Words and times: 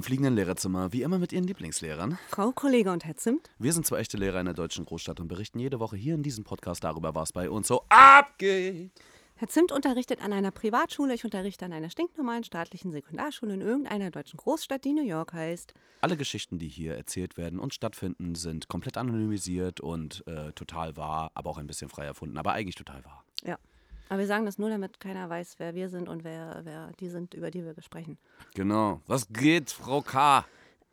im 0.00 0.04
fliegenden 0.04 0.34
Lehrerzimmer, 0.34 0.94
wie 0.94 1.02
immer 1.02 1.18
mit 1.18 1.30
Ihren 1.30 1.44
Lieblingslehrern. 1.44 2.18
Frau 2.30 2.52
Kollege 2.52 2.90
und 2.90 3.04
Herr 3.04 3.16
Zimt. 3.16 3.50
Wir 3.58 3.74
sind 3.74 3.84
zwei 3.84 3.98
echte 3.98 4.16
Lehrer 4.16 4.40
in 4.40 4.46
der 4.46 4.54
deutschen 4.54 4.86
Großstadt 4.86 5.20
und 5.20 5.28
berichten 5.28 5.58
jede 5.58 5.78
Woche 5.78 5.94
hier 5.94 6.14
in 6.14 6.22
diesem 6.22 6.42
Podcast 6.42 6.82
darüber, 6.84 7.14
was 7.14 7.32
bei 7.32 7.50
uns 7.50 7.68
so 7.68 7.84
abgeht. 7.90 8.92
Herr 9.34 9.48
Zimt 9.48 9.72
unterrichtet 9.72 10.24
an 10.24 10.32
einer 10.32 10.52
Privatschule, 10.52 11.12
ich 11.12 11.26
unterrichte 11.26 11.66
an 11.66 11.74
einer 11.74 11.90
stinknormalen 11.90 12.44
staatlichen 12.44 12.92
Sekundarschule 12.92 13.52
in 13.52 13.60
irgendeiner 13.60 14.10
deutschen 14.10 14.38
Großstadt, 14.38 14.86
die 14.86 14.94
New 14.94 15.04
York 15.04 15.34
heißt. 15.34 15.74
Alle 16.00 16.16
Geschichten, 16.16 16.58
die 16.58 16.68
hier 16.68 16.94
erzählt 16.94 17.36
werden 17.36 17.58
und 17.58 17.74
stattfinden, 17.74 18.36
sind 18.36 18.68
komplett 18.68 18.96
anonymisiert 18.96 19.80
und 19.80 20.26
äh, 20.26 20.52
total 20.52 20.96
wahr, 20.96 21.30
aber 21.34 21.50
auch 21.50 21.58
ein 21.58 21.66
bisschen 21.66 21.90
frei 21.90 22.06
erfunden, 22.06 22.38
aber 22.38 22.52
eigentlich 22.52 22.74
total 22.74 23.04
wahr. 23.04 23.22
Ja. 23.44 23.58
Aber 24.10 24.18
wir 24.18 24.26
sagen 24.26 24.44
das 24.44 24.58
nur, 24.58 24.68
damit 24.70 24.98
keiner 24.98 25.30
weiß, 25.30 25.54
wer 25.58 25.74
wir 25.76 25.88
sind 25.88 26.08
und 26.08 26.24
wer, 26.24 26.62
wer 26.64 26.90
die 26.98 27.08
sind, 27.08 27.32
über 27.32 27.52
die 27.52 27.64
wir 27.64 27.74
sprechen. 27.80 28.18
Genau. 28.54 29.00
Was 29.06 29.28
geht, 29.32 29.70
Frau 29.70 30.02
K.? 30.02 30.44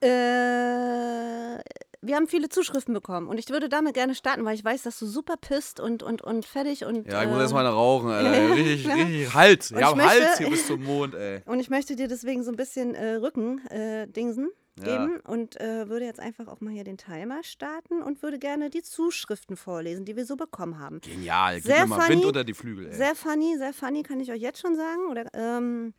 Äh, 0.01 1.57
wir 2.01 2.15
haben 2.15 2.27
viele 2.27 2.47
Zuschriften 2.49 2.93
bekommen 2.93 3.27
und 3.27 3.39
ich 3.39 3.49
würde 3.49 3.69
damit 3.69 3.95
gerne 3.95 4.13
starten, 4.13 4.45
weil 4.45 4.53
ich 4.53 4.63
weiß, 4.63 4.83
dass 4.83 4.99
du 4.99 5.07
super 5.07 5.35
pisst 5.35 5.79
und, 5.79 6.03
und, 6.03 6.21
und 6.21 6.45
fertig 6.45 6.85
und. 6.85 7.07
Ja, 7.11 7.23
ich 7.23 7.27
muss 7.29 7.39
äh, 7.39 7.41
erstmal 7.41 7.65
rauchen, 7.65 8.11
Alter. 8.11 8.51
richtig, 8.55 8.87
richtig 8.87 9.33
Hals. 9.33 9.71
Und 9.71 9.79
Ja, 9.79 9.87
ich 9.87 9.91
am 9.93 9.97
möchte- 9.97 10.25
Hals 10.27 10.37
hier 10.37 10.49
bis 10.51 10.67
zum 10.67 10.83
Mond, 10.83 11.15
ey. 11.15 11.41
Und 11.47 11.59
ich 11.59 11.71
möchte 11.71 11.95
dir 11.95 12.07
deswegen 12.07 12.43
so 12.43 12.51
ein 12.51 12.55
bisschen 12.55 12.93
äh, 12.93 13.15
Rücken 13.15 13.65
äh, 13.69 14.07
dingsen 14.07 14.49
Ja. 14.85 15.09
und 15.25 15.59
äh, 15.59 15.89
würde 15.89 16.05
jetzt 16.05 16.19
einfach 16.19 16.47
auch 16.47 16.61
mal 16.61 16.71
hier 16.71 16.83
den 16.83 16.97
Timer 16.97 17.43
starten 17.43 18.01
und 18.01 18.21
würde 18.21 18.37
gerne 18.39 18.69
die 18.69 18.83
Zuschriften 18.83 19.57
vorlesen, 19.57 20.05
die 20.05 20.15
wir 20.15 20.25
so 20.25 20.35
bekommen 20.35 20.79
haben. 20.79 21.01
Genial. 21.01 21.55
Gib 21.55 21.65
Sehr 21.65 21.81
mir 21.81 21.87
mal 21.87 22.01
funny. 22.01 22.15
Wind 22.17 22.25
unter 22.25 22.43
die 22.43 22.53
Flügel, 22.53 22.87
ey. 22.87 22.93
Sehr 22.93 23.15
funny, 23.15 23.55
sehr 23.57 23.73
funny, 23.73 24.03
kann 24.03 24.19
ich 24.19 24.31
euch 24.31 24.41
jetzt 24.41 24.59
schon 24.61 24.75
sagen. 24.75 25.07
Oder, 25.09 25.25
ähm, 25.33 25.93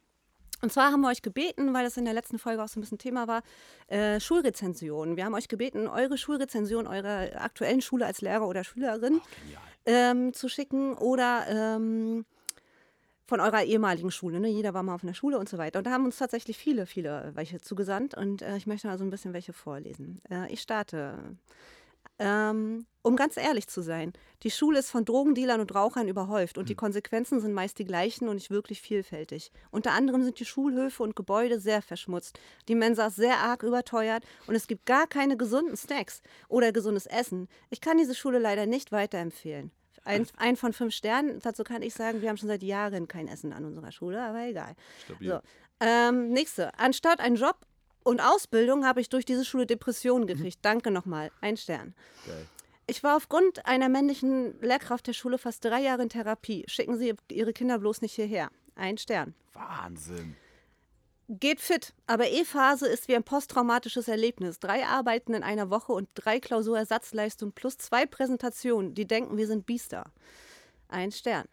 und 0.61 0.73
zwar 0.73 0.91
haben 0.93 1.01
wir 1.03 1.09
euch 1.09 1.23
gebeten, 1.23 1.73
weil 1.73 1.85
das 1.85 1.97
in 1.97 2.05
der 2.05 2.15
letzten 2.15 2.39
Folge 2.39 2.63
auch 2.63 2.69
so 2.69 2.79
ein 2.79 2.83
bisschen 2.83 2.99
Thema 2.99 3.29
war, 3.29 3.43
äh, 3.87 4.19
Schulrezensionen. 4.21 5.17
Wir 5.17 5.25
haben 5.25 5.35
euch 5.35 5.49
gebeten, 5.49 5.87
eure 5.87 6.19
Schulrezension 6.19 6.87
eurer 6.87 7.41
aktuellen 7.41 7.81
Schule 7.81 8.07
als 8.07 8.21
Lehrer 8.21 8.47
oder 8.49 8.65
Schülerin 8.65 9.21
Genial. 9.45 9.63
ähm, 9.87 10.33
zu 10.35 10.49
schicken 10.49 10.95
oder 10.95 11.47
ähm, 11.49 12.25
von 13.29 13.41
eurer 13.41 13.63
ehemaligen 13.63 14.11
Schule. 14.11 14.41
Ne? 14.41 14.49
Jeder 14.49 14.73
war 14.73 14.83
mal 14.83 14.95
auf 14.95 15.05
einer 15.05 15.15
Schule 15.15 15.39
und 15.39 15.51
so 15.51 15.59
weiter. 15.59 15.79
Und 15.79 15.87
da 15.87 15.91
haben 15.91 16.07
uns 16.07 16.17
tatsächlich 16.17 16.57
viele, 16.57 16.87
viele 16.87 17.31
welche 17.35 17.61
zugesandt 17.61 18.17
und 18.17 18.41
äh, 18.41 18.57
ich 18.57 18.67
möchte 18.67 18.89
mal 18.89 18.97
so 18.97 19.05
ein 19.05 19.11
bisschen 19.11 19.35
welche 19.35 19.53
vorlesen. 19.53 20.21
Äh, 20.31 20.51
ich 20.51 20.63
starte. 20.63 21.37
Ähm, 22.21 22.87
um 23.03 23.15
ganz 23.17 23.37
ehrlich 23.37 23.69
zu 23.69 23.81
sein, 23.81 24.13
die 24.43 24.51
Schule 24.51 24.79
ist 24.79 24.91
von 24.91 25.05
Drogendealern 25.05 25.61
und 25.61 25.75
Rauchern 25.75 26.09
überhäuft 26.09 26.59
und 26.59 26.69
die 26.69 26.75
Konsequenzen 26.75 27.41
sind 27.41 27.53
meist 27.53 27.79
die 27.79 27.85
gleichen 27.85 28.29
und 28.29 28.37
nicht 28.37 28.51
wirklich 28.51 28.81
vielfältig. 28.81 29.53
Unter 29.71 29.93
anderem 29.93 30.25
sind 30.25 30.41
die 30.41 30.45
Schulhöfe 30.45 31.03
und 31.03 31.15
Gebäude 31.15 31.61
sehr 31.61 31.81
verschmutzt, 31.81 32.41
die 32.67 32.75
Mensa 32.75 33.07
ist 33.07 33.17
sehr 33.17 33.39
arg 33.39 33.63
überteuert 33.63 34.25
und 34.49 34.57
es 34.57 34.67
gibt 34.67 34.85
gar 34.85 35.07
keine 35.07 35.37
gesunden 35.37 35.77
Snacks 35.77 36.23
oder 36.49 36.73
gesundes 36.73 37.07
Essen. 37.07 37.47
Ich 37.71 37.81
kann 37.81 37.99
diese 37.99 38.17
Schule 38.17 38.41
leider 38.41 38.67
nicht 38.67 38.91
weiterempfehlen. 38.91 39.71
Ein, 40.05 40.27
ein 40.37 40.57
von 40.57 40.73
fünf 40.73 40.95
Sternen, 40.95 41.41
dazu 41.41 41.65
kann 41.65 41.83
ich 41.83 41.95
sagen, 41.95 42.23
wir 42.23 42.29
haben 42.29 42.37
schon 42.37 42.49
seit 42.49 42.63
Jahren 42.63 43.09
kein 43.09 43.29
Essen 43.29 43.53
an 43.53 43.65
unserer 43.65 43.93
Schule, 43.93 44.23
aber 44.23 44.47
egal. 44.47 44.75
Stabil. 45.05 45.29
So. 45.29 45.41
Ähm, 45.81 46.31
nächste. 46.31 46.77
Anstatt 46.79 47.21
einen 47.21 47.37
Job 47.37 47.57
und 48.03 48.21
Ausbildung 48.21 48.87
habe 48.87 49.01
ich 49.01 49.09
durch 49.09 49.25
diese 49.25 49.45
Schule 49.45 49.67
Depressionen 49.67 50.27
gekriegt. 50.27 50.59
Danke 50.63 50.91
nochmal. 50.91 51.31
Ein 51.41 51.57
Stern. 51.57 51.95
Geil. 52.27 52.47
Ich 52.87 53.03
war 53.03 53.17
aufgrund 53.17 53.67
einer 53.67 53.91
männlichen 53.91 54.59
Lehrkraft 54.63 55.07
der 55.07 55.13
Schule 55.13 55.37
fast 55.37 55.63
drei 55.63 55.81
Jahre 55.81 56.03
in 56.03 56.09
Therapie. 56.09 56.65
Schicken 56.69 56.97
Sie 56.97 57.15
Ihre 57.31 57.53
Kinder 57.53 57.79
bloß 57.79 58.01
nicht 58.01 58.15
hierher. 58.15 58.51
Ein 58.77 58.97
Stern. 58.97 59.35
Wahnsinn. 59.53 60.37
Geht 61.31 61.61
fit, 61.61 61.93
aber 62.07 62.31
E-Phase 62.31 62.87
ist 62.87 63.07
wie 63.07 63.15
ein 63.15 63.23
posttraumatisches 63.23 64.09
Erlebnis. 64.09 64.61
Drei 64.61 64.87
Arbeiten 64.87 65.35
in 65.35 65.43
einer 65.43 65.69
Woche 65.69 65.93
und 65.93 66.09
drei 66.15 66.41
Klausurersatzleistungen 66.41 67.53
plus 67.53 67.77
zwei 67.77 68.07
Präsentationen. 68.07 68.95
Die 68.95 69.07
denken, 69.07 69.37
wir 69.37 69.47
sind 69.47 69.67
Biester. 69.67 70.05
Ein 70.89 71.13
Stern. 71.13 71.45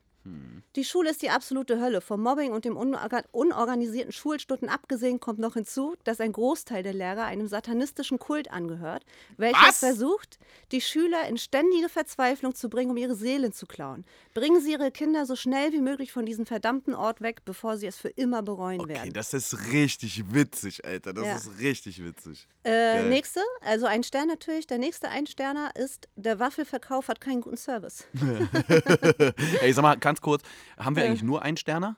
Die 0.75 0.83
Schule 0.83 1.11
ist 1.11 1.21
die 1.21 1.29
absolute 1.29 1.79
Hölle. 1.79 2.01
Vom 2.01 2.21
Mobbing 2.23 2.51
und 2.51 2.65
dem 2.65 2.75
unorga- 2.77 3.23
unorganisierten 3.31 4.11
Schulstunden 4.11 4.69
abgesehen 4.69 5.19
kommt 5.19 5.39
noch 5.39 5.53
hinzu, 5.53 5.95
dass 6.03 6.19
ein 6.19 6.31
Großteil 6.31 6.83
der 6.83 6.93
Lehrer 6.93 7.25
einem 7.25 7.47
satanistischen 7.47 8.17
Kult 8.19 8.51
angehört, 8.51 9.05
welcher 9.37 9.67
Was? 9.67 9.77
versucht, 9.79 10.39
die 10.71 10.81
Schüler 10.81 11.27
in 11.27 11.37
ständige 11.37 11.89
Verzweiflung 11.89 12.55
zu 12.55 12.69
bringen, 12.69 12.91
um 12.91 12.97
ihre 12.97 13.15
Seelen 13.15 13.53
zu 13.53 13.65
klauen. 13.67 14.03
Bringen 14.33 14.59
Sie 14.61 14.71
Ihre 14.71 14.91
Kinder 14.91 15.25
so 15.25 15.35
schnell 15.35 15.71
wie 15.73 15.79
möglich 15.81 16.11
von 16.11 16.25
diesem 16.25 16.45
verdammten 16.45 16.93
Ort 16.95 17.21
weg, 17.21 17.45
bevor 17.45 17.77
sie 17.77 17.85
es 17.87 17.95
für 17.97 18.09
immer 18.09 18.41
bereuen 18.43 18.81
Okay, 18.81 18.95
werden. 18.95 19.13
das 19.13 19.33
ist 19.33 19.71
richtig 19.71 20.33
witzig, 20.33 20.83
Alter. 20.85 21.13
Das 21.13 21.25
Ja. 21.25 21.35
ist 21.35 21.59
richtig 21.59 22.03
witzig. 22.03 22.47
Äh, 22.65 23.07
nächste, 23.07 23.41
also 23.61 23.85
ein 23.85 24.03
Stern 24.03 24.27
natürlich. 24.27 24.65
Der 24.67 24.79
nächste 24.79 25.07
Einsterner 25.09 25.69
ist, 25.75 26.09
der 26.15 26.39
Waffelverkauf 26.39 27.07
hat 27.07 27.21
keinen 27.21 27.41
guten 27.41 27.57
Service. 27.57 28.05
Ey, 29.61 29.71
sag 29.73 29.81
mal, 29.83 29.97
ganz 30.15 30.21
kurz, 30.21 30.43
haben 30.77 30.95
wir 30.95 31.03
Ja. 31.03 31.09
eigentlich 31.09 31.23
nur 31.23 31.41
einen 31.41 31.57
Sterner? 31.57 31.97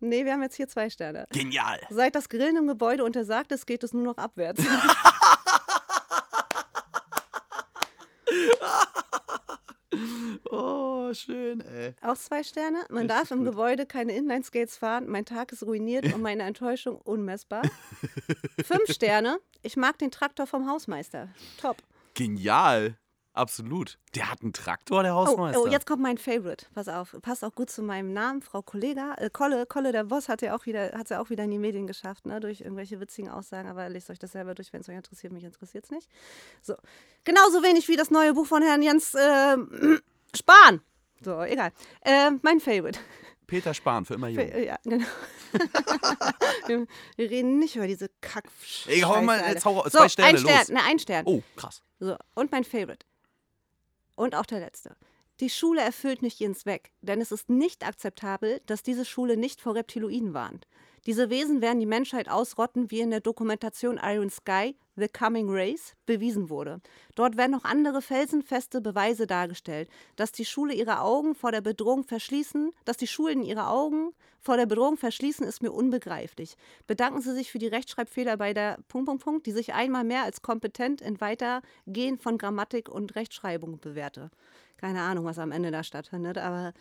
Nee, 0.00 0.24
wir 0.24 0.32
haben 0.32 0.42
jetzt 0.42 0.56
hier 0.56 0.68
zwei 0.68 0.90
Sterne. 0.90 1.26
Genial. 1.30 1.80
Seit 1.90 2.14
das 2.14 2.28
Grillen 2.28 2.56
im 2.56 2.66
Gebäude 2.66 3.02
untersagt 3.04 3.50
ist, 3.52 3.66
geht 3.66 3.82
es 3.82 3.92
nur 3.94 4.02
noch 4.02 4.18
abwärts. 4.18 4.62
Oh, 10.50 11.12
schön, 11.14 11.60
ey. 11.60 11.94
Auch 12.02 12.16
zwei 12.16 12.42
Sterne. 12.42 12.78
Man 12.90 13.02
Richtig 13.04 13.08
darf 13.16 13.30
im 13.30 13.38
gut. 13.38 13.48
Gebäude 13.52 13.86
keine 13.86 14.12
Inline-Skates 14.16 14.76
fahren. 14.76 15.06
Mein 15.08 15.24
Tag 15.24 15.52
ist 15.52 15.62
ruiniert 15.62 16.12
und 16.12 16.20
meine 16.22 16.42
Enttäuschung 16.42 16.96
unmessbar. 16.96 17.62
Fünf 18.64 18.90
Sterne. 18.92 19.38
Ich 19.62 19.76
mag 19.76 19.98
den 19.98 20.10
Traktor 20.10 20.46
vom 20.46 20.68
Hausmeister. 20.68 21.28
Top. 21.60 21.76
Genial. 22.14 22.96
Absolut. 23.36 23.98
Der 24.14 24.30
hat 24.30 24.40
einen 24.42 24.52
Traktor, 24.54 25.02
der 25.02 25.14
Oh, 25.14 25.26
Hausmeister. 25.26 25.60
oh, 25.62 25.66
jetzt 25.66 25.86
kommt 25.86 26.02
mein 26.02 26.16
Favorite. 26.18 26.66
Pass 26.74 26.88
auf. 26.88 27.14
Passt 27.20 27.44
auch 27.44 27.54
gut 27.54 27.68
zu 27.70 27.82
meinem 27.82 28.12
Namen, 28.14 28.40
Frau 28.40 28.62
Kollega. 28.62 29.14
Äh, 29.18 29.28
Kolle, 29.30 29.66
Kolle, 29.66 29.92
der 29.92 30.04
Boss, 30.04 30.28
hat 30.28 30.40
ja 30.42 30.56
auch 30.56 30.64
wieder, 30.66 30.92
hat 30.92 31.10
ja 31.10 31.20
auch 31.20 31.28
wieder 31.28 31.44
in 31.44 31.50
die 31.50 31.58
Medien 31.58 31.86
geschafft, 31.86 32.24
ne? 32.26 32.40
durch 32.40 32.62
irgendwelche 32.62 32.98
witzigen 32.98 33.28
Aussagen. 33.30 33.68
Aber 33.68 33.88
lest 33.90 34.08
euch 34.10 34.18
das 34.18 34.32
selber 34.32 34.54
durch, 34.54 34.72
wenn 34.72 34.80
es 34.80 34.88
euch 34.88 34.96
interessiert. 34.96 35.32
Mich 35.34 35.44
interessiert 35.44 35.84
es 35.84 35.90
nicht. 35.90 36.08
So. 36.62 36.74
Genauso 37.24 37.62
wenig 37.62 37.88
wie 37.88 37.96
das 37.96 38.10
neue 38.10 38.32
Buch 38.34 38.46
von 38.46 38.62
Herrn 38.62 38.80
Jens 38.82 39.14
äh, 39.14 39.56
Spahn. 40.34 40.80
So, 41.22 41.42
egal. 41.42 41.72
Äh, 42.02 42.30
mein 42.42 42.58
Favorite. 42.60 42.98
Peter 43.46 43.74
Spahn, 43.74 44.04
für 44.04 44.14
immer 44.14 44.28
jung. 44.28 44.44
Ja, 44.60 44.76
genau. 44.82 45.04
wir, 46.66 46.86
wir 47.16 47.30
reden 47.30 47.58
nicht 47.58 47.76
über 47.76 47.86
diese 47.86 48.08
Kack. 48.20 48.44
Ey, 48.86 49.00
hau 49.00 49.22
mal, 49.22 49.40
jetzt 49.48 49.64
hau- 49.64 49.82
zwei 49.88 50.04
so, 50.04 50.08
Sterne, 50.08 50.28
ein 50.30 50.38
Stern, 50.38 50.58
los. 50.58 50.68
Ne, 50.70 50.80
ein 50.84 50.98
Stern. 50.98 51.22
Oh, 51.26 51.42
krass. 51.54 51.82
So, 52.00 52.16
und 52.34 52.50
mein 52.50 52.64
Favorite. 52.64 53.06
Und 54.16 54.34
auch 54.34 54.46
der 54.46 54.60
letzte. 54.60 54.96
Die 55.40 55.50
Schule 55.50 55.82
erfüllt 55.82 56.22
nicht 56.22 56.40
ihren 56.40 56.54
Zweck, 56.54 56.92
denn 57.02 57.20
es 57.20 57.30
ist 57.30 57.50
nicht 57.50 57.86
akzeptabel, 57.86 58.62
dass 58.66 58.82
diese 58.82 59.04
Schule 59.04 59.36
nicht 59.36 59.60
vor 59.60 59.74
Reptiloiden 59.74 60.32
warnt. 60.32 60.66
Diese 61.04 61.28
Wesen 61.28 61.60
werden 61.60 61.78
die 61.78 61.86
Menschheit 61.86 62.28
ausrotten, 62.28 62.90
wie 62.90 63.00
in 63.00 63.10
der 63.10 63.20
Dokumentation 63.20 64.00
Iron 64.02 64.30
Sky, 64.30 64.74
The 64.96 65.08
Coming 65.08 65.48
Race, 65.48 65.94
bewiesen 66.06 66.48
wurde. 66.48 66.80
Dort 67.14 67.36
werden 67.36 67.52
noch 67.52 67.64
andere 67.64 68.02
felsenfeste 68.02 68.80
Beweise 68.80 69.26
dargestellt, 69.26 69.88
dass 70.16 70.32
die 70.32 70.44
Schule 70.44 70.74
ihre 70.74 71.00
Augen 71.00 71.34
vor 71.34 71.52
der 71.52 71.60
Bedrohung 71.60 72.04
verschließen, 72.04 72.72
dass 72.84 72.96
die 72.96 73.06
Schulen 73.06 73.42
ihre 73.42 73.68
Augen 73.68 74.12
vor 74.40 74.56
der 74.56 74.66
Bedrohung 74.66 74.96
verschließen, 74.96 75.46
ist 75.46 75.62
mir 75.62 75.72
unbegreiflich. 75.72 76.56
Bedanken 76.86 77.20
Sie 77.20 77.34
sich 77.34 77.50
für 77.50 77.58
die 77.58 77.66
Rechtschreibfehler 77.66 78.36
bei 78.36 78.54
der 78.54 78.78
Punkt, 78.88 79.06
Punkt, 79.06 79.24
Punkt, 79.24 79.46
die 79.46 79.52
sich 79.52 79.74
einmal 79.74 80.04
mehr 80.04 80.22
als 80.22 80.40
kompetent 80.40 81.00
in 81.00 81.20
Weitergehen 81.20 82.18
von 82.18 82.38
Grammatik 82.38 82.88
und 82.88 83.14
Rechtschreibung 83.16 83.78
bewährte. 83.80 84.30
Keine 84.76 85.02
Ahnung, 85.02 85.24
was 85.24 85.38
am 85.38 85.52
Ende 85.52 85.70
da 85.70 85.82
stattfindet, 85.82 86.38
aber 86.38 86.72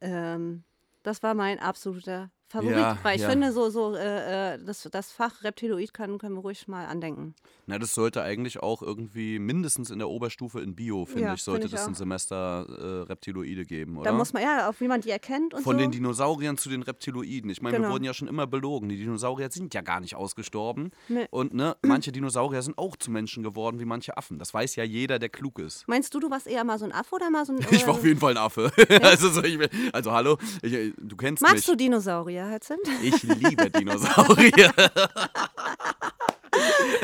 ähm, 0.00 0.64
das 1.02 1.22
war 1.22 1.34
mein 1.34 1.58
absoluter 1.58 2.30
Favorit, 2.50 2.76
Ja, 2.76 2.98
weil 3.04 3.14
ich 3.16 3.22
ja. 3.22 3.30
finde, 3.30 3.52
so, 3.52 3.70
so 3.70 3.94
äh, 3.94 4.54
äh, 4.54 4.58
das, 4.64 4.88
das 4.90 5.12
Fach 5.12 5.44
Reptiloid 5.44 5.94
kann, 5.94 6.18
können 6.18 6.34
wir 6.34 6.40
ruhig 6.40 6.66
mal 6.66 6.84
andenken. 6.86 7.34
Na, 7.66 7.78
das 7.78 7.94
sollte 7.94 8.22
eigentlich 8.22 8.60
auch 8.60 8.82
irgendwie 8.82 9.38
mindestens 9.38 9.90
in 9.90 10.00
der 10.00 10.08
Oberstufe 10.08 10.60
in 10.60 10.74
Bio, 10.74 11.04
finde 11.06 11.22
Ja, 11.26 11.34
ich, 11.34 11.42
sollte 11.44 11.62
finde 11.62 11.66
ich 11.76 11.80
das 11.80 11.86
ein 11.86 11.92
auch. 11.94 11.98
Semester 11.98 12.66
äh, 12.68 13.02
Reptiloide 13.06 13.64
geben, 13.64 13.98
oder? 13.98 14.10
Da 14.10 14.16
muss 14.16 14.32
man 14.32 14.42
ja, 14.42 14.68
auch 14.68 14.74
wie 14.80 14.88
man 14.88 15.00
die 15.00 15.10
erkennt 15.10 15.54
und 15.54 15.62
Von 15.62 15.76
so. 15.76 15.78
den 15.78 15.92
Dinosauriern 15.92 16.58
zu 16.58 16.68
den 16.68 16.82
Reptiloiden. 16.82 17.48
Ich 17.50 17.62
meine, 17.62 17.74
wir 17.76 17.80
Genau. 17.82 17.92
wurden 17.92 18.04
ja 18.04 18.12
schon 18.14 18.26
immer 18.26 18.46
belogen. 18.48 18.88
Die 18.88 18.96
Dinosaurier 18.96 19.48
sind 19.50 19.72
ja 19.72 19.80
gar 19.82 20.00
nicht 20.00 20.16
ausgestorben. 20.16 20.90
Nee. 21.08 21.28
Und 21.30 21.54
ne, 21.54 21.76
manche 21.86 22.10
Dinosaurier 22.10 22.62
sind 22.62 22.76
auch 22.78 22.96
zu 22.96 23.12
Menschen 23.12 23.44
geworden 23.44 23.78
wie 23.78 23.84
manche 23.84 24.16
Affen. 24.16 24.38
Das 24.40 24.52
weiß 24.52 24.74
ja 24.74 24.82
jeder, 24.82 25.20
der 25.20 25.28
klug 25.28 25.60
ist. 25.60 25.86
Meinst 25.86 26.12
du, 26.14 26.18
du 26.18 26.30
warst 26.30 26.48
eher 26.48 26.64
mal 26.64 26.78
so 26.80 26.84
ein 26.84 26.92
Affe 26.92 27.14
oder 27.14 27.30
mal 27.30 27.46
so 27.46 27.52
ein. 27.52 27.60
Ich 27.70 27.82
war 27.82 27.90
oder- 27.90 27.98
auf 28.00 28.04
jeden 28.04 28.18
Fall 28.18 28.32
ein 28.32 28.38
Affe. 28.38 28.72
also, 29.02 29.28
so, 29.30 29.44
ich, 29.44 29.56
also 29.92 30.10
hallo, 30.10 30.36
ich, 30.62 30.72
äh, 30.72 30.92
du 30.98 31.16
kennst 31.16 31.42
Magst 31.42 31.54
mich. 31.56 31.66
du 31.66 31.76
Dinosaurier, 31.76 32.39
Hudson? 32.48 32.78
Ich 33.02 33.22
liebe 33.22 33.70
Dinosaurier. 33.70 34.72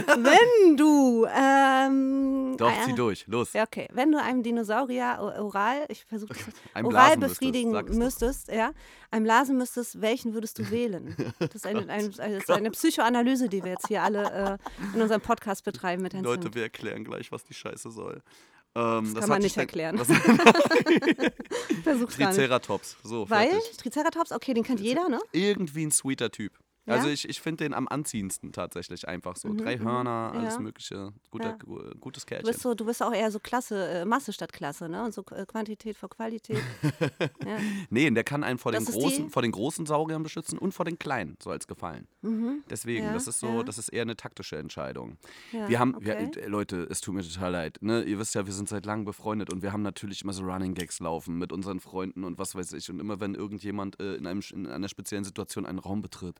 Wenn 0.06 0.76
du 0.76 1.26
ähm, 1.26 2.56
Doch, 2.56 2.72
zieh 2.84 2.94
durch. 2.94 3.26
Los. 3.26 3.52
Ja, 3.52 3.64
okay. 3.64 3.88
Wenn 3.92 4.12
du 4.12 4.20
einem 4.20 4.42
Dinosaurier 4.42 5.18
oral, 5.20 5.86
ich 5.88 6.04
versuche 6.04 6.34
oral 6.74 7.16
müsstest, 7.16 7.40
befriedigen 7.40 7.72
doch. 7.72 7.88
müsstest, 7.88 8.48
ja, 8.48 8.72
einem 9.10 9.24
blasen 9.24 9.56
müsstest, 9.56 10.00
welchen 10.00 10.34
würdest 10.34 10.58
du 10.58 10.70
wählen? 10.70 11.16
Das 11.38 11.54
ist 11.54 11.66
eine, 11.66 11.88
ein, 11.88 12.12
das 12.12 12.18
ist 12.18 12.50
eine 12.50 12.70
Psychoanalyse, 12.70 13.48
die 13.48 13.62
wir 13.62 13.72
jetzt 13.72 13.88
hier 13.88 14.02
alle 14.02 14.58
äh, 14.58 14.94
in 14.94 15.02
unserem 15.02 15.20
Podcast 15.20 15.64
betreiben 15.64 16.02
mit 16.02 16.14
Herrn 16.14 16.24
Leute, 16.24 16.44
Zimt. 16.44 16.54
wir 16.54 16.62
erklären 16.62 17.04
gleich, 17.04 17.30
was 17.30 17.44
die 17.44 17.54
Scheiße 17.54 17.90
soll. 17.90 18.22
Ähm, 18.76 19.14
Das 19.14 19.20
kann 19.22 19.30
man 19.30 19.42
nicht 19.42 19.56
erklären. 19.56 19.98
Versuch's. 21.82 22.16
Triceratops. 22.16 22.96
So, 23.02 23.28
Weil, 23.30 23.48
fertig. 23.48 23.76
Triceratops, 23.78 24.32
okay, 24.32 24.52
den 24.52 24.64
kennt 24.64 24.80
jeder, 24.80 25.08
ne? 25.08 25.18
Irgendwie 25.32 25.86
ein 25.86 25.90
sweeter 25.90 26.30
Typ. 26.30 26.52
Ja? 26.86 26.94
Also 26.94 27.08
ich, 27.08 27.28
ich 27.28 27.40
finde 27.40 27.64
den 27.64 27.74
am 27.74 27.88
anziehendsten 27.88 28.52
tatsächlich 28.52 29.08
einfach 29.08 29.36
so. 29.36 29.52
Drei 29.54 29.78
Hörner, 29.78 30.32
alles 30.34 30.54
Ja. 30.54 30.60
mögliche. 30.60 31.12
Guter, 31.30 31.48
Ja. 31.50 31.56
gu- 31.56 31.82
gutes 32.00 32.24
Du 32.24 32.28
Kerlchen. 32.28 32.46
bist, 32.50 32.60
so, 32.62 32.74
du 32.74 32.84
bist 32.86 33.02
auch 33.02 33.12
eher 33.12 33.30
so 33.30 33.38
Klasse, 33.40 33.88
äh, 33.88 34.04
Masse 34.04 34.32
statt 34.32 34.52
Klasse, 34.52 34.88
ne? 34.88 35.04
Und 35.04 35.12
so 35.12 35.24
äh, 35.32 35.44
Quantität 35.46 35.96
vor 35.96 36.08
Qualität. 36.08 36.58
ja. 37.44 37.58
Nee, 37.90 38.10
der 38.10 38.24
kann 38.24 38.44
einen 38.44 38.58
vor 38.58 38.72
den, 38.72 38.84
Das 38.84 38.94
großen, 38.94 39.24
die- 39.26 39.30
vor 39.30 39.42
den 39.42 39.52
großen 39.52 39.84
Sauriern 39.86 40.22
beschützen 40.22 40.58
und 40.58 40.72
vor 40.72 40.84
den 40.84 40.98
kleinen, 40.98 41.36
so 41.42 41.50
als 41.50 41.66
Gefallen. 41.66 42.06
Deswegen, 42.70 43.02
Mhm. 43.04 43.08
Ja, 43.08 43.12
das 43.14 43.26
ist 43.28 43.38
so, 43.40 43.62
das 43.62 43.78
ist 43.78 43.88
eher 43.90 44.02
eine 44.02 44.16
taktische 44.16 44.56
Entscheidung. 44.56 45.16
Wir 45.52 45.78
haben, 45.78 45.94
okay. 45.94 46.30
wir, 46.34 46.42
äh, 46.44 46.46
Leute, 46.48 46.86
es 46.90 47.00
tut 47.00 47.14
mir 47.14 47.22
total 47.22 47.52
leid. 47.52 47.78
Ne? 47.80 48.02
Ihr 48.04 48.18
wisst 48.18 48.34
ja, 48.34 48.46
wir 48.46 48.52
sind 48.52 48.68
seit 48.68 48.86
langem 48.86 49.04
befreundet 49.04 49.52
und 49.52 49.62
wir 49.62 49.72
haben 49.72 49.82
natürlich 49.82 50.22
immer 50.22 50.32
so 50.32 50.44
Running 50.44 50.74
Gags 50.74 50.98
laufen 51.00 51.38
mit 51.38 51.52
unseren 51.52 51.80
Freunden 51.80 52.24
und 52.24 52.38
was 52.38 52.54
weiß 52.54 52.72
ich. 52.72 52.90
Und 52.90 53.00
immer 53.00 53.20
wenn 53.20 53.34
irgendjemand 53.34 54.00
äh, 54.00 54.14
in, 54.14 54.26
einem, 54.26 54.40
in 54.52 54.66
einer 54.66 54.88
speziellen 54.88 55.24
Situation 55.24 55.66
einen 55.66 55.78
Raum 55.78 56.00
betritt, 56.02 56.38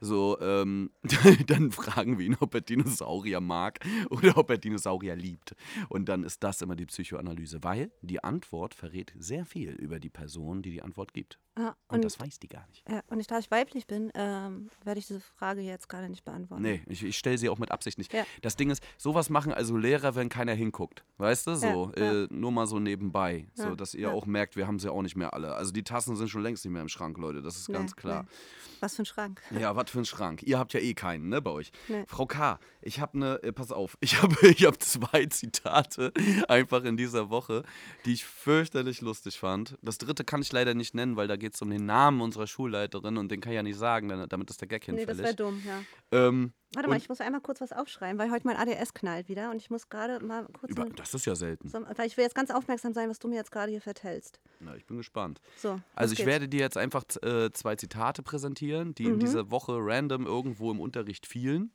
so, 0.00 0.38
ähm, 0.40 0.90
dann 1.46 1.70
fragen 1.72 2.18
wir 2.18 2.26
ihn, 2.26 2.36
ob 2.40 2.54
er 2.54 2.60
Dinosaurier 2.60 3.40
mag 3.40 3.80
oder 4.10 4.36
ob 4.36 4.50
er 4.50 4.58
Dinosaurier 4.58 5.16
liebt. 5.16 5.54
Und 5.88 6.08
dann 6.08 6.24
ist 6.24 6.42
das 6.42 6.62
immer 6.62 6.76
die 6.76 6.86
Psychoanalyse, 6.86 7.62
weil 7.62 7.90
die 8.02 8.22
Antwort 8.22 8.74
verrät 8.74 9.12
sehr 9.18 9.44
viel 9.44 9.70
über 9.70 9.98
die 9.98 10.10
Person, 10.10 10.62
die 10.62 10.70
die 10.70 10.82
Antwort 10.82 11.12
gibt. 11.12 11.38
Ja, 11.58 11.74
Und, 11.88 11.96
und, 11.96 12.04
das 12.04 12.20
weiß 12.20 12.38
die 12.38 12.48
gar 12.48 12.64
nicht. 12.68 12.88
ja, 12.88 13.02
und 13.08 13.18
ich, 13.18 13.26
da 13.26 13.38
ich 13.38 13.50
weiblich 13.50 13.86
bin, 13.88 14.12
ähm, 14.14 14.70
werde 14.84 15.00
ich 15.00 15.08
diese 15.08 15.20
Frage 15.20 15.60
jetzt 15.60 15.88
gerade 15.88 16.08
nicht 16.08 16.24
beantworten. 16.24 16.62
Nee, 16.62 16.82
ich, 16.86 17.02
ich 17.02 17.18
stelle 17.18 17.36
sie 17.36 17.48
auch 17.48 17.58
mit 17.58 17.72
Absicht 17.72 17.98
nicht. 17.98 18.12
Ja. 18.12 18.24
Das 18.42 18.54
Ding 18.56 18.70
ist, 18.70 18.82
sowas 18.96 19.28
machen 19.28 19.52
also 19.52 19.76
Lehrer, 19.76 20.14
wenn 20.14 20.28
keiner 20.28 20.54
hinguckt. 20.54 21.04
Weißt 21.16 21.48
du, 21.48 21.56
so. 21.56 21.92
Äh, 21.94 22.28
nur 22.30 22.52
mal 22.52 22.66
so 22.66 22.78
nebenbei. 22.78 23.48
So, 23.54 23.74
dass 23.74 23.94
ihr 23.94 24.12
auch 24.12 24.24
merkt, 24.26 24.54
wir 24.56 24.66
haben 24.68 24.78
sie 24.78 24.90
auch 24.92 25.02
nicht 25.02 25.16
mehr 25.16 25.34
alle. 25.34 25.54
Also 25.54 25.72
die 25.72 25.82
Tassen 25.82 26.14
sind 26.16 26.28
schon 26.28 26.42
längst 26.42 26.64
nicht 26.64 26.72
mehr 26.72 26.82
im 26.82 26.88
Schrank, 26.88 27.18
Leute, 27.18 27.42
das 27.42 27.56
ist 27.56 27.68
Nee, 27.68 27.74
ganz 27.74 27.96
klar. 27.96 28.22
nee. 28.22 28.28
Was 28.80 28.94
für 28.94 29.02
ein 29.02 29.06
Schrank. 29.06 29.42
Ja, 29.50 29.74
was 29.74 29.90
für 29.90 29.98
ein 29.98 30.04
Schrank. 30.04 30.44
Ihr 30.44 30.56
habt 30.58 30.72
ja 30.72 30.78
eh 30.78 30.94
keinen, 30.94 31.28
ne, 31.28 31.42
bei 31.42 31.50
euch. 31.50 31.72
Nee. 31.88 32.04
Frau 32.06 32.26
K., 32.26 32.60
ich 32.80 33.00
habe 33.00 33.14
eine, 33.14 33.42
äh, 33.42 33.50
pass 33.52 33.72
auf, 33.72 33.98
ich 34.00 34.22
habe 34.22 34.36
ich 34.48 34.64
hab 34.64 34.80
zwei 34.80 35.26
Zitate 35.26 36.12
einfach 36.46 36.84
in 36.84 36.96
dieser 36.96 37.28
Woche, 37.30 37.64
die 38.04 38.12
ich 38.12 38.24
fürchterlich 38.24 39.00
lustig 39.00 39.38
fand. 39.38 39.76
Das 39.82 39.98
dritte 39.98 40.24
kann 40.24 40.42
ich 40.42 40.52
leider 40.52 40.74
nicht 40.74 40.94
nennen, 40.94 41.16
weil 41.16 41.26
da 41.26 41.36
geht 41.36 41.47
es 41.54 41.62
um 41.62 41.70
den 41.70 41.86
Namen 41.86 42.20
unserer 42.20 42.46
Schulleiterin 42.46 43.16
und 43.16 43.30
den 43.30 43.40
kann 43.40 43.52
ich 43.52 43.56
ja 43.56 43.62
nicht 43.62 43.78
sagen, 43.78 44.08
damit 44.28 44.50
ist 44.50 44.60
der 44.60 44.68
Gag 44.68 44.86
Nee, 44.88 45.04
das 45.04 45.16
hinfällig. 45.16 45.22
wäre 45.24 45.34
dumm, 45.36 45.62
ja. 45.66 45.80
ähm, 46.28 46.52
Warte 46.74 46.88
mal, 46.90 46.96
ich 46.98 47.08
muss 47.08 47.20
einmal 47.20 47.40
kurz 47.40 47.60
was 47.60 47.72
aufschreiben, 47.72 48.18
weil 48.18 48.30
heute 48.30 48.46
mein 48.46 48.56
ADS 48.56 48.92
knallt 48.92 49.28
wieder 49.28 49.50
und 49.50 49.56
ich 49.56 49.70
muss 49.70 49.88
gerade 49.88 50.24
mal 50.24 50.46
kurz. 50.52 50.70
über, 50.72 50.84
das 50.90 51.14
ist 51.14 51.24
ja 51.26 51.34
selten. 51.34 51.68
so, 51.68 51.80
weil 51.96 52.06
ich 52.06 52.16
will 52.16 52.24
jetzt 52.24 52.34
ganz 52.34 52.50
aufmerksam 52.50 52.92
sein, 52.92 53.08
was 53.08 53.18
du 53.18 53.28
mir 53.28 53.36
jetzt 53.36 53.50
gerade 53.52 53.70
hier 53.70 53.80
vertellst. 53.80 54.40
Na, 54.60 54.76
ich 54.76 54.84
bin 54.86 54.98
gespannt. 54.98 55.40
So. 55.56 55.80
Also 55.94 56.12
ich 56.12 56.18
geht's. 56.18 56.26
werde 56.26 56.48
dir 56.48 56.60
jetzt 56.60 56.76
einfach 56.76 57.04
äh, 57.22 57.50
zwei 57.52 57.76
Zitate 57.76 58.22
präsentieren, 58.22 58.94
die 58.94 59.04
Mhm. 59.06 59.14
in 59.14 59.20
dieser 59.20 59.50
Woche 59.50 59.76
random 59.78 60.26
irgendwo 60.26 60.70
im 60.70 60.80
Unterricht 60.80 61.26
fielen. 61.26 61.72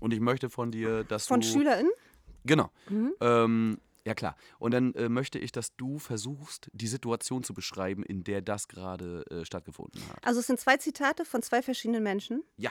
Und 0.00 0.12
ich 0.14 0.20
möchte 0.20 0.48
von 0.50 0.70
dir, 0.70 1.04
dass 1.04 1.26
Von 1.26 1.40
du... 1.40 1.46
SchülerInnen? 1.46 1.92
Genau. 2.46 2.70
Mhm. 2.88 3.14
Ähm, 3.20 3.78
ja 4.04 4.14
klar. 4.14 4.36
Und 4.58 4.72
dann 4.72 4.94
äh, 4.94 5.08
möchte 5.08 5.38
ich, 5.38 5.52
dass 5.52 5.74
du 5.76 5.98
versuchst, 5.98 6.68
die 6.72 6.86
Situation 6.86 7.42
zu 7.42 7.54
beschreiben, 7.54 8.02
in 8.02 8.24
der 8.24 8.42
das 8.42 8.68
gerade 8.68 9.24
äh, 9.30 9.44
stattgefunden 9.44 10.00
hat. 10.08 10.26
Also 10.26 10.40
es 10.40 10.46
sind 10.46 10.60
zwei 10.60 10.76
Zitate 10.76 11.24
von 11.24 11.42
zwei 11.42 11.62
verschiedenen 11.62 12.02
Menschen, 12.02 12.42
Ja. 12.56 12.70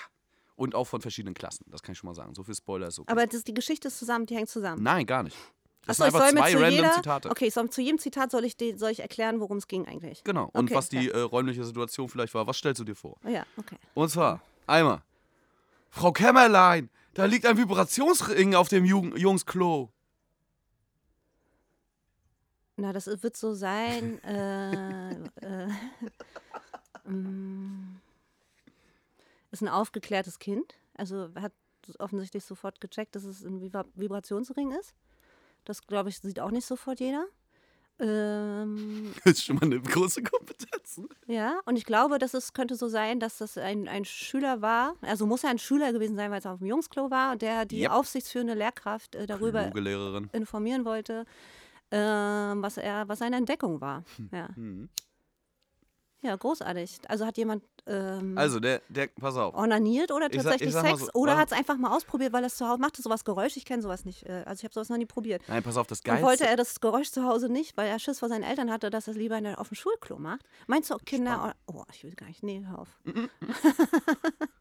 Und 0.56 0.76
auch 0.76 0.86
von 0.86 1.02
verschiedenen 1.02 1.34
Klassen. 1.34 1.66
Das 1.72 1.82
kann 1.82 1.94
ich 1.94 1.98
schon 1.98 2.08
mal 2.08 2.14
sagen. 2.14 2.36
So 2.36 2.44
viel 2.44 2.54
Spoiler 2.54 2.88
ist 2.88 3.00
okay. 3.00 3.12
aber 3.12 3.26
das, 3.26 3.44
die 3.44 3.56
Geschichte 3.56 3.88
ist 3.88 3.98
zusammen, 3.98 4.28
die 4.28 4.36
hängt 4.36 4.50
zusammen. 4.50 4.84
Nein, 4.84 5.08
gar 5.08 5.24
nicht. 5.24 5.36
Das 5.86 6.00
Achso, 6.00 6.06
ich 6.06 6.12
sind 6.12 6.22
einfach 6.22 6.28
soll 6.28 6.34
mir 6.34 6.42
zwei 6.42 6.52
zu 6.52 6.58
random 6.64 6.76
jeder, 6.86 6.94
Zitate. 6.94 7.30
Okay, 7.32 7.46
ich 7.48 7.54
soll, 7.56 7.70
zu 7.72 7.82
jedem 7.82 7.98
Zitat 7.98 8.30
soll 8.32 8.46
ich, 8.46 8.56
soll 8.78 8.92
ich 8.92 9.00
erklären, 9.00 9.40
worum 9.40 9.58
es 9.58 9.68
ging 9.68 9.88
eigentlich. 9.88 10.24
Genau. 10.24 10.52
Und 10.54 10.66
Okay, 10.66 10.76
was 10.76 10.90
die 10.90 11.08
ja. 11.08 11.14
äh, 11.14 11.20
räumliche 11.22 11.64
Situation 11.64 12.08
vielleicht 12.08 12.36
war. 12.36 12.46
Was 12.46 12.58
stellst 12.58 12.80
du 12.80 12.84
dir 12.86 12.96
vor? 12.96 13.18
Ja, 13.28 13.46
okay. 13.58 13.78
Und 13.96 14.10
zwar, 14.10 14.42
einmal. 14.68 15.02
Frau 15.90 16.12
Kämmerlein, 16.12 16.90
da 17.16 17.26
liegt 17.26 17.46
ein 17.48 17.58
Vibrationsring 17.58 18.56
auf 18.56 18.70
dem 18.70 18.86
Jugend 18.86 19.18
Jungsklo. 19.18 19.92
Na, 22.76 22.92
das 22.94 23.08
wird 23.22 23.38
so 23.38 23.54
sein. 23.54 24.22
äh, 24.24 25.12
äh, 25.42 25.68
mm, 27.10 28.00
ist 29.52 29.62
ein 29.62 29.70
aufgeklärtes 29.70 30.40
Kind. 30.40 30.76
Also 30.96 31.30
hat 31.36 31.54
offensichtlich 32.00 32.44
sofort 32.46 32.82
gecheckt, 32.82 33.16
dass 33.16 33.24
es 33.26 33.44
ein 33.44 33.62
Vibra 33.62 33.86
Vibrationsring 33.96 34.72
ist. 34.72 34.94
Das, 35.66 35.86
glaube 35.86 36.10
ich, 36.10 36.20
sieht 36.20 36.40
auch 36.40 36.52
nicht 36.52 36.66
sofort 36.66 37.00
jeder. 37.00 37.26
Ähm, 38.00 39.14
Das 39.24 39.34
ist 39.38 39.44
schon 39.46 39.58
mal 39.58 39.64
eine 39.66 39.80
große 39.80 40.24
Kompetenz. 40.24 40.98
ne? 40.98 41.08
ja, 41.28 41.60
und 41.66 41.76
ich 41.78 41.86
glaube, 41.86 42.18
dass 42.18 42.34
es 42.34 42.54
könnte 42.54 42.76
so 42.76 42.88
sein, 42.88 43.20
dass 43.20 43.38
das 43.38 43.58
ein, 43.58 43.88
ein 43.88 44.04
Schüler 44.06 44.62
war. 44.62 44.96
Also 45.02 45.28
muss 45.28 45.44
er 45.44 45.52
ein 45.52 45.60
Schüler 45.60 45.94
gewesen 45.94 46.16
sein, 46.16 46.32
weil 46.32 46.40
es 46.40 46.46
auf 46.46 46.58
dem 46.60 46.68
Jungsklo 46.68 47.12
war 47.12 47.34
und 47.34 47.42
der 47.44 47.66
die 47.66 47.82
Yep. 47.84 47.92
aufsichtsführende 47.92 48.56
Lehrkraft 48.56 49.14
äh, 49.16 49.28
darüber 49.28 49.72
informieren 50.34 50.86
wollte, 50.86 51.26
ähm, 51.96 52.62
was 52.64 52.78
er, 52.78 53.08
was 53.08 53.20
seine 53.20 53.36
Entdeckung 53.38 53.80
war. 53.82 54.04
Ja. 54.32 54.50
Mhm. 54.56 54.90
ja, 56.22 56.36
großartig. 56.36 57.00
Also 57.08 57.26
hat 57.26 57.38
jemand 57.38 57.64
ähm, 57.86 58.38
Also, 58.38 58.60
der, 58.62 58.82
der, 58.88 59.08
pass 59.08 59.36
auf. 59.36 59.54
ornaniert 59.56 60.10
oder 60.12 60.28
Ich 60.32 60.38
tatsächlich 60.38 60.70
ich 60.70 60.74
sag 60.74 60.86
Sex 60.88 61.02
so, 61.02 61.12
oder 61.14 61.36
hat 61.38 61.52
es 61.52 61.58
einfach 61.58 61.76
mal 61.78 61.94
ausprobiert, 61.96 62.32
weil 62.32 62.44
er 62.44 62.48
es 62.48 62.56
zu 62.56 62.66
Hause 62.68 62.80
machte 62.80 63.02
sowas 63.02 63.26
Geräusch. 63.26 63.58
Ich 63.58 63.66
kenne 63.66 63.82
sowas 63.84 64.06
nicht. 64.06 64.24
äh, 64.24 64.44
Also 64.46 64.62
ich 64.62 64.64
habe 64.64 64.74
sowas 64.74 64.88
noch 64.90 64.96
nie 64.98 65.06
probiert. 65.06 65.42
Nein, 65.50 65.62
pass 65.64 65.76
auf, 65.76 65.86
das 65.88 66.00
Und 66.00 66.08
wollte 66.22 66.22
Geilste. 66.46 66.48
er 66.48 66.56
das 66.56 66.80
Geräusch 66.80 67.12
zu 67.12 67.24
Hause 67.26 67.50
nicht, 67.50 67.76
weil 67.76 67.90
er 67.90 68.00
Schiss 68.00 68.20
vor 68.20 68.30
seinen 68.30 68.44
Eltern 68.44 68.72
hatte, 68.72 68.90
dass 68.90 69.08
er 69.08 69.12
es 69.12 69.18
lieber 69.18 69.38
in 69.38 69.44
der, 69.44 69.60
auf 69.60 69.68
dem 69.68 69.76
Schulklo 69.76 70.18
macht? 70.18 70.46
Meinst 70.66 70.90
du, 70.90 70.96
Kinder. 70.98 71.56
Oh, 71.68 71.84
ich 71.92 72.04
will 72.06 72.16
gar 72.16 72.28
nicht. 72.28 72.42
Nee, 72.42 72.64
hör 72.66 72.80
auf. 72.80 73.00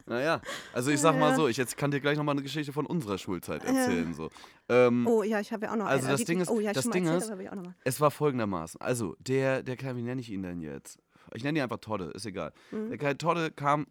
Naja, 0.07 0.41
also 0.73 0.91
ich 0.91 1.01
sag 1.01 1.19
mal 1.19 1.35
so, 1.37 1.49
ich 1.49 1.57
jetzt 1.57 1.77
kann 1.77 1.91
dir 1.91 2.01
gleich 2.01 2.17
nochmal 2.19 2.35
eine 2.35 2.43
Geschichte 2.43 2.73
von 2.73 2.87
unserer 2.87 3.19
Schulzeit 3.19 3.65
erzählen. 3.65 4.13
So. 4.15 4.31
Ähm, 4.69 5.07
Oh 5.07 5.23
ja, 5.23 5.41
ich 5.41 5.53
habe 5.53 5.67
ja 5.67 5.73
auch 5.73 5.77
noch. 5.77 5.87
Also 5.87 6.09
das 6.09 6.25
Ding 6.25 6.41
ist- 6.41 6.51
oh, 6.51 6.61
ja, 6.61 6.73
das 6.73 6.89
Ding 6.91 7.05
erzählt, 7.07 7.23
ist- 7.23 7.29
aber 7.31 7.39
will 7.39 7.45
ich 7.47 7.51
auch 7.53 7.57
noch 7.57 7.65
mal. 7.65 7.75
Es 7.85 8.01
war 8.01 8.11
folgendermaßen. 8.11 8.81
Also, 8.81 9.17
der, 9.21 9.63
der 9.63 9.77
Kerl, 9.77 9.97
wie 9.97 10.03
nenne 10.03 10.21
ich 10.21 10.31
ihn 10.31 10.43
denn 10.43 10.61
jetzt? 10.61 10.99
Ich 11.35 11.45
nenne 11.45 11.59
ihn 11.59 11.63
einfach 11.63 11.79
Todde, 11.79 12.07
ist 12.15 12.27
egal. 12.27 12.53
Mhm. 12.73 12.89
Der 12.91 12.99
Kerl 12.99 13.17
Todde 13.17 13.51
kam, 13.51 13.87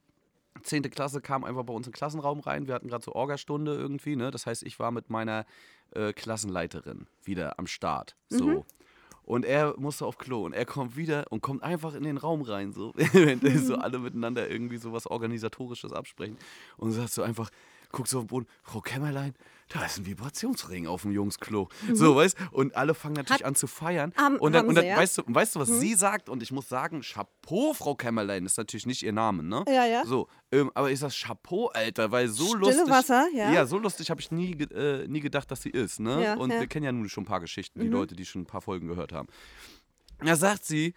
10. 0.64 0.84
Klasse, 0.92 1.22
kam 1.22 1.44
einfach 1.46 1.64
bei 1.64 1.74
uns 1.74 1.88
in 1.88 1.92
den 1.92 1.96
Klassenraum 1.98 2.40
rein. 2.42 2.68
Wir 2.68 2.74
hatten 2.76 2.88
gerade 2.90 3.04
so 3.04 3.14
Orgastunde 3.14 3.74
irgendwie, 3.74 4.16
ne? 4.18 4.32
Das 4.32 4.46
heißt, 4.46 4.64
ich 4.64 4.78
war 4.80 4.92
mit 4.92 5.10
meiner 5.10 5.46
äh, 5.94 6.12
Klassenleiterin 6.14 7.08
wieder 7.24 7.58
am 7.58 7.68
Start. 7.68 8.16
So. 8.30 8.46
Mhm. 8.46 8.64
Und 9.24 9.46
er 9.46 9.76
musste 9.78 10.06
auf 10.06 10.18
Klo 10.18 10.46
und 10.46 10.54
er 10.54 10.66
kommt 10.66 10.96
wieder 10.98 11.26
und 11.30 11.42
kommt 11.42 11.64
einfach 11.64 11.94
in 11.94 12.04
den 12.04 12.18
Raum 12.18 12.42
rein, 12.42 12.74
so, 12.74 12.92
wenn 13.14 13.40
die 13.40 13.58
so 13.58 13.76
alle 13.76 14.00
miteinander 14.00 14.50
irgendwie 14.50 14.78
so 14.78 14.92
was 14.92 15.08
Organisatorisches 15.08 15.94
absprechen. 15.94 16.38
Und 16.78 16.92
sagt 16.92 17.12
so 17.12 17.22
einfach, 17.22 17.50
guckt 17.92 18.10
so 18.10 18.20
auf 18.20 18.26
den 18.26 18.28
Boden, 18.28 18.48
Frau 18.64 18.82
Kämmerlein, 18.82 19.34
da 19.74 19.86
ist 19.86 19.98
ein 20.00 20.06
Vibrationsring 20.06 20.88
auf 20.88 21.04
dem 21.04 21.12
Jungsklo. 21.12 21.70
So, 21.94 22.16
weißt 22.16 22.36
und 22.52 22.76
alle 22.76 22.94
fangen 22.94 23.16
natürlich 23.16 23.42
Mhm. 23.42 23.46
Hat- 23.46 23.50
an 23.50 23.56
zu 23.56 23.68
feiern. 23.68 24.14
Haben- 24.18 24.38
und 24.38 24.54
dann, 24.54 24.68
und 24.68 24.76
dann 24.76 24.84
sie, 24.84 24.90
ja? 24.90 24.98
weißt, 24.98 25.18
du, 25.20 25.24
weißt 25.28 25.56
du, 25.56 25.60
Mhm. 25.60 25.62
was 25.62 25.80
sie 25.80 25.94
sagt? 25.96 26.30
Und 26.30 26.44
ich 26.44 26.52
muss 26.52 26.68
sagen, 26.70 27.02
Chapeau, 27.02 27.74
Frau 27.74 27.96
Kämmerlein, 27.96 28.46
ist 28.46 28.58
natürlich 28.58 28.86
nicht 28.86 29.04
ihr 29.04 29.14
Name, 29.14 29.44
ne? 29.44 29.64
Ja, 29.68 29.86
ja. 29.86 30.06
So, 30.06 30.28
ähm, 30.52 30.72
aber 30.74 30.92
ich 30.92 31.00
sag 31.00 31.12
Chapeau, 31.12 31.68
Alter, 31.68 32.12
weil 32.12 32.28
so 32.28 32.46
Stille 32.48 32.60
lustig. 32.60 32.90
Wasser, 32.90 33.28
ja. 33.34 33.52
Ja, 33.52 33.66
so 33.66 33.78
lustig 33.78 34.10
habe 34.10 34.20
ich 34.22 34.32
nie, 34.32 34.52
äh, 34.74 35.08
nie 35.08 35.20
gedacht, 35.22 35.50
dass 35.52 35.62
sie 35.62 35.70
ist, 35.70 36.00
ne? 36.00 36.24
Ja, 36.24 36.34
und 36.36 36.50
ja. 36.50 36.58
Mhm. 36.58 36.62
wir 36.62 36.68
kennen 36.68 36.86
ja 36.86 36.92
nun 36.92 37.10
schon 37.10 37.24
ein 37.24 37.28
paar 37.28 37.40
Geschichten, 37.40 37.80
die 37.80 37.88
Leute, 37.88 38.16
die 38.16 38.26
schon 38.26 38.42
ein 38.42 38.46
paar 38.48 38.62
Folgen 38.62 38.88
gehört 38.88 39.14
haben. 39.14 39.28
Da 40.24 40.36
sagt 40.36 40.66
sie, 40.66 40.94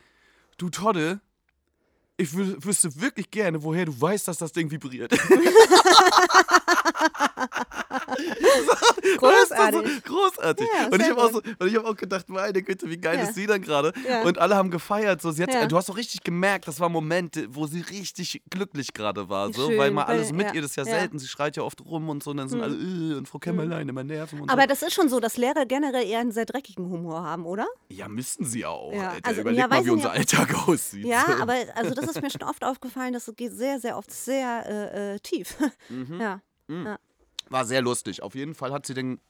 du 0.58 0.68
Todde, 0.68 1.20
ich 2.16 2.36
wü 2.36 2.56
wüsste 2.60 3.00
wirklich 3.00 3.30
gerne, 3.30 3.62
woher 3.62 3.86
du 3.86 4.00
weißt, 4.00 4.28
dass 4.28 4.38
das 4.38 4.52
Ding 4.52 4.70
vibriert. 4.70 5.12
Großartig. 9.18 9.58
Weißt 9.58 9.74
du, 9.74 9.88
so, 9.88 10.00
großartig. 10.14 10.66
Ja, 10.78 10.86
und, 10.86 11.00
ich 11.02 11.10
habe 11.10 11.22
auch 11.22 11.32
so, 11.32 11.40
gut. 11.42 11.56
und 11.58 11.66
ich 11.68 11.76
habe 11.76 11.88
auch 11.88 11.96
gedacht, 11.96 12.28
meine 12.28 12.62
Güte, 12.62 12.88
wie 12.88 12.96
geil 12.98 13.16
Ja. 13.18 13.24
ist 13.24 13.34
sie 13.34 13.46
dann 13.46 13.60
gerade? 13.62 13.92
Ja. 14.08 14.22
Und 14.22 14.38
alle 14.38 14.54
haben 14.56 14.70
gefeiert. 14.70 15.20
So. 15.22 15.30
Sie 15.30 15.42
hat, 15.42 15.52
Ja. 15.52 15.66
Du 15.66 15.76
hast 15.76 15.90
auch 15.90 15.96
richtig 15.96 16.22
gemerkt, 16.22 16.68
das 16.68 16.80
war 16.80 16.88
Momente, 16.88 17.46
wo 17.50 17.66
sie 17.66 17.80
richtig 17.80 18.42
glücklich 18.50 18.92
gerade 18.92 19.28
war. 19.28 19.52
So, 19.52 19.68
Schön, 19.68 19.78
weil 19.78 19.90
mal 19.90 20.04
alles 20.04 20.32
mit 20.32 20.46
ja, 20.48 20.54
ihr, 20.54 20.62
das 20.62 20.70
ist 20.72 20.76
ja, 20.76 20.84
ja. 20.84 20.98
selten. 21.00 21.18
Sie 21.18 21.26
schreit 21.28 21.56
ja 21.56 21.62
oft 21.62 21.80
rum 21.84 22.08
und 22.08 22.22
so. 22.22 22.30
Und 22.30 22.38
dann 22.38 22.48
sind 22.48 22.62
alle, 22.62 22.74
äh, 22.74 23.14
und 23.16 23.28
Frau 23.28 23.38
Kämmerlein, 23.38 23.88
immer 23.88 24.04
nerven 24.04 24.40
und 24.40 24.50
Aber 24.50 24.62
so. 24.62 24.68
das 24.68 24.82
ist 24.82 24.94
schon 24.94 25.08
so, 25.08 25.20
dass 25.20 25.36
Lehrer 25.36 25.66
generell 25.66 26.06
eher 26.06 26.20
einen 26.20 26.32
sehr 26.32 26.46
dreckigen 26.46 26.88
Humor 26.90 27.22
haben, 27.22 27.46
oder? 27.46 27.66
Ja, 27.88 28.08
müssten 28.08 28.44
sie 28.44 28.64
auch. 28.64 28.92
Ja, 28.92 29.10
Alter. 29.10 29.28
also, 29.28 29.40
Überleg 29.42 29.60
ja, 29.60 29.68
mal, 29.68 29.84
wie 29.84 29.90
unser 29.90 30.10
Alltag 30.12 30.68
aussieht. 30.68 31.04
Ja, 31.04 31.24
so. 31.26 31.42
aber 31.42 31.54
also 31.74 31.94
das 31.94 32.06
ist 32.06 32.22
mir 32.22 32.30
schon 32.30 32.42
oft 32.42 32.64
aufgefallen, 32.64 33.12
das 33.12 33.30
geht 33.36 33.52
sehr, 33.52 33.78
sehr 33.80 33.96
oft 33.96 34.10
sehr 34.12 34.64
äh, 34.66 35.14
äh, 35.14 35.18
tief. 35.20 35.56
Mhm. 35.88 36.20
Ja. 36.20 36.40
War 37.50 37.64
sehr 37.64 37.82
lustig. 37.82 38.22
Auf 38.22 38.34
jeden 38.34 38.54
Fall 38.54 38.72
hat 38.72 38.86
sie 38.86 38.94
den 38.94 39.20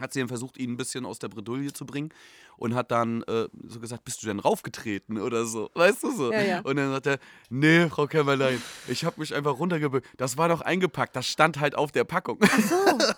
hat 0.00 0.12
sie 0.12 0.20
dann 0.20 0.28
versucht, 0.28 0.58
ihn 0.58 0.72
ein 0.72 0.76
bisschen 0.76 1.04
aus 1.04 1.18
der 1.18 1.28
Bredouille 1.28 1.72
zu 1.72 1.84
bringen 1.84 2.10
und 2.56 2.74
hat 2.74 2.90
dann 2.90 3.22
äh, 3.22 3.48
so 3.66 3.80
gesagt, 3.80 4.04
bist 4.04 4.22
du 4.22 4.26
denn 4.26 4.38
raufgetreten 4.38 5.18
oder 5.18 5.44
so, 5.44 5.70
weißt 5.74 6.02
du 6.04 6.12
so? 6.12 6.32
Ja, 6.32 6.42
ja. 6.42 6.60
Und 6.60 6.76
dann 6.76 6.92
sagt 6.92 7.06
er, 7.06 7.18
nee, 7.50 7.88
Frau 7.88 8.06
Kämmerlein, 8.06 8.62
ich 8.86 9.04
habe 9.04 9.20
mich 9.20 9.34
einfach 9.34 9.58
runtergebückt. 9.58 10.06
Das 10.16 10.36
war 10.36 10.48
doch 10.48 10.60
eingepackt, 10.60 11.16
das 11.16 11.26
stand 11.26 11.58
halt 11.58 11.74
auf 11.74 11.92
der 11.92 12.04
Packung. 12.04 12.38
So. 12.68 12.98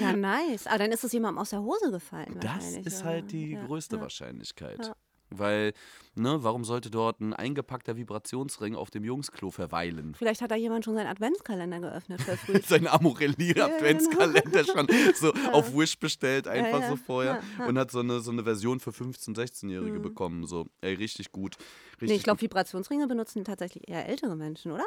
Ja, 0.00 0.12
nice. 0.12 0.68
Aber 0.68 0.78
dann 0.78 0.92
ist 0.92 1.02
es 1.02 1.12
jemandem 1.12 1.40
aus 1.40 1.50
der 1.50 1.60
Hose 1.60 1.90
gefallen. 1.90 2.38
Das 2.40 2.64
ist 2.76 3.02
halt 3.02 3.32
die 3.32 3.52
ja, 3.52 3.64
größte. 3.64 4.00
Wahrscheinlichkeit. 4.00 4.92
Ja. 5.32 5.38
Weil, 5.38 5.72
ne, 6.14 6.42
warum 6.42 6.64
sollte 6.64 6.90
dort 6.90 7.20
ein 7.20 7.32
eingepackter 7.34 7.96
Vibrationsring 7.96 8.74
auf 8.74 8.90
dem 8.90 9.04
Jungsklo 9.04 9.50
verweilen? 9.50 10.14
Vielleicht 10.16 10.40
hat 10.42 10.50
da 10.50 10.54
jemand 10.56 10.84
schon 10.84 10.94
seinen 10.94 11.06
Adventskalender 11.08 11.80
geöffnet. 11.80 12.20
Sein 12.66 12.86
Amorelli-Adventskalender 12.86 14.64
schon 14.64 14.86
so 15.14 15.32
auf 15.52 15.74
Wish 15.76 15.98
bestellt, 15.98 16.48
einfach 16.48 16.80
ja, 16.80 16.88
so 16.90 16.96
vorher. 16.96 17.34
ja, 17.34 17.42
ja. 17.64 17.66
Und 17.68 17.78
hat 17.78 17.90
so 17.90 18.00
eine, 18.00 18.20
so 18.20 18.30
eine 18.30 18.44
Version 18.44 18.80
für 18.80 18.90
15-, 18.90 19.34
16-Jährige 19.36 19.98
Mhm. 19.98 20.02
bekommen. 20.02 20.46
So, 20.46 20.66
ey, 20.80 20.94
richtig 20.94 21.32
gut. 21.32 21.56
Richtig 21.92 22.08
nee, 22.08 22.14
ich 22.16 22.22
glaube. 22.22 22.40
Vibrationsringe 22.40 23.06
benutzen 23.06 23.44
tatsächlich 23.44 23.88
eher 23.88 24.08
ältere 24.08 24.36
Menschen, 24.36 24.72
oder? 24.72 24.84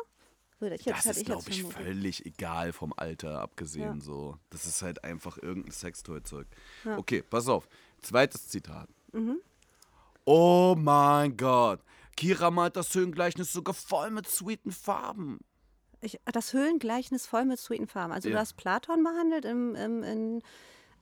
Jetzt, 0.61 0.87
Das 0.87 1.05
ist, 1.05 1.25
glaube 1.25 1.43
ich, 1.49 1.63
völlig 1.63 2.25
egal 2.25 2.71
vom 2.71 2.93
Alter 2.95 3.41
abgesehen. 3.41 3.97
Ja. 3.99 4.01
So. 4.01 4.37
Das 4.49 4.65
ist 4.65 4.81
halt 4.81 5.03
einfach 5.03 5.37
irgendein 5.37 5.71
Sextoy-Zeug. 5.73 6.47
Ja. 6.85 6.97
Okay, 6.97 7.21
pass 7.29 7.47
auf. 7.49 7.67
Zweites 8.01 8.47
Zitat. 8.47 8.87
Mhm. 9.11 9.37
Oh 10.25 10.75
mein 10.77 11.37
Gott. 11.37 11.81
Kira 12.17 12.49
malt 12.49 12.75
das 12.75 12.93
Höhengleichnis 12.95 13.51
sogar 13.51 13.73
voll 13.73 14.09
mit 14.09 14.27
sweeten 14.27 14.71
Farben. 14.71 15.39
Ich, 16.01 16.19
das 16.25 16.53
Höhlengleichnis 16.53 17.25
voll 17.27 17.45
mit 17.45 17.59
sweeten 17.59 17.87
Farben. 17.87 18.11
Also 18.13 18.29
du 18.29 18.35
Ja. 18.35 18.41
hast 18.41 18.57
Platon 18.57 19.03
behandelt, 19.03 19.45
im, 19.45 19.75
im, 19.75 20.03
in, 20.03 20.41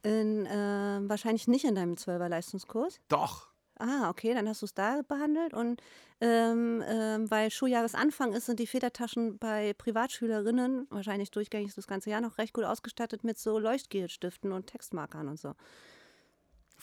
in, 0.04 0.46
äh, 0.46 1.00
wahrscheinlich 1.10 1.48
nicht 1.48 1.66
in 1.66 1.76
deinem 1.76 1.98
Zwölfer-Leistungskurs. 1.98 3.00
Doch. 3.10 3.48
Ah, 3.80 4.10
okay, 4.10 4.34
dann 4.34 4.48
hast 4.48 4.62
du 4.62 4.66
es 4.66 4.74
da 4.74 5.02
behandelt. 5.08 5.54
Und 5.54 5.82
ähm, 6.22 6.84
ähm, 6.88 7.30
weil 7.30 7.52
Schuljahresanfang 7.52 8.34
ist, 8.34 8.46
sind 8.46 8.60
die 8.60 8.68
Federtaschen 8.68 9.38
bei 9.40 9.74
Privatschülerinnen 9.74 10.88
wahrscheinlich 10.90 11.32
durchgängig 11.32 11.74
das 11.76 11.88
ganze 11.88 12.10
Jahr 12.10 12.22
noch 12.22 12.38
recht 12.38 12.54
gut 12.54 12.64
ausgestattet 12.64 13.24
mit 13.24 13.38
so 13.38 13.60
Leuchtgelstiften 13.60 14.52
und 14.52 14.68
Textmarkern 14.68 15.28
und 15.28 15.40
so. 15.40 15.54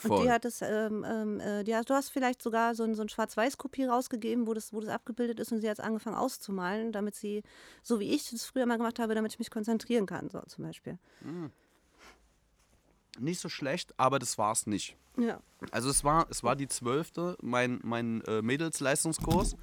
Und 0.03 0.09
Voll. 0.09 0.25
die 0.25 0.31
hat 0.31 0.45
es, 0.45 0.63
ähm, 0.63 1.05
ähm, 1.07 1.41
äh, 1.41 1.63
die 1.63 1.75
hast, 1.75 1.91
du 1.91 1.95
hast 1.95 2.09
vielleicht 2.09 2.43
sogar 2.43 2.75
so 2.75 2.85
ein, 2.85 2.95
so 2.95 3.03
ein 3.03 3.09
Schwarz-Weiß-Kopie 3.09 3.85
rausgegeben, 3.85 4.47
wo 4.47 4.55
das, 4.55 4.73
wo 4.73 4.81
das 4.81 4.89
abgebildet 4.89 5.41
ist 5.41 5.53
und 5.53 5.61
sie 5.61 5.69
hat 5.69 5.79
es 5.79 5.85
angefangen 5.85 6.17
auszumalen, 6.17 6.93
damit 6.93 7.15
sie, 7.15 7.43
so 7.83 8.01
wie 8.01 8.15
ich 8.15 8.33
es 8.33 8.45
früher 8.45 8.67
mal 8.67 8.79
gemacht 8.79 8.99
habe, 8.99 9.15
damit 9.15 9.33
ich 9.33 9.39
mich 9.39 9.51
konzentrieren 9.51 10.07
kann, 10.07 10.31
so 10.31 10.41
zum 10.41 10.65
Beispiel. 10.65 10.99
Nicht 13.19 13.41
so 13.41 13.49
schlecht, 13.49 13.93
aber 13.99 14.19
das 14.19 14.39
war 14.39 14.53
es 14.53 14.67
nicht. 14.67 14.97
Ja. 15.19 15.41
Also 15.71 15.91
es 15.91 16.05
war, 16.05 16.27
es 16.31 16.43
war 16.43 16.57
die 16.57 16.69
zwölfte, 16.69 17.37
mein, 17.43 17.81
mein 17.83 18.23
äh, 18.23 18.41
Mädelsleistungskurs. 18.41 19.57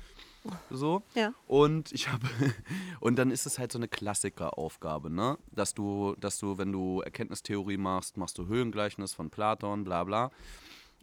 So. 0.69 1.03
Ja. 1.15 1.33
Und 1.47 1.91
ich 1.91 2.09
habe. 2.09 2.27
Und 2.99 3.17
dann 3.17 3.31
ist 3.31 3.45
es 3.45 3.59
halt 3.59 3.71
so 3.71 3.79
eine 3.79 3.87
Klassikeraufgabe, 3.87 5.09
ne? 5.09 5.37
Dass 5.51 5.73
du, 5.73 6.15
dass 6.19 6.39
du, 6.39 6.57
wenn 6.57 6.71
du 6.71 7.01
Erkenntnistheorie 7.01 7.77
machst, 7.77 8.17
machst 8.17 8.37
du 8.37 8.47
Höhengleichnis 8.47 9.13
von 9.13 9.29
Platon, 9.29 9.83
bla 9.83 10.03
bla. 10.03 10.31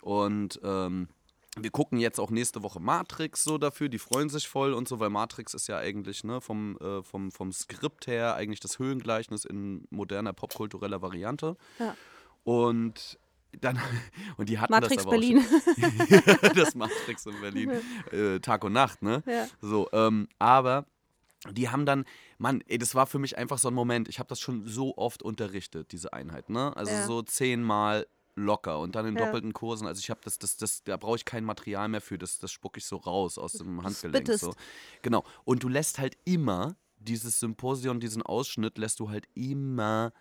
Und 0.03 0.61
ähm, 0.63 1.09
wir 1.57 1.71
gucken 1.71 1.99
jetzt 1.99 2.19
auch 2.19 2.31
nächste 2.31 2.63
Woche 2.63 2.81
Matrix 2.81 3.45
so 3.45 3.59
dafür, 3.59 3.89
die 3.89 3.99
freuen 3.99 4.29
sich 4.29 4.49
voll 4.49 4.73
und 4.73 4.89
so, 4.89 4.99
weil 4.99 5.11
Matrix 5.11 5.55
ist 5.55 5.69
ja 5.69 5.79
eigentlich 5.79 6.25
ne, 6.25 6.41
vom, 6.41 6.77
äh, 6.79 7.03
vom, 7.03 7.31
vom 7.31 7.53
Skript 7.53 8.07
her 8.07 8.35
eigentlich 8.35 8.61
das 8.61 8.79
Höhengleichnis 8.79 9.45
in 9.45 9.87
moderner 9.91 10.33
popkultureller 10.33 11.01
Variante. 11.01 11.57
Ja. 11.79 11.97
Und 12.43 13.19
dann, 13.61 13.79
und 14.37 14.49
die 14.49 14.59
hatten 14.59 14.73
Matrix 14.73 14.97
das 14.97 15.07
aber 15.07 15.11
Berlin. 15.13 15.45
Das 16.55 16.75
Matrix 16.75 17.27
in 17.27 17.41
Berlin, 17.41 17.71
äh, 18.13 18.41
Tag 18.41 18.65
und 18.65 18.73
Nacht, 18.73 19.03
ne? 19.03 19.23
Ja. 19.27 19.47
So, 19.61 19.89
ähm, 19.93 20.29
aber 20.39 20.87
die 21.51 21.69
haben 21.69 21.85
dann, 21.87 22.05
Mann, 22.39 22.63
ey, 22.67 22.79
das 22.79 22.95
war 22.95 23.07
für 23.07 23.19
mich 23.19 23.37
einfach 23.37 23.59
so 23.59 23.69
ein 23.69 23.75
Moment. 23.75 24.09
Ich 24.09 24.19
habe 24.19 24.29
das 24.29 24.41
schon 24.41 24.67
so 24.67 24.97
oft 24.97 25.23
unterrichtet, 25.23 25.93
diese 25.93 26.13
Einheit, 26.13 26.49
ne? 26.49 26.75
Also 26.77 26.93
Ja. 26.93 27.03
so 27.03 27.23
zehnmal 27.23 28.07
locker 28.37 28.81
und 28.81 28.97
dann 28.97 29.07
in 29.07 29.15
Ja. 29.17 29.25
doppelten 29.27 29.53
Kursen. 29.53 29.87
Also 29.87 30.01
ich 30.01 30.11
habe 30.11 30.21
das, 30.25 30.39
das, 30.39 30.57
das, 30.57 30.83
da 30.85 30.97
brauche 30.97 31.17
ich 31.17 31.25
kein 31.25 31.45
Material 31.45 31.89
mehr 31.89 32.01
für. 32.01 32.19
Das, 32.19 32.39
das 32.39 32.51
spucke 32.51 32.79
ich 32.79 32.85
so 32.87 32.97
raus 32.97 33.39
aus 33.39 33.53
dem 33.53 33.83
Handgelenk. 33.85 34.25
spittest. 34.27 34.45
So. 34.45 34.55
Genau. 35.03 35.23
Und 35.45 35.63
du 35.63 35.69
lässt 35.69 35.99
halt 35.99 36.17
immer 36.25 36.77
dieses 36.99 37.39
Symposion, 37.39 38.01
diesen 38.01 38.23
Ausschnitt 38.23 38.79
lässt 38.79 38.99
du 38.99 39.11
halt 39.11 39.29
immer 39.35 40.13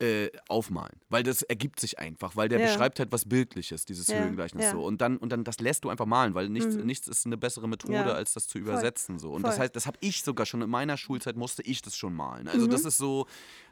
äh, 0.00 0.30
aufmalen, 0.48 1.00
weil 1.08 1.22
das 1.24 1.42
ergibt 1.42 1.80
sich 1.80 1.98
einfach, 1.98 2.36
weil 2.36 2.48
der 2.48 2.58
Ja. 2.58 2.64
beschreibt 2.66 3.00
halt 3.00 3.10
was 3.12 3.24
Bildliches, 3.28 3.84
dieses 3.84 4.08
Ja, 4.08 4.14
Höhengleichnis 4.14 4.64
ja. 4.64 4.70
so 4.70 4.84
und 4.84 5.00
dann 5.00 5.16
und 5.18 5.30
dann 5.32 5.42
das 5.44 5.58
lässt 5.60 5.84
du 5.84 5.90
einfach 5.90 6.06
malen, 6.06 6.34
weil 6.34 6.48
nichts, 6.48 6.76
Mhm. 6.76 6.86
nichts 6.86 7.08
ist 7.08 7.26
eine 7.26 7.36
bessere 7.36 7.68
Methode 7.68 8.14
als 8.14 8.32
das 8.34 8.46
zu 8.46 8.58
übersetzen 8.58 9.18
so 9.18 9.32
und 9.32 9.46
das 9.46 9.56
Voll. 9.56 9.64
heißt, 9.64 9.74
das 9.76 9.86
habe 9.86 9.98
ich 10.00 10.22
sogar 10.22 10.46
schon 10.46 10.62
in 10.62 10.70
meiner 10.70 10.96
Schulzeit 10.96 11.36
musste 11.36 11.62
ich 11.62 11.82
das 11.82 11.96
schon 11.96 12.14
malen. 12.14 12.48
Also 12.48 12.66
Mhm. 12.66 12.70
das 12.70 12.84
ist 12.84 12.98
so, 12.98 13.26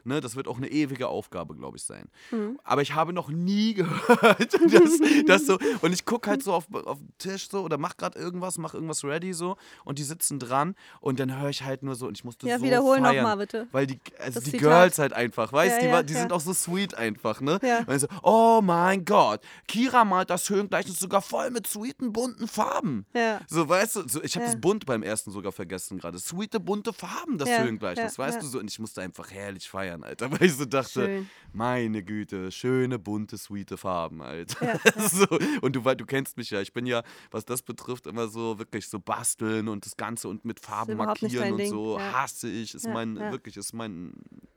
ne, 0.07 0.21
das 0.21 0.35
wird 0.35 0.47
auch 0.47 0.57
eine 0.57 0.69
ewige 0.69 1.07
Aufgabe, 1.07 1.55
glaube 1.55 1.77
ich, 1.77 1.83
sein. 1.83 2.09
Mhm. 2.31 2.59
Aber 2.63 2.81
ich 2.81 2.95
habe 2.95 3.13
noch 3.13 3.29
nie 3.29 3.73
gehört, 3.75 4.53
dass, 4.53 4.99
dass 5.25 5.45
so 5.45 5.57
und 5.81 5.93
ich 5.93 6.05
gucke 6.05 6.29
halt 6.29 6.43
so 6.43 6.53
auf, 6.53 6.65
auf 6.73 6.97
den 6.99 7.13
Tisch 7.17 7.49
so 7.49 7.61
oder 7.61 7.77
mach 7.77 7.97
gerade 7.97 8.17
irgendwas, 8.17 8.57
mach 8.57 8.73
irgendwas 8.73 9.03
ready 9.03 9.33
so 9.33 9.57
und 9.85 9.99
die 9.99 10.03
sitzen 10.03 10.39
dran 10.39 10.75
und 11.01 11.19
dann 11.19 11.39
höre 11.39 11.49
ich 11.49 11.63
halt 11.63 11.83
nur 11.83 11.95
so 11.95 12.07
und 12.07 12.17
ich 12.17 12.23
musste 12.23 12.47
Ja, 12.47 12.57
so 12.59 12.65
wiederhol 12.65 12.99
feiern, 12.99 13.15
nochmal 13.17 13.37
bitte. 13.37 13.67
weil 13.71 13.87
die, 13.87 13.99
also 14.19 14.35
Das 14.39 14.43
die 14.45 14.51
Zitat. 14.51 14.61
Girls 14.61 14.99
halt 14.99 15.13
einfach, 15.13 15.51
weißt 15.53 15.75
Ja, 15.77 15.81
die, 15.81 15.87
ja, 15.87 16.03
die 16.03 16.13
ja. 16.13 16.19
sind 16.21 16.31
auch 16.31 16.41
so 16.41 16.53
sweet 16.53 16.95
einfach, 16.95 17.41
ne? 17.41 17.59
Ja. 17.61 17.79
Und 17.85 17.99
so, 17.99 18.07
oh 18.23 18.61
mein 18.63 19.05
Gott, 19.05 19.41
Kira 19.67 20.05
malt 20.05 20.29
das 20.29 20.49
Höhengleichnis 20.49 20.99
sogar 20.99 21.21
voll 21.21 21.51
mit 21.51 21.67
sweeten, 21.67 22.13
bunten 22.13 22.47
Farben. 22.47 23.05
Ja. 23.13 23.39
So, 23.47 23.67
weißt 23.67 23.97
du, 23.97 24.07
so, 24.07 24.23
ich 24.23 24.35
habe 24.35 24.45
das 24.45 24.59
bunt 24.59 24.85
beim 24.85 25.03
ersten 25.03 25.31
sogar 25.31 25.51
vergessen 25.51 25.97
gerade. 25.99 26.17
Sweete, 26.19 26.59
bunte 26.59 26.93
Farben, 26.93 27.37
das 27.37 27.49
Höhengleichnis, 27.49 28.17
weißt 28.17 28.41
du 28.41 28.45
so. 28.47 28.59
Und 28.59 28.69
ich 28.69 28.79
musste 28.79 29.01
einfach 29.01 29.31
herrlich 29.31 29.69
feiern, 29.69 29.96
Alter, 30.03 30.31
weil 30.31 30.43
ich 30.43 30.53
so 30.53 30.65
dachte, 30.65 31.05
Schön. 31.05 31.29
meine 31.53 32.03
Güte, 32.03 32.51
schöne, 32.51 32.99
bunte, 32.99 33.37
sweete 33.37 33.77
Farben, 33.77 34.21
Alter. 34.21 34.65
Ja, 34.65 34.79
so, 35.09 35.27
und 35.61 35.75
du, 35.75 35.81
du 35.81 36.05
kennst 36.05 36.37
mich 36.37 36.49
ja, 36.49 36.61
ich 36.61 36.73
bin 36.73 36.85
ja, 36.85 37.03
was 37.31 37.45
das 37.45 37.61
betrifft, 37.61 38.07
immer 38.07 38.27
so 38.27 38.59
wirklich 38.59 38.87
so 38.87 38.99
basteln 38.99 39.67
und 39.67 39.85
das 39.85 39.97
Ganze 39.97 40.27
und 40.27 40.45
mit 40.45 40.59
Farben 40.59 40.97
markieren 40.97 41.53
und 41.53 41.57
Ding, 41.57 41.69
so, 41.69 41.97
ja. 41.97 42.13
hasse 42.13 42.49
ich, 42.49 42.73
ist 42.75 42.85
Ja, 42.85 42.93
mein, 42.93 43.15
wirklich, 43.15 43.57
ist 43.57 43.73
mein, 43.73 44.13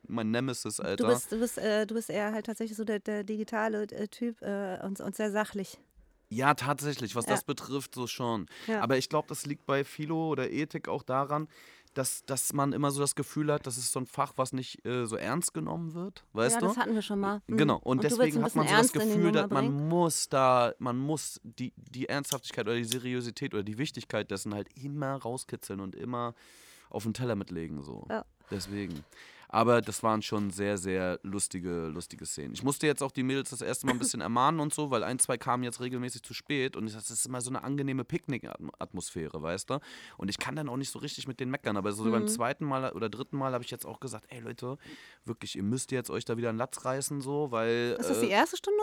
mein 0.07 0.31
Nemesis, 0.31 0.81
Alter. 0.81 1.07
Du 1.07 1.13
bist, 1.13 1.33
du, 1.33 1.39
bist, 1.39 1.59
äh, 1.59 1.87
du 1.87 1.95
bist 1.95 2.11
eher 2.11 2.33
halt 2.33 2.47
tatsächlich 2.47 2.77
so 2.77 2.85
der, 2.85 2.99
der 3.01 3.25
digitale 3.25 3.83
äh, 3.85 4.09
Typ 4.09 4.41
äh, 4.43 4.79
und, 4.85 5.01
und 5.01 5.17
sehr 5.17 5.31
sachlich. 5.31 5.79
Ja, 6.33 6.55
tatsächlich, 6.55 7.17
was 7.17 7.27
das 7.27 7.43
betrifft, 7.43 7.97
so 7.97 8.07
schon. 8.07 8.47
Aber 8.81 8.97
ich 8.97 9.09
glaube, 9.09 9.27
das 9.29 9.47
liegt 9.47 9.67
bei 9.67 9.83
Philo 9.83 10.29
oder 10.29 10.49
Ethik 10.49 10.87
auch 10.87 11.03
daran, 11.03 11.49
dass, 12.01 12.25
dass 12.25 12.55
man 12.55 12.73
immer 12.73 12.91
so 12.91 13.01
das 13.01 13.15
Gefühl 13.15 13.53
hat, 13.53 13.67
das 13.67 13.77
ist 13.77 13.93
so 13.93 14.01
ein 14.01 14.07
Fach, 14.07 14.33
was 14.37 14.55
nicht 14.55 14.87
äh, 14.87 15.05
so 15.05 15.17
ernst 15.17 15.53
genommen 15.53 15.93
wird, 15.93 16.25
weißt 16.33 16.55
ja, 16.55 16.61
du? 16.61 16.67
das 16.69 16.79
hatten 16.79 16.95
wir 16.95 17.03
schon 17.03 17.21
mal. 17.21 17.43
Mhm. 17.47 17.59
Genau, 17.59 17.77
und, 17.77 18.03
willst 18.03 18.19
deswegen 18.19 18.43
hat 18.43 18.55
man 18.55 18.67
so 18.67 18.75
das 18.75 18.93
Gefühl, 18.93 19.33
dass 19.33 19.51
man 19.51 19.67
bringen. 19.67 19.89
muss 19.89 20.31
da, 20.31 20.73
man 20.79 20.97
muss 20.97 21.41
die, 21.45 21.75
die 21.77 22.09
Ernsthaftigkeit 22.09 22.65
oder 22.67 22.77
die 22.77 22.85
Seriosität 22.85 23.53
oder 23.53 23.63
die 23.63 23.77
Wichtigkeit 23.77 24.31
dessen 24.31 24.55
halt 24.55 24.69
immer 24.83 25.17
rauskitzeln 25.17 25.81
und 25.81 25.95
immer 25.95 26.35
auf 26.89 27.03
den 27.03 27.13
Teller 27.13 27.37
mitlegen, 27.37 27.83
so. 27.83 28.07
Ja. 28.09 28.25
Deswegen. 28.51 29.05
Aber 29.53 29.81
das 29.81 30.05
waren 30.05 30.23
schon 30.23 30.51
sehr, 30.51 30.79
sehr 30.79 31.19
lustige, 31.25 31.89
lustige 31.89 32.25
Szenen. 32.25 32.55
Ich 32.55 32.63
musste 32.63 32.87
jetzt 32.87 33.03
auch 33.03 33.11
die 33.11 33.25
Mädels 33.25 33.51
das 33.51 33.63
erste 33.63 33.85
Mal 33.87 33.93
ein 33.95 33.99
bisschen 33.99 34.21
ermahnen 34.21 34.61
und 34.61 34.73
so, 34.73 34.91
weil 34.93 35.03
ein, 35.03 35.19
zwei 35.19 35.39
kamen 35.39 35.65
jetzt 35.65 35.81
regelmäßig 35.81 36.23
zu 36.23 36.35
spät 36.35 36.77
und 36.77 36.95
das 36.95 37.11
ist 37.11 37.27
immer 37.27 37.41
so 37.41 37.51
eine 37.51 37.65
angenehme 37.65 38.05
Picknick-Atmosphäre, 38.05 39.43
weißt 39.43 39.71
du? 39.71 39.81
Und 40.19 40.29
ich 40.31 40.39
kann 40.39 40.55
dann 40.55 40.69
auch 40.69 40.77
nicht 40.77 40.91
so 40.91 41.01
richtig 41.01 41.27
mit 41.27 41.41
denen 41.41 41.51
meckern, 41.51 41.77
aber 41.77 41.91
so 41.93 42.05
Mhm. 42.05 42.13
beim 42.13 42.29
zweiten 42.29 42.65
Mal 42.65 42.93
oder 42.93 43.09
dritten 43.09 43.37
Mal 43.37 43.53
habe 43.53 43.65
ich 43.65 43.71
jetzt 43.71 43.87
auch 43.87 43.99
gesagt, 44.01 44.27
ey 44.29 44.41
Leute, 44.41 44.79
wirklich, 45.25 45.57
ihr 45.57 45.63
müsst 45.65 45.91
jetzt 45.91 46.11
euch 46.11 46.25
da 46.25 46.37
wieder 46.37 46.51
einen 46.51 46.59
Latz 46.59 46.85
reißen, 46.85 47.21
so, 47.21 47.51
weil. 47.51 47.97
Ist 47.99 48.09
das 48.09 48.21
die 48.21 48.27
äh, 48.27 48.31
erste 48.31 48.57
Stunde? 48.57 48.81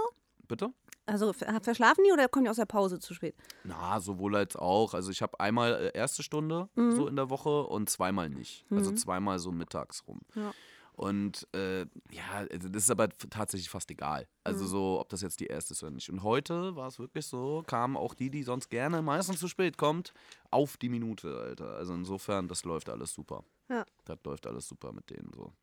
Bitte? 0.48 0.74
Also 1.06 1.32
ver- 1.34 1.62
verschlafen 1.62 2.04
die 2.06 2.12
oder 2.12 2.27
kommen 2.27 2.46
die 2.46 2.50
aus 2.50 2.58
der 2.58 2.66
Pause 2.66 3.00
zu 3.00 3.13
spät? 3.13 3.36
Na, 3.63 4.00
sowohl 4.00 4.36
als 4.36 4.56
auch. 4.56 4.94
Also 4.94 5.12
ich 5.12 5.22
habe 5.22 5.39
einmal 5.39 5.74
äh, 5.74 5.92
erste 5.98 6.22
Stunde 6.24 6.70
so 6.75 7.08
in 7.08 7.16
der 7.16 7.30
Woche 7.30 7.63
und 7.68 7.89
zweimal 7.89 8.30
nicht. 8.30 8.66
Also 8.72 8.92
zweimal 8.92 9.39
so 9.39 9.51
mittags 9.51 10.06
rum. 10.08 10.20
Ja. 10.36 10.54
Und 10.94 11.48
äh, 11.54 11.82
ja, 12.10 12.48
also 12.51 12.70
das 12.70 12.84
ist 12.84 12.89
aber 12.92 13.10
tatsächlich 13.10 13.70
fast 13.70 13.92
egal. 13.92 14.27
Also 14.44 14.66
so, 14.66 15.00
ob 15.00 15.10
das 15.10 15.22
jetzt 15.22 15.39
die 15.39 15.46
erste 15.46 15.74
ist 15.74 15.84
oder 15.84 15.92
nicht. 15.92 16.10
Und 16.10 16.24
heute 16.24 16.75
war 16.75 16.88
es 16.88 16.98
wirklich 16.98 17.27
so, 17.27 17.63
kamen 17.68 17.96
auch 17.96 18.16
die, 18.16 18.32
die 18.32 18.42
sonst 18.42 18.70
gerne 18.70 19.04
meistens 19.04 19.39
zu 19.39 19.48
spät 19.48 19.77
kommt, 19.77 20.12
auf 20.50 20.75
die 20.77 20.89
Minute, 20.89 21.38
Alter. 21.39 21.75
Also 21.75 21.94
insofern, 21.94 22.48
das 22.48 22.66
läuft 22.66 22.89
alles 22.89 23.13
super. 23.13 23.44
Ja. 23.70 23.86
Das 24.06 24.18
läuft 24.25 24.48
alles 24.48 24.68
super 24.68 24.92
mit 24.92 25.10
denen 25.12 25.32
so. 25.36 25.54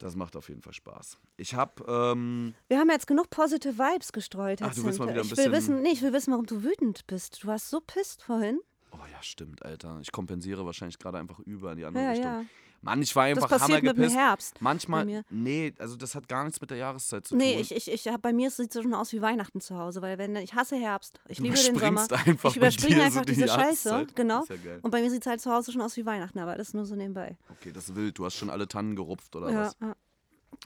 Das 0.00 0.16
macht 0.16 0.34
auf 0.34 0.48
jeden 0.48 0.62
Fall 0.62 0.72
Spaß. 0.72 1.18
Ich 1.36 1.54
habe, 1.54 1.84
ähm, 1.86 2.54
Wir 2.68 2.78
haben 2.78 2.88
jetzt 2.90 3.06
genug 3.06 3.28
positive 3.28 3.76
Vibes 3.78 4.12
gestreut. 4.12 4.60
Ach, 4.62 4.74
du 4.74 4.82
willst 4.84 4.98
mal 4.98 5.08
wieder 5.08 5.20
ein 5.20 5.26
ich 5.26 5.36
will 5.36 5.52
wissen, 5.52 5.82
nee, 5.82 5.90
ich 5.92 6.00
will 6.00 6.12
wissen, 6.14 6.32
warum 6.32 6.46
du 6.46 6.62
wütend 6.64 7.06
bist. 7.06 7.42
Du 7.44 7.48
warst 7.48 7.68
so 7.68 7.80
pisst 7.80 8.22
vorhin. 8.22 8.60
oh 8.92 8.96
ja, 9.12 9.22
stimmt, 9.22 9.62
Alter. 9.62 9.98
Ich 10.00 10.10
kompensiere 10.10 10.64
wahrscheinlich 10.64 10.98
gerade 10.98 11.18
einfach 11.18 11.38
über 11.40 11.72
in 11.72 11.76
die 11.78 11.84
andere 11.84 12.02
Ja, 12.02 12.10
Richtung. 12.10 12.26
ja. 12.30 12.44
Mann, 12.82 13.02
ich 13.02 13.14
war 13.14 13.24
einfach 13.24 13.48
das 13.48 13.60
passiert 13.60 13.82
mit 13.82 13.98
dem. 13.98 14.10
Herbst. 14.10 14.56
Manchmal, 14.60 15.24
nee, 15.28 15.74
also 15.78 15.96
das 15.96 16.14
hat 16.14 16.28
gar 16.28 16.44
nichts 16.44 16.60
mit 16.62 16.70
der 16.70 16.78
Jahreszeit 16.78 17.26
zu 17.26 17.36
Nee, 17.36 17.52
tun. 17.54 17.60
ich, 17.62 17.74
ich, 17.76 17.90
ich 17.92 18.08
hab, 18.08 18.22
bei 18.22 18.32
mir 18.32 18.50
sieht 18.50 18.74
es 18.74 18.82
schon 18.82 18.94
aus 18.94 19.12
wie 19.12 19.20
Weihnachten 19.20 19.60
zu 19.60 19.76
Hause, 19.76 20.00
weil 20.00 20.16
wenn 20.16 20.34
ich 20.36 20.54
hasse 20.54 20.76
Herbst. 20.76 21.20
Ich 21.28 21.36
Du 21.38 21.42
liebe 21.44 21.56
den 21.56 21.78
Sommer. 21.78 22.06
einfach 22.26 22.50
ich 22.50 22.56
überspringe 22.56 23.02
einfach 23.02 23.20
so 23.20 23.24
die 23.26 23.34
diese 23.34 23.48
Scheiße, 23.48 23.88
Jahreszeit. 23.90 24.16
genau. 24.16 24.42
Ist 24.44 24.50
ja. 24.50 24.56
Und 24.80 24.90
bei 24.90 25.02
mir 25.02 25.10
sieht 25.10 25.20
es 25.22 25.26
halt 25.26 25.40
zu 25.42 25.50
Hause 25.52 25.72
schon 25.72 25.82
aus 25.82 25.94
wie 25.98 26.06
Weihnachten, 26.06 26.38
aber 26.38 26.56
das 26.56 26.72
nur 26.72 26.86
so 26.86 26.96
nebenbei. 26.96 27.36
Okay, 27.50 27.70
das 27.70 27.90
ist 27.90 27.96
wild. 27.96 28.18
Du 28.18 28.24
hast 28.24 28.34
schon 28.36 28.48
alle 28.48 28.66
Tannen 28.66 28.96
gerupft 28.96 29.36
oder 29.36 29.50
Ja, 29.50 29.58
was? 29.66 29.76
ja. 29.80 29.96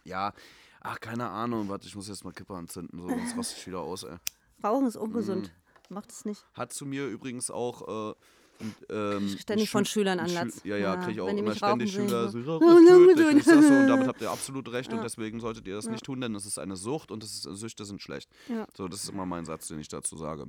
Ja, 0.04 0.32
ach, 0.80 1.00
keine 1.00 1.28
Ahnung. 1.28 1.68
Warte, 1.68 1.86
ich 1.88 1.96
muss 1.96 2.06
jetzt 2.08 2.24
mal 2.24 2.32
Kippe 2.32 2.54
anzünden, 2.54 2.98
so, 3.00 3.08
sonst 3.08 3.36
raste 3.36 3.56
ich 3.58 3.66
wieder 3.66 3.80
aus, 3.80 4.04
ey. 4.04 4.16
Rauchen 4.62 4.86
ist 4.86 4.96
ungesund. 4.96 5.52
Mm. 5.90 5.94
Macht 5.94 6.10
es 6.12 6.24
nicht. 6.24 6.44
Hat 6.54 6.72
zu 6.72 6.86
mir 6.86 7.06
übrigens 7.06 7.50
auch. 7.50 8.12
Äh, 8.12 8.14
und, 8.60 8.74
ähm, 8.90 9.36
ständig 9.38 9.70
von 9.70 9.84
Schü- 9.84 9.88
Schülern 9.88 10.20
ein 10.20 10.28
Schü-. 10.28 10.60
Ja, 10.64 10.76
ja, 10.76 10.94
Ja, 10.94 10.96
kriege 10.96 11.12
ich 11.12 11.20
auch 11.20 11.28
immer 11.28 11.54
ständig 11.54 11.92
Schüler. 11.92 12.28
So, 12.30 12.42
so. 12.42 12.60
So, 12.60 12.66
und 12.66 13.86
damit 13.88 14.06
habt 14.08 14.20
ihr 14.22 14.30
absolut 14.30 14.70
recht 14.72 14.90
und 14.90 14.98
Ja. 14.98 15.02
deswegen 15.02 15.40
solltet 15.40 15.66
ihr 15.66 15.74
das 15.74 15.86
Ja. 15.86 15.90
nicht 15.92 16.04
tun, 16.04 16.20
denn 16.20 16.34
es 16.34 16.46
ist 16.46 16.58
eine 16.58 16.76
Sucht 16.76 17.10
und 17.10 17.22
es 17.22 17.32
ist, 17.34 17.42
Süchte 17.58 17.84
sind 17.84 18.00
schlecht. 18.02 18.28
Ja. 18.48 18.66
So, 18.76 18.88
das 18.88 19.02
ist 19.04 19.10
immer 19.10 19.26
mein 19.26 19.44
Satz, 19.44 19.68
den 19.68 19.80
ich 19.80 19.88
dazu 19.88 20.16
sage. 20.16 20.46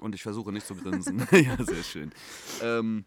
Und 0.00 0.14
ich 0.14 0.22
versuche 0.22 0.52
nicht 0.52 0.66
zu 0.66 0.74
grinsen. 0.74 1.18
ja, 1.32 1.56
sehr 1.64 1.82
schön. 1.82 2.12
Ähm, 2.62 3.04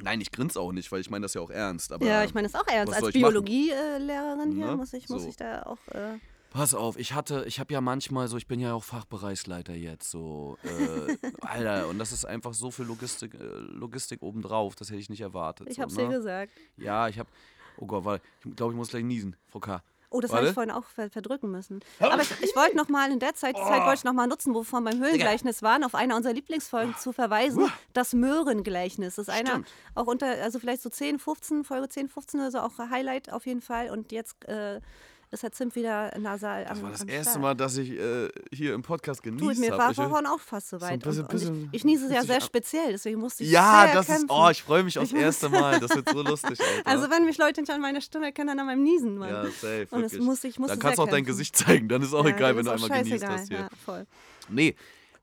nein, 0.00 0.20
ich 0.20 0.30
grinse 0.30 0.58
auch 0.60 0.72
nicht, 0.72 0.90
weil 0.92 1.00
ich 1.00 1.10
meine 1.10 1.22
das 1.24 1.34
ja 1.34 1.40
auch 1.40 1.50
ernst. 1.50 1.92
Aber 1.92 2.06
ja, 2.06 2.24
ich 2.24 2.34
meine 2.34 2.48
das 2.48 2.60
auch 2.60 2.66
ernst. 2.66 2.94
Als? 2.94 3.12
Biologielehrerin 3.12 4.52
hier 4.52 4.66
Ne? 4.66 4.76
muss 4.76 4.92
ich, 4.92 5.08
muss 5.08 5.22
So. 5.22 5.28
ich 5.28 5.36
da 5.36 5.62
auch. 5.64 5.78
Äh, 5.88 6.18
Pass 6.52 6.74
auf, 6.74 6.98
ich 6.98 7.14
hatte, 7.14 7.44
ich 7.46 7.58
habe 7.60 7.72
ja 7.72 7.80
manchmal 7.80 8.28
so, 8.28 8.36
ich 8.36 8.46
bin 8.46 8.60
ja 8.60 8.74
auch 8.74 8.84
Fachbereichsleiter 8.84 9.72
jetzt, 9.72 10.10
so, 10.10 10.58
äh, 10.62 11.16
Alter, 11.40 11.88
und 11.88 11.98
das 11.98 12.12
ist 12.12 12.26
einfach 12.26 12.52
so 12.52 12.70
viel 12.70 12.84
Logistik, 12.84 13.34
äh, 13.34 13.38
Logistik 13.38 14.22
obendrauf, 14.22 14.74
das 14.74 14.90
hätte 14.90 15.00
ich 15.00 15.08
nicht 15.08 15.22
erwartet. 15.22 15.68
ich 15.70 15.76
so, 15.76 15.82
hab's 15.82 15.96
ne? 15.96 16.08
dir 16.08 16.16
gesagt. 16.16 16.52
Ja, 16.76 17.08
ich 17.08 17.18
habe, 17.18 17.30
oh 17.78 17.86
Gott, 17.86 18.04
weil, 18.04 18.20
ich 18.44 18.54
glaube, 18.54 18.72
ich 18.72 18.76
muss 18.76 18.88
gleich 18.88 19.04
niesen, 19.04 19.34
Frau 19.46 19.60
K. 19.60 19.82
Oh, 20.12 20.20
das 20.20 20.30
habe 20.30 20.40
Warte. 20.40 20.48
ich 20.50 20.54
vorhin 20.54 20.70
auch 20.70 20.84
ver 20.84 21.08
verdrücken 21.08 21.50
müssen. 21.50 21.80
Aber 21.98 22.20
ich, 22.20 22.30
ich 22.42 22.54
wollte 22.54 22.76
noch 22.76 22.88
mal 22.88 23.10
in 23.10 23.18
der 23.18 23.34
Zeit, 23.34 23.56
die 23.56 23.62
Zeit 23.62 23.80
wollte 23.86 24.00
ich 24.00 24.04
noch 24.04 24.12
mal 24.12 24.26
nutzen, 24.26 24.54
wovon 24.54 24.84
beim 24.84 25.00
Höhlengleichnis 25.00 25.62
waren, 25.62 25.84
auf 25.84 25.94
eine 25.94 26.14
unserer 26.14 26.34
Lieblingsfolgen 26.34 26.94
zu 26.98 27.14
verweisen. 27.14 27.72
Das 27.94 28.12
Möhrengleichnis. 28.12 29.14
Das 29.14 29.28
ist 29.28 29.34
einer 29.34 29.62
auch 29.94 30.06
unter, 30.06 30.26
also 30.26 30.58
vielleicht 30.58 30.82
so 30.82 30.90
10, 30.90 31.18
15, 31.18 31.64
Folge 31.64 31.88
10, 31.88 32.10
15 32.10 32.40
oder 32.40 32.50
so, 32.50 32.58
auch 32.58 32.78
Highlight 32.78 33.32
auf 33.32 33.46
jeden 33.46 33.62
Fall. 33.62 33.88
Und 33.88 34.12
jetzt 34.12 34.44
äh, 34.44 34.82
ist 35.32 35.42
Herr 35.42 35.50
Zimt 35.52 35.74
wieder 35.74 36.16
nasal 36.18 36.64
am 36.66 36.74
Das 36.74 36.82
war 36.82 36.90
das 36.90 37.02
erste. 37.04 37.38
Mal, 37.38 37.54
dass 37.54 37.76
ich 37.78 37.90
äh, 37.90 38.28
hier 38.52 38.74
im 38.74 38.82
Podcast 38.82 39.22
genießt 39.22 39.42
Du, 39.42 39.60
mir 39.60 39.72
habe. 39.72 39.96
war 39.96 40.08
vorhin 40.08 40.26
auch 40.26 40.38
fast 40.40 40.68
so 40.70 40.78
so 40.78 40.86
weit. 40.86 41.00
bisschen- 41.02 41.24
und, 41.26 41.32
und 41.34 41.68
ich, 41.72 41.74
ich 41.80 41.84
niese 41.84 42.04
fühlt 42.06 42.14
ja 42.16 42.22
sehr 42.24 42.40
speziell, 42.40 42.92
deswegen 42.92 43.18
musste 43.18 43.42
ich 43.44 43.50
Ja, 43.50 43.92
das 43.92 44.08
ist, 44.08 44.14
kämpfen. 44.18 44.26
oh, 44.30 44.48
ich 44.50 44.62
freue 44.62 44.84
mich 44.84 44.98
aufs 44.98 45.12
muss- 45.12 45.20
erste 45.20 45.48
Mal, 45.48 45.80
das 45.80 45.94
wird 45.96 46.08
so 46.08 46.22
lustig, 46.22 46.60
Alter. 46.60 46.86
Also 46.86 47.10
wenn 47.10 47.24
mich 47.24 47.38
Leute 47.38 47.60
nicht 47.62 47.70
an 47.72 47.80
meiner 47.80 48.00
Stimme 48.00 48.26
erkennen, 48.26 48.48
dann 48.48 48.60
an 48.60 48.66
meinem 48.66 48.82
Niesen, 48.82 49.16
Mann. 49.18 49.30
ja, 49.30 49.44
safe, 49.46 49.86
und 49.90 50.02
das 50.02 50.12
muss 50.18 50.44
ich, 50.44 50.58
musste 50.58 50.74
Dann 50.76 50.80
kannst 50.80 50.98
du 50.98 51.02
auch 51.02 51.08
dein. 51.08 51.24
Gesicht 51.24 51.56
zeigen, 51.56 51.88
dann 51.88 52.02
ist 52.02 52.12
auch 52.14 52.24
Ja, 52.26 52.36
egal, 52.36 52.56
wenn 52.56 52.64
du 52.66 52.72
ist 52.72 52.82
einmal 52.84 53.02
genießt 53.02 53.26
hast 53.26 53.48
hier. 53.48 53.58
Ja, 53.60 53.68
voll. 53.84 54.06
Nee, 54.48 54.74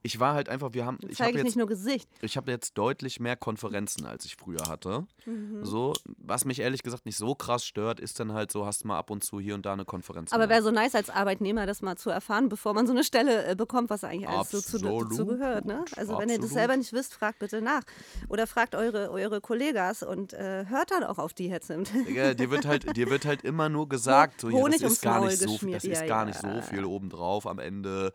ich 0.01 0.20
war 0.20 0.34
halt 0.34 0.48
einfach, 0.48 0.74
wir 0.74 0.86
haben, 0.86 0.98
Dann 1.01 1.12
ich 1.12 1.18
zeige 1.18 1.44
nicht 1.44 1.58
nur 1.58 1.68
Gesicht. 1.68 2.10
Ich 2.22 2.38
habe 2.38 2.51
jetzt 2.51 2.77
deutlich 2.77 3.20
mehr 3.20 3.36
Konferenzen, 3.36 4.06
als 4.06 4.24
ich 4.25 4.38
früher 4.38 4.68
hatte. 4.68 5.06
Mhm. 5.25 5.65
So, 5.65 5.94
was 6.18 6.46
mich 6.46 6.60
ehrlich 6.60 6.84
gesagt 6.84 7.06
nicht 7.06 7.18
so 7.18 7.36
krass 7.36 7.65
stört, 7.65 8.00
ist 8.00 8.20
dann 8.20 8.32
halt 8.32 8.51
so, 8.51 8.65
hast 8.65 8.86
mal 8.86 8.98
ab 8.98 9.10
und 9.10 9.24
zu 9.24 9.39
hier 9.41 9.56
und 9.56 9.65
da 9.65 9.74
eine 9.74 9.84
Konferenz. 9.84 10.32
Aber 10.32 10.48
wäre 10.48 10.62
so 10.63 10.72
nice 10.72 10.96
als 10.96 11.10
Arbeitnehmer, 11.10 11.65
das 11.65 11.82
mal 11.82 11.98
zu 11.98 12.10
erfahren, 12.10 12.48
bevor 12.48 12.74
man 12.74 12.88
so 12.88 12.94
eine 12.94 13.03
Stelle 13.03 13.46
äh, 13.46 13.56
bekommt, 13.56 13.89
was 13.89 14.03
eigentlich 14.06 14.29
alles 14.29 14.51
so 14.51 14.62
zu, 14.62 14.77
Absolut. 14.77 15.12
dazu 15.12 15.25
gehört. 15.25 15.65
Ne? 15.65 15.84
Also 15.98 16.13
wenn 16.18 16.29
ihr 16.29 16.36
das 16.38 16.46
Absolut. 16.46 16.51
selber 16.53 16.77
nicht 16.77 16.94
wisst, 16.94 17.13
fragt 17.13 17.39
bitte 17.39 17.62
nach. 17.62 17.84
Oder 18.29 18.48
fragt 18.48 18.75
eure, 18.75 19.12
eure 19.12 19.41
Kollegas 19.41 20.01
und 20.03 20.32
äh, 20.34 20.65
hört 20.68 20.91
dann 20.91 21.03
auch 21.03 21.18
auf 21.18 21.34
die 21.34 21.50
Zimt. 21.60 21.91
Digga, 22.08 22.36
dir 22.36 22.51
wird 22.51 22.65
halt, 22.65 22.96
dir 22.96 23.10
wird 23.10 23.25
halt 23.25 23.41
immer 23.41 23.68
nur 23.68 23.89
gesagt, 23.89 24.41
so, 24.41 24.50
hier, 24.50 24.60
Honig 24.60 24.79
das 24.82 24.94
ist 24.94 25.01
gar 25.01 25.20
Maul 25.20 25.27
nicht 25.27 25.39
so 25.39 25.46
viel, 25.48 25.53
geschmiert. 25.56 25.75
das 25.77 25.84
ist 25.84 26.01
Ja, 26.01 26.08
gar 26.08 26.20
ja. 26.22 26.25
nicht 26.25 26.39
so 26.39 26.62
viel 26.62 26.86
obendrauf 26.86 27.46
am 27.48 27.60
Ende. 27.60 28.13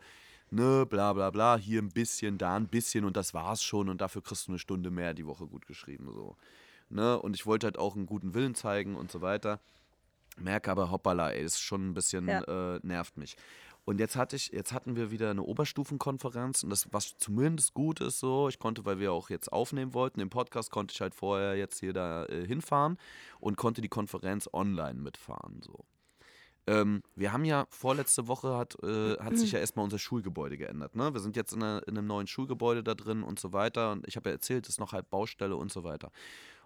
Ne, 0.51 0.85
bla 0.85 1.13
bla 1.13 1.31
bla, 1.31 1.57
hier 1.57 1.81
ein 1.81 1.89
bisschen, 1.89 2.37
da 2.37 2.55
ein 2.55 2.67
bisschen 2.67 3.03
und 3.03 3.17
das 3.17 3.33
war's 3.33 3.63
schon 3.63 3.89
und 3.89 3.99
dafür 4.01 4.21
kriegst 4.21 4.47
du 4.47 4.51
eine 4.51 4.59
Stunde 4.59 4.91
mehr 4.91 5.13
die 5.13 5.25
Woche 5.25 5.47
gut 5.47 5.65
geschrieben. 5.65 6.11
So. 6.13 6.35
Ne? 6.89 7.19
Und 7.19 7.35
ich 7.35 7.45
wollte 7.45 7.67
halt 7.67 7.77
auch 7.77 7.95
einen 7.95 8.05
guten 8.05 8.33
Willen 8.33 8.55
zeigen 8.55 8.95
und 8.95 9.11
so 9.11 9.21
weiter. 9.21 9.59
Merke 10.37 10.71
aber, 10.71 10.91
hoppala, 10.91 11.31
ey, 11.31 11.43
ist 11.43 11.59
schon 11.59 11.89
ein 11.89 11.93
bisschen, 11.93 12.27
äh, 12.27 12.79
nervt 12.83 13.17
mich. 13.17 13.37
Und 13.85 13.99
jetzt 13.99 14.15
hatte 14.15 14.35
ich, 14.35 14.47
jetzt 14.47 14.73
hatten 14.73 14.95
wir 14.95 15.11
wieder 15.11 15.29
eine 15.29 15.43
Oberstufenkonferenz 15.43 16.63
und 16.63 16.71
das, 16.71 16.91
was 16.91 17.17
zumindest 17.17 17.75
gut 17.75 18.01
ist 18.01 18.19
so, 18.19 18.49
ich 18.49 18.57
konnte, 18.57 18.83
weil 18.83 18.99
wir 18.99 19.13
auch 19.13 19.29
jetzt 19.29 19.53
aufnehmen 19.53 19.93
wollten, 19.93 20.19
den 20.19 20.31
Podcast 20.31 20.71
konnte 20.71 20.91
ich 20.91 21.01
halt 21.01 21.13
vorher 21.13 21.55
jetzt 21.55 21.79
hier 21.79 21.93
da 21.93 22.25
äh, 22.25 22.47
hinfahren 22.47 22.97
und 23.39 23.57
konnte 23.57 23.81
die 23.81 23.89
Konferenz 23.89 24.49
online 24.51 24.99
mitfahren. 24.99 25.61
So. 25.61 25.85
Ähm, 26.67 27.03
wir 27.15 27.31
haben 27.31 27.45
ja 27.45 27.67
vorletzte 27.69 28.27
Woche 28.27 28.55
hat, 28.55 28.75
äh, 28.83 29.17
hat 29.17 29.37
sich 29.37 29.51
ja 29.51 29.59
erstmal 29.59 29.83
unser 29.83 29.99
Schulgebäude 29.99 30.57
geändert. 30.57 30.95
Ne? 30.95 31.13
Wir 31.13 31.21
sind 31.21 31.35
jetzt 31.35 31.53
in, 31.53 31.61
einer, 31.61 31.87
in 31.87 31.97
einem 31.97 32.07
neuen 32.07 32.27
Schulgebäude 32.27 32.83
da 32.83 32.95
drin 32.95 33.23
und 33.23 33.39
so 33.39 33.53
weiter. 33.53 33.91
Und 33.91 34.07
ich 34.07 34.15
habe 34.15 34.29
ja 34.29 34.33
erzählt, 34.35 34.65
es 34.65 34.75
ist 34.75 34.79
noch 34.79 34.93
halb 34.93 35.09
Baustelle 35.09 35.55
und 35.55 35.71
so 35.71 35.83
weiter. 35.83 36.11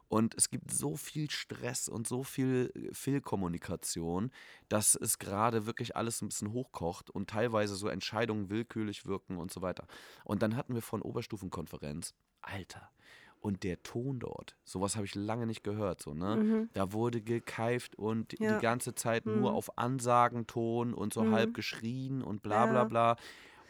Und 0.09 0.33
es 0.35 0.49
gibt 0.49 0.71
so 0.71 0.95
viel 0.95 1.29
Stress 1.29 1.87
und 1.87 2.07
so 2.07 2.23
viel 2.23 2.71
äh, 2.75 2.93
Fehlkommunikation, 2.93 4.31
dass 4.67 4.95
es 4.95 5.19
gerade 5.19 5.65
wirklich 5.67 5.95
alles 5.95 6.21
ein 6.21 6.29
bisschen 6.29 6.51
hochkocht 6.51 7.09
und 7.09 7.29
teilweise 7.29 7.75
so 7.75 7.87
Entscheidungen 7.87 8.49
willkürlich 8.49 9.05
wirken 9.05 9.37
und 9.37 9.51
so 9.51 9.61
weiter. 9.61 9.85
Und 10.25 10.41
dann 10.41 10.55
hatten 10.55 10.73
wir 10.73 10.81
von 10.81 11.01
Oberstufenkonferenz, 11.01 12.15
Alter, 12.41 12.89
und 13.39 13.63
der 13.63 13.81
Ton 13.83 14.19
dort, 14.19 14.57
sowas 14.65 14.95
habe 14.95 15.05
ich 15.05 15.15
lange 15.15 15.47
nicht 15.47 15.63
gehört, 15.63 16.01
so, 16.01 16.13
ne? 16.13 16.67
Da 16.73 16.91
wurde 16.91 17.21
gekeift 17.21 17.95
und 17.95 18.33
Ja. 18.39 18.55
die 18.55 18.61
ganze 18.61 18.95
Zeit 18.95 19.25
nur 19.25 19.51
Mhm. 19.51 19.55
auf 19.55 19.77
Ansagenton 19.77 20.93
und 20.93 21.13
so 21.13 21.23
Mhm. 21.23 21.31
halb 21.31 21.53
geschrien 21.53 22.21
und 22.21 22.41
bla 22.41 22.65
bla 22.65 22.83
bla. 22.83 23.15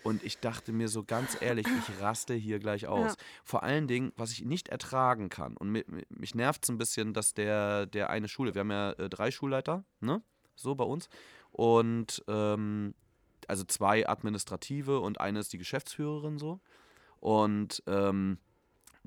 Und 0.01 0.23
ich 0.23 0.39
dachte 0.39 0.71
mir 0.71 0.87
so 0.87 1.03
ganz 1.03 1.37
ehrlich, 1.41 1.67
ich 1.67 1.73
raste 2.01 2.33
hier 2.33 2.59
gleich 2.59 2.87
aus. 2.87 3.11
Ja. 3.11 3.23
Vor 3.43 3.63
allen 3.63 3.87
Dingen, 3.87 4.11
was 4.15 4.31
ich 4.31 4.45
nicht 4.45 4.69
ertragen 4.69 5.29
kann, 5.29 5.57
und 5.57 5.69
mi- 5.71 5.85
mi- 5.87 6.05
mich 6.09 6.33
nervt 6.35 6.63
es 6.63 6.69
ein 6.69 6.77
bisschen, 6.77 7.13
dass 7.13 7.33
der, 7.33 7.85
der 7.85 8.09
eine 8.09 8.27
Schule, 8.29 8.55
wir 8.55 8.61
haben 8.61 8.71
ja 8.71 8.91
äh, 8.93 9.09
drei 9.09 9.29
Schulleiter, 9.29 9.83
ne? 9.99 10.23
So 10.55 10.73
bei 10.75 10.85
uns. 10.85 11.09
Und 11.51 12.23
ähm, 12.27 12.95
also 13.47 13.63
zwei 13.65 14.07
administrative 14.07 14.99
und 14.99 15.19
eine 15.19 15.39
ist 15.39 15.51
die 15.53 15.57
Geschäftsführerin 15.57 16.37
so. 16.37 16.59
Und 17.19 17.83
ähm, 17.87 18.37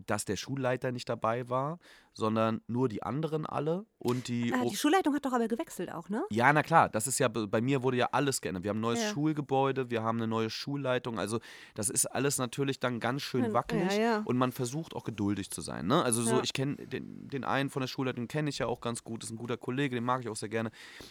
dass 0.06 0.24
der 0.24 0.36
Schulleiter 0.36 0.92
nicht 0.92 1.08
dabei 1.08 1.48
war, 1.48 1.78
sondern 2.14 2.60
nur 2.66 2.88
die 2.88 3.02
anderen 3.02 3.46
alle 3.46 3.86
und 3.98 4.28
die. 4.28 4.52
O- 4.52 4.68
die 4.68 4.76
Schulleitung 4.76 5.14
hat 5.14 5.24
doch 5.24 5.32
aber 5.32 5.48
gewechselt 5.48 5.90
auch, 5.92 6.08
ne? 6.08 6.22
ja, 6.30 6.52
na 6.52 6.62
klar, 6.62 6.88
das 6.88 7.06
ist 7.06 7.18
ja, 7.18 7.28
bei 7.28 7.60
mir 7.60 7.82
wurde 7.82 7.96
ja 7.96 8.08
alles 8.12 8.40
geändert. 8.40 8.64
Wir 8.64 8.70
haben 8.70 8.78
ein 8.78 8.82
neues 8.82 9.02
Ja. 9.02 9.08
Schulgebäude, 9.10 9.90
wir 9.90 10.02
haben 10.02 10.18
eine 10.18 10.26
neue 10.26 10.50
Schulleitung. 10.50 11.18
Also, 11.18 11.40
das 11.74 11.88
ist 11.90 12.06
alles 12.06 12.38
natürlich 12.38 12.80
dann 12.80 13.00
ganz 13.00 13.22
schön 13.22 13.44
Ja, 13.44 13.52
wackelig 13.54 13.96
ja. 13.96 14.22
und 14.24 14.36
man 14.36 14.52
versucht 14.52 14.94
auch 14.94 15.04
geduldig 15.04 15.50
zu 15.50 15.60
sein. 15.62 15.86
Ne? 15.86 16.02
Also, 16.02 16.22
so, 16.22 16.36
Ja. 16.36 16.40
ich 16.42 16.52
kenne 16.52 16.76
den, 16.76 17.28
den 17.28 17.44
einen 17.44 17.70
von 17.70 17.80
der 17.80 17.86
Schulleitung, 17.88 18.28
kenne 18.28 18.50
ich 18.50 18.58
ja 18.58 18.66
auch 18.66 18.80
ganz 18.80 19.04
gut, 19.04 19.24
ist 19.24 19.30
ein 19.30 19.36
guter 19.38 19.56
Kollege, 19.56 19.94
den 19.94 20.04
mag 20.04 20.20
ich 20.22 20.28
auch 20.28 20.36
sehr 20.36 20.48
gerne. 20.50 20.70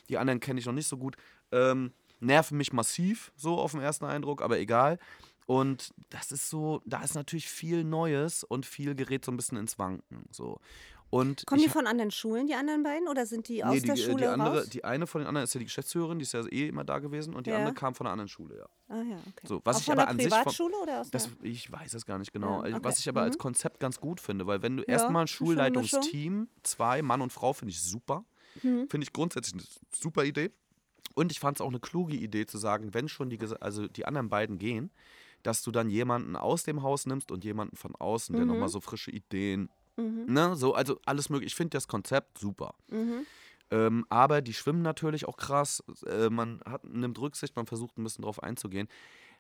Die 0.10 0.18
anderen 0.18 0.40
kenne 0.40 0.60
ich 0.60 0.66
noch 0.66 0.74
nicht 0.74 0.88
so 0.88 0.98
gut. 0.98 1.16
Ähm, 1.52 1.94
nerven 2.20 2.58
mich 2.58 2.72
massiv, 2.72 3.32
so 3.36 3.58
auf 3.58 3.72
den 3.72 3.82
ersten 3.82 4.06
Eindruck, 4.06 4.44
aber 4.44 4.60
egal. 4.60 5.00
Und 5.48 5.92
das 6.10 6.32
ist 6.32 6.50
so, 6.50 6.82
da 6.86 7.02
ist 7.04 7.16
natürlich 7.16 7.50
viel 7.50 7.84
Neues 7.84 8.44
und 8.44 8.66
viel 8.66 8.96
gerät 8.96 9.26
so 9.26 9.32
ein 9.32 9.38
bisschen 9.38 9.58
ins 9.58 9.78
Wanken. 9.80 10.26
So. 10.32 10.60
Und 11.10 11.46
Kommen 11.46 11.62
die 11.62 11.68
von 11.68 11.88
anderen 11.88 12.10
Schulen, 12.10 12.48
die 12.48 12.54
anderen 12.56 12.84
beiden? 12.84 13.10
Oder 13.10 13.26
sind 13.26 13.50
die 13.50 13.66
aus 13.66 13.74
Nee, 13.74 13.82
der 13.82 13.96
die, 13.96 14.02
Schule 14.04 14.18
die, 14.18 14.26
andere, 14.28 14.60
raus? 14.60 14.70
die 14.70 14.86
eine 14.86 15.08
von 15.08 15.20
den 15.20 15.28
anderen 15.28 15.44
ist 15.44 15.54
ja 15.54 15.60
die 15.60 15.66
Geschäftsführerin, 15.66 16.20
die 16.20 16.24
ist 16.24 16.32
ja 16.32 16.46
eh 16.48 16.70
immer 16.70 16.86
da 16.86 17.00
gewesen 17.00 17.36
und 17.36 17.48
die 17.48 17.50
Ja. 17.50 17.58
andere 17.58 17.74
kam 17.74 17.96
von 17.96 18.08
einer 18.08 18.14
anderen 18.14 18.30
Schule, 18.30 18.60
ja. 18.60 18.66
ah 18.88 19.02
ja, 19.02 19.18
okay. 19.28 19.46
So, 19.46 19.60
was 19.66 19.76
auch 19.76 19.80
ich 19.82 19.86
von 19.88 19.94
aber 20.00 20.02
der 20.04 20.10
an 20.10 20.18
Privatschule 20.18 20.74
oder 20.82 21.02
aus 21.02 21.12
Das, 21.12 21.24
der... 21.26 21.34
ich 21.52 21.70
weiß 21.70 21.96
es 21.96 22.06
gar 22.06 22.18
nicht 22.18 22.32
genau. 22.32 22.64
Ja, 22.66 22.76
okay. 22.78 22.84
Was 22.84 23.00
ich 23.00 23.10
aber 23.10 23.24
als 23.24 23.36
Mhm. 23.36 23.40
Konzept 23.40 23.82
ganz 23.82 24.00
gut 24.00 24.22
finde, 24.22 24.48
weil 24.48 24.62
wenn 24.62 24.78
du 24.78 24.84
Ja, 24.84 24.90
erstmal 24.90 25.24
ein. 25.24 25.28
Schulleitungsteam, 25.28 26.48
zwei, 26.64 27.02
Mann 27.02 27.22
und 27.22 27.34
Frau, 27.34 27.52
finde 27.52 27.72
ich 27.74 27.82
super. 27.82 28.24
Mhm. 28.64 28.88
Finde 28.90 29.04
ich 29.04 29.12
grundsätzlich 29.12 29.54
eine 29.56 29.64
super 29.94 30.24
Idee. 30.24 30.52
Und 31.14 31.32
ich 31.34 31.42
fand 31.42 31.58
es 31.58 31.62
auch 31.62 31.68
eine 31.70 31.82
kluge 31.82 32.16
Idee 32.16 32.46
zu 32.46 32.58
sagen, 32.58 32.94
wenn 32.94 33.10
schon 33.10 33.30
die, 33.30 33.40
also 33.60 33.88
die 33.90 34.06
anderen 34.06 34.30
beiden 34.30 34.58
gehen, 34.60 34.92
dass 35.44 35.62
du 35.64 35.72
dann 35.72 35.90
jemanden 35.90 36.36
aus 36.36 36.64
dem 36.64 36.84
Haus 36.84 37.06
nimmst 37.06 37.32
und 37.32 37.44
jemanden 37.44 37.76
von 37.76 37.96
außen, 37.96 38.36
der 38.36 38.46
Mhm. 38.46 38.52
nochmal 38.52 38.70
so 38.70 38.80
frische 38.80 39.12
Ideen, 39.12 39.70
Mhm. 39.98 40.26
ne, 40.28 40.56
so, 40.56 40.74
also 40.74 41.00
alles 41.06 41.30
möglich. 41.30 41.48
Ich 41.52 41.56
finde 41.56 41.76
das 41.78 41.88
Konzept 41.88 42.38
super. 42.38 42.76
Mhm. 42.90 43.26
Ähm, 43.72 44.06
aber 44.10 44.42
die 44.42 44.54
schwimmen 44.54 44.82
natürlich 44.82 45.28
auch 45.28 45.38
krass. 45.38 45.84
Äh, 46.06 46.30
man 46.30 46.60
hat, 46.66 46.84
nimmt 46.84 47.18
Rücksicht, 47.20 47.56
man 47.56 47.66
versucht 47.66 47.98
ein 47.98 48.04
bisschen 48.04 48.24
drauf 48.24 48.42
einzugehen. 48.44 48.88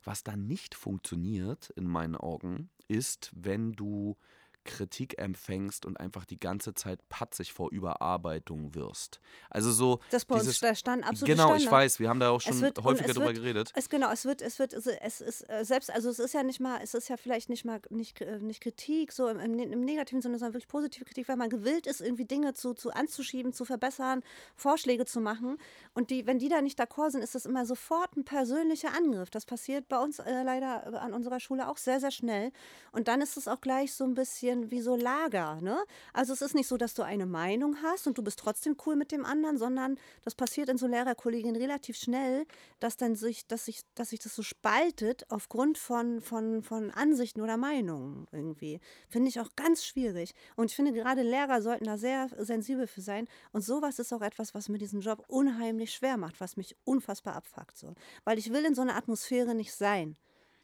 Was 0.03 0.23
dann 0.23 0.47
nicht 0.47 0.73
funktioniert, 0.73 1.69
in 1.75 1.85
meinen 1.85 2.15
Augen, 2.15 2.69
ist, 2.87 3.31
wenn 3.35 3.73
du 3.73 4.17
Kritik 4.63 5.17
empfängst 5.19 5.85
und 5.85 5.99
einfach 5.99 6.25
die 6.25 6.39
ganze 6.39 6.73
Zeit 6.73 6.99
patzig 7.09 7.53
vor 7.53 7.71
Überarbeitung 7.71 8.75
wirst. 8.75 9.19
Also 9.49 9.71
so 9.71 9.99
Das 10.11 10.25
bei 10.25 10.35
uns 10.35 10.43
dieses, 10.43 10.59
der 10.59 10.75
Stand 10.75 11.03
absolut 11.03 11.25
genau, 11.27 11.43
Standard. 11.43 11.61
ich 11.61 11.71
weiß, 11.71 11.99
wir 11.99 12.09
haben 12.09 12.19
da 12.19 12.29
auch 12.29 12.41
schon 12.41 12.61
wird- 12.61 12.83
häufiger 12.83 13.13
drüber 13.13 13.27
wird- 13.27 13.37
geredet. 13.37 13.71
Es 13.75 13.89
genau, 13.89 14.11
es 14.11 14.25
wird, 14.25 14.41
es 14.41 14.59
wird, 14.59 14.73
es 14.73 14.85
es 14.87 15.21
ist 15.21 15.49
äh, 15.49 15.63
selbst, 15.65 15.89
also 15.91 16.09
es 16.09 16.19
ist 16.19 16.33
ja 16.33 16.43
nicht 16.43 16.59
mal, 16.59 16.79
es 16.83 16.93
ist 16.93 17.09
ja 17.09 17.17
vielleicht 17.17 17.49
nicht 17.49 17.65
mal 17.65 17.81
nicht, 17.89 18.21
äh, 18.21 18.39
nicht 18.39 18.61
Kritik, 18.61 19.11
so 19.11 19.27
im, 19.27 19.39
im, 19.39 19.59
im 19.59 19.81
negativen 19.81 20.21
Sinne, 20.21 20.37
sondern 20.37 20.53
wirklich 20.53 20.67
positive 20.67 21.05
Kritik, 21.05 21.27
weil 21.27 21.37
man 21.37 21.49
gewillt 21.49 21.87
ist, 21.87 22.01
irgendwie 22.01 22.25
Dinge 22.25 22.53
zu, 22.53 22.73
zu 22.73 22.91
anzuschieben, 22.91 23.53
zu 23.53 23.65
verbessern, 23.65 24.21
Vorschläge 24.55 25.05
zu 25.05 25.21
machen. 25.21 25.57
Und 25.93 26.09
die, 26.09 26.27
wenn 26.27 26.39
die 26.39 26.49
da 26.49 26.61
nicht 26.61 26.79
d'accord 26.79 27.11
sind, 27.11 27.21
ist 27.23 27.35
das 27.35 27.45
immer 27.45 27.65
sofort 27.65 28.15
ein 28.15 28.25
persönlicher 28.25 28.93
Angriff. 28.95 29.29
Das 29.29 29.45
passiert 29.45 29.87
bei 29.89 29.97
uns 29.97 30.19
äh, 30.19 30.43
leider 30.43 30.93
äh, 30.93 30.97
an 30.97 31.13
unserer 31.13 31.39
Schule 31.39 31.67
auch 31.67 31.77
sehr, 31.77 31.99
sehr 31.99 32.11
schnell. 32.11 32.51
Und 32.91 33.07
dann 33.07 33.21
ist 33.21 33.37
es 33.37 33.47
auch 33.47 33.61
gleich 33.61 33.93
so 33.93 34.03
ein 34.03 34.13
bisschen 34.13 34.50
wie 34.71 34.81
so 34.81 34.95
Lager, 34.95 35.59
ne? 35.61 35.83
Also 36.13 36.33
es 36.33 36.41
ist 36.41 36.55
nicht 36.55 36.67
so, 36.67 36.77
dass 36.77 36.93
du 36.93 37.03
eine 37.03 37.25
Meinung 37.25 37.77
hast 37.81 38.07
und 38.07 38.17
du 38.17 38.23
bist 38.23 38.39
trotzdem 38.39 38.75
cool 38.85 38.95
mit 38.95 39.11
dem 39.11 39.25
anderen, 39.25 39.57
sondern 39.57 39.97
das 40.23 40.35
passiert 40.35 40.69
in 40.69 40.77
so 40.77 40.87
Lehrerkollegien 40.87 41.55
relativ 41.55 41.97
schnell, 41.97 42.45
dass 42.79 42.97
dann 42.97 43.15
sich, 43.15 43.47
dass 43.47 43.65
sich, 43.65 43.81
dass 43.95 44.09
sich 44.09 44.19
das 44.19 44.35
so 44.35 44.43
spaltet 44.43 45.25
aufgrund 45.29 45.77
von, 45.77 46.21
von, 46.21 46.63
von 46.63 46.91
Ansichten 46.91 47.41
oder 47.41 47.57
Meinungen 47.57 48.27
irgendwie. 48.31 48.79
Finde 49.07 49.29
ich 49.29 49.39
auch 49.39 49.49
ganz 49.55 49.85
schwierig. 49.85 50.33
Und 50.55 50.71
ich 50.71 50.75
finde, 50.75 50.93
gerade 50.93 51.21
Lehrer 51.21 51.61
sollten 51.61 51.85
da 51.85 51.97
sehr 51.97 52.29
sensibel 52.39 52.87
für 52.87 53.01
sein. 53.01 53.27
Und 53.51 53.61
sowas 53.61 53.99
ist 53.99 54.13
auch 54.13 54.21
etwas, 54.21 54.53
was 54.53 54.69
mir 54.69 54.77
diesen 54.77 55.01
Job 55.01 55.23
unheimlich 55.27 55.93
schwer 55.93 56.17
macht, 56.17 56.41
was 56.41 56.57
mich 56.57 56.75
unfassbar 56.83 57.35
abfuckt. 57.35 57.77
So. 57.77 57.93
Weil 58.23 58.37
ich 58.37 58.51
will 58.51 58.65
in 58.65 58.75
so 58.75 58.81
einer 58.81 58.95
Atmosphäre 58.95 59.55
nicht 59.55 59.73
sein. 59.73 60.15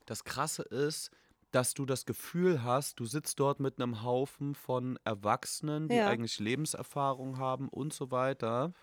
Das 0.05 0.23
Krasse 0.23 0.63
ist, 0.63 1.11
dass 1.57 1.73
du 1.73 1.87
das 1.87 2.05
Gefühl 2.05 2.63
hast, 2.63 2.99
du 2.99 3.05
sitzt 3.07 3.39
dort 3.39 3.59
mit 3.59 3.81
einem 3.81 4.03
Haufen 4.03 4.53
von 4.55 4.99
Erwachsenen, 5.05 5.89
die 5.89 5.97
Ja. 5.97 6.05
eigentlich 6.05 6.39
Lebenserfahrung 6.39 7.39
haben 7.39 7.67
und 7.69 7.93
so 7.93 8.11
weiter, 8.11 8.73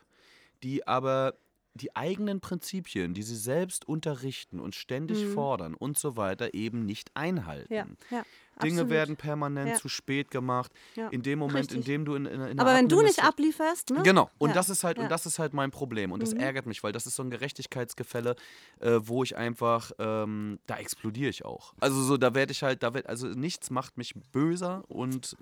die 0.63 0.87
aber 0.89 1.39
die 1.75 1.95
eigenen 1.97 2.41
Prinzipien, 2.41 3.15
die 3.15 3.23
sie 3.25 3.35
selbst 3.37 3.89
unterrichten 3.89 4.61
und 4.61 4.75
ständig 4.77 5.27
fordern 5.27 5.75
und 5.75 5.99
so 5.99 6.17
weiter, 6.17 6.55
eben 6.55 6.87
nicht 6.87 7.11
einhalten. 7.15 7.73
Mhm. 7.75 7.97
Ja, 8.11 8.17
ja. 8.19 8.25
Dinge 8.63 8.83
absolut. 8.83 8.91
werden 8.91 9.17
permanent 9.17 9.71
Ja. 9.71 9.75
zu 9.75 9.89
spät 9.89 10.31
gemacht. 10.31 10.71
In 11.11 11.23
dem 11.23 11.41
Moment, 11.41 11.73
in 11.73 11.79
richtig. 11.79 11.85
dem 11.87 12.05
du 12.05 12.15
in, 12.15 12.27
in, 12.27 12.41
in 12.41 12.61
Aber 12.61 12.73
wenn 12.75 12.89
du 12.89 13.03
nicht 13.03 13.25
ablieferst, 13.25 13.91
ne? 13.91 14.03
Genau, 14.05 14.31
und 14.39 14.55
das 14.55 14.69
ist 14.71 14.85
halt, 14.85 15.01
und 15.01 15.11
das 15.11 15.27
ist 15.27 15.41
halt 15.41 15.53
mein 15.55 15.73
Problem. 15.73 16.13
Und 16.13 16.23
das 16.23 16.33
Mhm. 16.35 16.39
ärgert 16.41 16.67
mich, 16.67 16.85
weil 16.85 16.93
das 16.93 17.07
ist 17.07 17.17
so 17.17 17.25
ein 17.25 17.31
Gerechtigkeitsgefälle, 17.31 18.37
äh, 18.79 19.01
wo 19.03 19.25
ich 19.25 19.37
einfach, 19.37 19.91
ähm, 19.99 20.61
da 20.69 20.77
explodiere 20.77 21.31
ich 21.31 21.45
auch. 21.45 21.75
Also 21.81 22.01
so, 22.03 22.17
da 22.17 22.35
werde 22.37 22.53
ich 22.53 22.63
halt, 22.63 22.85
da 22.85 22.95
werd, 22.95 23.09
also 23.09 23.27
nichts 23.27 23.71
macht 23.71 23.99
mich 23.99 24.15
böser 24.31 24.85
und 24.87 25.37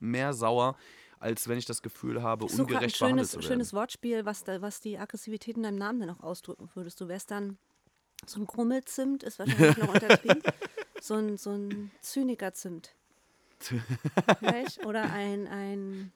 mehr 0.00 0.34
sauer, 0.34 0.76
als 1.26 1.48
wenn 1.48 1.58
ich 1.58 1.64
das 1.66 1.82
Gefühl 1.82 2.22
habe, 2.22 2.48
so 2.48 2.48
grad 2.48 2.58
ein 2.58 2.60
ungerecht 2.76 2.98
behandelt 3.00 3.18
schönes, 3.18 3.30
zu 3.32 3.36
werden. 3.38 3.46
schönes 3.48 3.72
Wortspiel, 3.72 4.24
was, 4.24 4.44
da, 4.44 4.62
was 4.62 4.80
die 4.80 4.96
Aggressivität 4.96 5.56
in 5.56 5.64
deinem 5.64 5.76
Namen 5.76 5.98
dann 6.00 6.10
auch 6.10 6.20
ausdrücken 6.20 6.70
würdest. 6.74 7.00
Du 7.00 7.08
wärst 7.08 7.32
dann 7.32 7.58
so 8.24 8.40
ein 8.40 8.46
Grummelzimt, 8.46 9.24
ist 9.24 9.40
wahrscheinlich 9.40 9.76
noch 9.76 9.92
untertrieben. 9.92 10.40
So 11.00 11.14
ein, 11.14 11.36
so 11.36 11.50
ein 11.50 11.90
Zynikerzimt. 12.00 12.94
Oder 14.84 15.10
ein, 15.12 15.48
ein 15.48 16.12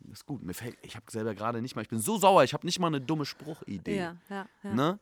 Das 0.00 0.20
ist 0.20 0.26
gut, 0.26 0.42
mir 0.42 0.54
fällt, 0.54 0.76
ich 0.82 0.94
habe 0.94 1.10
selber 1.10 1.34
gerade 1.34 1.60
nicht 1.60 1.74
mal, 1.74 1.82
ich 1.82 1.88
bin 1.88 1.98
so 1.98 2.16
sauer, 2.18 2.44
ich 2.44 2.54
habe 2.54 2.64
nicht 2.64 2.78
mal 2.78 2.86
eine 2.86 3.00
dumme 3.00 3.24
Spruchidee. 3.24 3.96
ja, 3.96 4.16
ja, 4.30 4.48
ja. 4.62 4.74
Ne? 4.74 4.98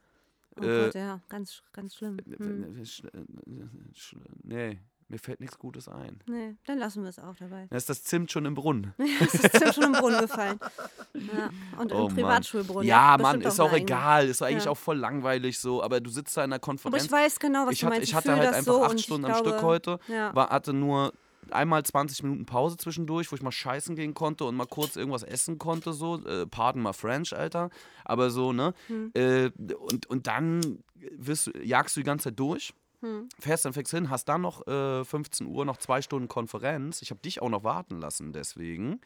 Oh 0.56 0.62
Äh, 0.62 0.84
Gott, 0.86 0.94
ja, 0.94 1.20
ganz, 1.28 1.62
ganz 1.72 1.94
schlimm. 1.94 2.18
Hm. 2.38 2.82
Nee, 4.42 4.78
mir 5.10 5.18
fällt 5.18 5.40
nichts 5.40 5.58
Gutes 5.58 5.88
ein. 5.88 6.20
Nee, 6.26 6.54
dann 6.66 6.78
lassen 6.78 7.02
wir 7.02 7.10
es 7.10 7.18
auch 7.18 7.36
dabei. 7.36 7.66
Da 7.68 7.76
ist 7.76 7.88
das 7.90 8.02
Zimt 8.04 8.30
schon 8.32 8.44
im 8.46 8.54
Brunnen. 8.54 8.94
Ist 9.20 9.60
ja 9.60 9.72
schon 9.72 9.84
im 9.84 9.92
Brunnen 9.92 10.20
gefallen. 10.20 10.58
Ja, 11.14 11.50
und 11.78 11.92
Oh, 11.92 12.06
im. 12.08 12.14
Privatschulbrunnen. 12.14 12.86
Ja, 12.88 13.16
Mann, 13.20 13.40
ist 13.42 13.58
auch 13.60 13.66
eigene. 13.72 13.82
egal. 13.82 14.28
Ist 14.28 14.40
doch 14.40 14.46
eigentlich 14.46 14.64
Ja. 14.66 14.70
auch 14.70 14.78
voll 14.78 14.96
langweilig 14.96 15.58
so. 15.58 15.82
Aber 15.82 16.00
du 16.00 16.08
sitzt 16.10 16.36
da 16.36 16.44
in 16.44 16.50
der 16.50 16.56
Aber 16.56 16.64
Konferenz. 16.64 17.04
ich 17.04 17.10
weiß 17.12 17.38
genau, 17.40 17.66
was 17.66 17.72
ich 17.74 17.80
du 17.80 17.86
hatte, 17.86 17.96
meinst. 17.96 18.08
ich 18.08 18.14
hatte 18.14 18.32
halt 18.36 18.44
das 18.44 18.56
einfach 18.56 18.72
so 18.72 18.84
acht 18.84 19.00
Stunden 19.00 19.24
am 19.26 19.32
glaube, 19.32 19.48
Stück 19.50 19.62
heute. 19.62 19.98
Ja. 20.08 20.34
War, 20.34 20.50
hatte 20.50 20.72
nur 20.72 21.12
einmal 21.50 21.82
20 21.82 22.22
Minuten 22.22 22.46
Pause 22.46 22.76
zwischendurch, 22.76 23.32
wo 23.32 23.34
ich 23.36 23.42
mal 23.42 23.50
scheißen 23.50 23.96
gehen 23.96 24.14
konnte 24.14 24.44
und 24.44 24.54
mal 24.54 24.66
kurz 24.66 24.94
irgendwas 24.94 25.24
essen 25.24 25.58
konnte. 25.58 25.92
So, 25.92 26.24
äh, 26.24 26.46
pardon 26.46 26.82
my 26.82 26.92
French, 26.92 27.34
Alter. 27.36 27.70
Aber 28.04 28.30
so, 28.30 28.52
ne? 28.52 28.72
Hm. 28.86 29.10
Äh, 29.14 29.50
und, 29.74 30.06
und 30.06 30.26
dann 30.28 30.84
wirst, 31.16 31.48
du- 31.48 31.58
jagst 31.64 31.96
du 31.96 32.00
die 32.00 32.04
ganze 32.04 32.24
Zeit 32.24 32.38
durch. 32.38 32.72
Hm. 33.00 33.28
Fährst 33.38 33.64
dann 33.64 33.72
fix 33.72 33.90
hin, 33.90 34.10
hast 34.10 34.26
dann 34.26 34.42
noch 34.42 34.66
äh, 34.66 35.04
15 35.04 35.46
Uhr, 35.46 35.64
noch 35.64 35.78
zwei 35.78 36.02
Stunden 36.02 36.28
Konferenz. 36.28 37.02
Ich 37.02 37.10
habe 37.10 37.20
dich 37.20 37.40
auch 37.42 37.48
noch 37.48 37.64
warten 37.64 37.98
lassen, 38.00 38.32
deswegen. 38.32 39.00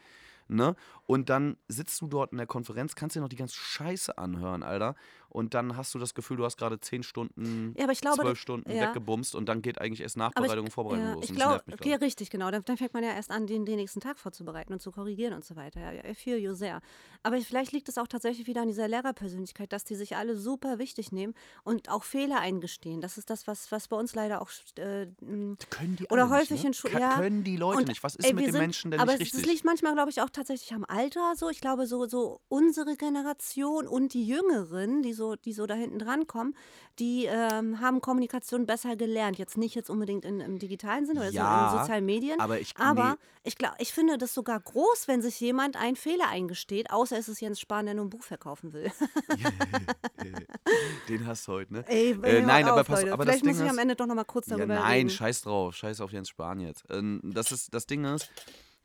Ne? 0.49 0.77
Und 1.07 1.29
dann 1.29 1.57
sitzt 1.69 2.01
du 2.01 2.07
dort 2.07 2.33
in 2.33 2.39
der 2.39 2.47
Konferenz, 2.47 2.95
kannst 2.95 3.15
dir 3.17 3.21
noch 3.21 3.29
die 3.29 3.37
ganze 3.37 3.57
Scheiße 3.57 4.17
anhören, 4.17 4.63
Alter. 4.63 4.95
Und 5.29 5.53
dann 5.53 5.77
hast 5.77 5.93
du 5.95 5.99
das 5.99 6.15
Gefühl, 6.15 6.37
du 6.37 6.45
hast 6.45 6.57
gerade 6.59 6.79
10 6.79 7.03
Stunden, 7.03 7.75
Ja, 7.77 7.85
aber 7.85 7.93
glaube, 7.95 8.17
12 8.19 8.29
das- 8.31 8.39
Stunden 8.39 8.71
ja. 8.71 8.87
weggebumst 8.89 9.35
und 9.35 9.47
dann 9.49 9.63
geht 9.63 9.81
eigentlich 9.81 10.01
erst 10.01 10.17
Aber 10.17 10.29
ich- 10.29 10.35
Nachbereitung 10.37 10.67
und 10.67 10.71
Vorbereitung 10.71 11.05
ja, 11.07 11.13
los. 11.15 11.25
Ich 11.25 11.35
glaube, 11.35 11.63
okay, 11.73 11.89
gerade. 11.91 12.05
richtig, 12.05 12.31
genau. 12.31 12.51
Dann, 12.53 12.65
dann 12.65 12.77
fängt 12.77 12.95
man 12.95 13.03
ja 13.03 13.11
erst 13.11 13.33
an, 13.33 13.47
den, 13.49 13.67
den 13.67 13.77
nächsten 13.77 13.99
Tag 14.01 14.19
vorzubereiten 14.21 14.73
und 14.73 14.81
zu 14.81 14.93
korrigieren 14.93 15.35
und 15.35 15.45
so 15.45 15.57
weiter. 15.57 15.81
Ja, 15.93 16.05
I 16.09 16.15
feel 16.15 16.37
you 16.39 16.55
sehr. 16.55 16.81
Aber 17.25 17.39
vielleicht 17.41 17.73
liegt 17.73 17.89
es 17.89 17.99
auch 17.99 18.07
tatsächlich 18.07 18.47
wieder 18.47 18.63
an 18.63 18.69
dieser 18.69 18.87
Lehrerpersönlichkeit, 18.87 19.73
dass 19.73 19.83
die 19.85 19.97
sich 19.97 20.17
alle 20.17 20.37
super 20.37 20.79
wichtig 20.79 21.11
nehmen 21.11 21.35
und 21.65 21.89
auch 21.91 22.05
Fehler 22.05 22.39
eingestehen. 22.39 23.01
Das 23.01 23.19
ist 23.19 23.29
das, 23.29 23.47
was, 23.49 23.73
was 23.73 23.89
bei 23.89 23.97
uns 23.97 24.15
leider 24.15 24.41
auch 24.41 24.51
äh, 24.79 25.09
Können 25.21 25.97
die 25.97 26.07
oder 26.11 26.29
häufig 26.31 26.51
nicht, 26.51 26.63
ne? 26.63 26.69
in 26.69 26.75
Schu- 26.75 26.89
Ka- 26.89 26.99
ja. 27.01 27.17
Können 27.17 27.43
die 27.43 27.57
Leute 27.57 27.79
Und, 27.81 27.89
nicht. 27.89 28.05
Was 28.05 28.15
ist 28.15 28.25
ey, 28.25 28.33
mit 28.35 28.47
den 28.47 28.53
sind- 28.53 28.61
Menschen 28.61 28.91
denn 28.93 29.01
aber 29.01 29.13
nicht 29.13 29.23
es- 29.23 29.27
richtig? 29.35 29.43
Das 29.43 29.51
liegt 29.53 29.65
manchmal, 29.65 29.95
glaube 29.95 30.11
ich, 30.11 30.21
auch 30.23 30.31
tatsächlich 30.31 30.73
am 30.75 30.85
Alter 30.95 31.35
so. 31.37 31.49
Ich 31.51 31.61
glaube, 31.61 31.87
so, 31.87 32.07
so 32.07 32.41
unsere 32.49 32.97
Generation 32.97 33.87
und 33.89 34.15
die 34.15 34.25
Jüngeren, 34.27 35.03
die 35.03 35.13
so, 35.13 35.35
die 35.37 35.53
so 35.53 35.67
da 35.67 35.75
hinten 35.75 35.99
dran 35.99 36.27
kommen, 36.27 36.55
die 36.99 37.27
ähm, 37.27 37.81
haben 37.81 38.01
Kommunikation 38.01 38.67
besser 38.67 38.95
gelernt. 38.97 39.37
Jetzt 39.39 39.57
nicht 39.59 39.75
jetzt 39.75 39.91
unbedingt 39.91 40.25
in, 40.25 40.41
im 40.41 40.59
digitalen 40.59 41.07
Sinne 41.07 41.21
oder 41.21 41.31
so 41.31 41.37
Ja, 41.37 41.73
in 41.75 41.81
sozialen 41.81 42.05
Medien. 42.07 42.41
aber 42.41 42.61
ich- 42.61 42.75
aber 42.79 43.11
nee. 43.11 43.17
ich, 43.43 43.57
glaub, 43.59 43.73
ich 43.79 43.93
finde 43.93 44.17
das 44.19 44.33
sogar 44.35 44.61
groß, 44.61 45.09
wenn 45.09 45.21
sich 45.23 45.41
jemand 45.41 45.77
einen 45.77 45.97
Fehler 45.97 46.29
eingesteht, 46.29 46.91
außer 46.91 47.19
es 47.19 47.29
ist 47.29 47.41
Jens 47.41 47.59
Spahn, 47.61 47.87
der 47.87 47.95
nur 47.97 48.05
ein 48.05 48.11
Buch 48.11 48.23
verkaufen 48.23 48.73
will. 48.73 48.93
Den 51.09 51.27
hast 51.27 51.47
du 51.49 51.53
heute, 51.53 51.73
ne? 51.73 51.85
Ey, 51.89 52.13
Äh, 52.23 52.43
nein, 52.43 52.65
auf, 52.65 52.73
aber 52.73 52.85
pass- 52.85 53.01
Leute. 53.03 53.13
aber 53.13 53.25
das 53.25 53.35
Vielleicht 53.35 53.45
muss 53.47 53.57
Ding 53.57 53.67
ich 53.67 53.71
am 53.73 53.79
Ende 53.79 53.97
doch 53.97 54.07
noch 54.07 54.15
mal 54.15 54.25
kurz 54.25 54.47
Ja, 54.47 54.57
darüber 54.57 54.75
nein, 54.75 54.93
reden. 54.99 55.11
scheiß 55.11 55.43
drauf. 55.43 55.75
Scheiß 55.77 56.01
auf 56.01 56.13
Jens 56.13 56.29
Spahn 56.29 56.61
jetzt. 56.61 56.85
Ähm, 56.91 57.21
das, 57.25 57.53
ist, 57.53 57.75
das 57.75 57.87
Ding 57.87 58.05
ist, 58.05 58.31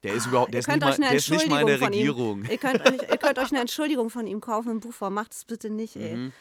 der 0.04 0.14
ist 0.14 0.28
überhaupt, 0.28 0.54
der 0.54 0.60
ist, 0.62 0.68
nicht 0.68 0.80
mal, 0.82 0.90
euch 0.90 0.96
eine 0.96 1.08
der 1.08 1.16
ist 1.18 1.30
nicht 1.30 1.50
mal 1.50 1.62
in 1.62 1.68
der 1.68 1.76
Entschuldigung 1.82 1.82
von 1.82 1.94
ihm- 1.94 2.42
Regierung. 2.42 2.46
Ihr 2.52 2.58
könnt, 2.58 2.82
euch, 2.88 3.10
ihr 3.10 3.18
könnt 3.18 3.40
euch 3.40 3.52
eine 3.52 3.60
Entschuldigung 3.62 4.10
von 4.10 4.28
ihm 4.28 4.42
kaufen 4.42 4.72
in 4.72 4.80
Buchform. 4.80 5.14
Macht 5.14 5.34
es 5.34 5.46
bitte 5.46 5.70
nicht, 5.70 5.96
ey. 5.96 6.16
Mhm. 6.16 6.34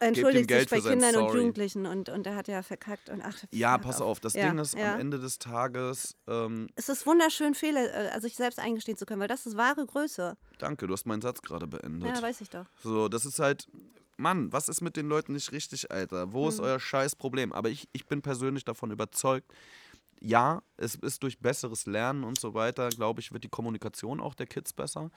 Entschuldigt 0.00 0.50
sich 0.50 0.68
bei 0.68 0.80
Kindern 0.80 1.14
und 1.14 1.28
Sorry. 1.28 1.38
Jugendlichen 1.38 1.86
und, 1.86 2.08
und 2.08 2.26
er 2.26 2.34
hat 2.34 2.48
ja 2.48 2.62
verkackt. 2.64 3.08
Und 3.08 3.22
ach, 3.24 3.36
Ja, 3.52 3.78
pass 3.78 4.00
auf, 4.00 4.18
das 4.18 4.32
Ja, 4.34 4.48
Ding 4.48 4.58
ist, 4.58 4.74
ja. 4.76 4.94
am 4.94 5.00
Ende 5.00 5.20
des 5.20 5.38
Tages, 5.38 6.16
ähm, 6.26 6.66
Es 6.74 6.88
ist 6.88 7.06
wunderschön, 7.06 7.54
Fehler, 7.54 7.84
äh, 7.84 8.08
also 8.08 8.22
sich 8.26 8.34
selbst 8.34 8.58
eingestehen 8.58 8.98
zu 8.98 9.06
können, 9.06 9.20
weil 9.20 9.28
das 9.28 9.46
ist 9.46 9.56
wahre 9.56 9.86
Größe. 9.86 10.36
danke, 10.58 10.88
du 10.88 10.92
hast 10.92 11.06
meinen 11.06 11.22
Satz 11.22 11.40
gerade 11.40 11.68
beendet. 11.68 12.16
Ja, 12.16 12.20
weiß 12.20 12.40
ich 12.40 12.50
doch. 12.50 12.64
So, 12.82 13.08
das 13.08 13.24
ist 13.24 13.38
halt, 13.38 13.68
Mann, 14.16 14.52
was 14.52 14.68
ist 14.68 14.80
mit 14.80 14.96
den 14.96 15.06
Leuten 15.06 15.34
nicht 15.34 15.52
richtig, 15.52 15.92
Alter? 15.92 16.32
Wo 16.32 16.48
ist 16.48 16.58
Hm. 16.58 16.64
euer 16.64 16.80
scheiß 16.80 17.14
Problem? 17.14 17.52
Aber 17.52 17.68
ich, 17.68 17.88
ich 17.92 18.06
bin 18.06 18.22
persönlich 18.22 18.64
davon 18.64 18.90
überzeugt, 18.90 19.52
ja, 20.22 20.62
es 20.76 20.94
ist 20.94 21.22
durch 21.22 21.38
besseres 21.40 21.86
Lernen 21.86 22.24
und 22.24 22.38
so 22.38 22.54
weiter, 22.54 22.88
glaube 22.90 23.20
ich, 23.20 23.32
wird 23.32 23.44
die 23.44 23.48
Kommunikation 23.48 24.20
auch 24.20 24.34
der 24.34 24.46
Kids 24.46 24.72
besser. 24.72 25.10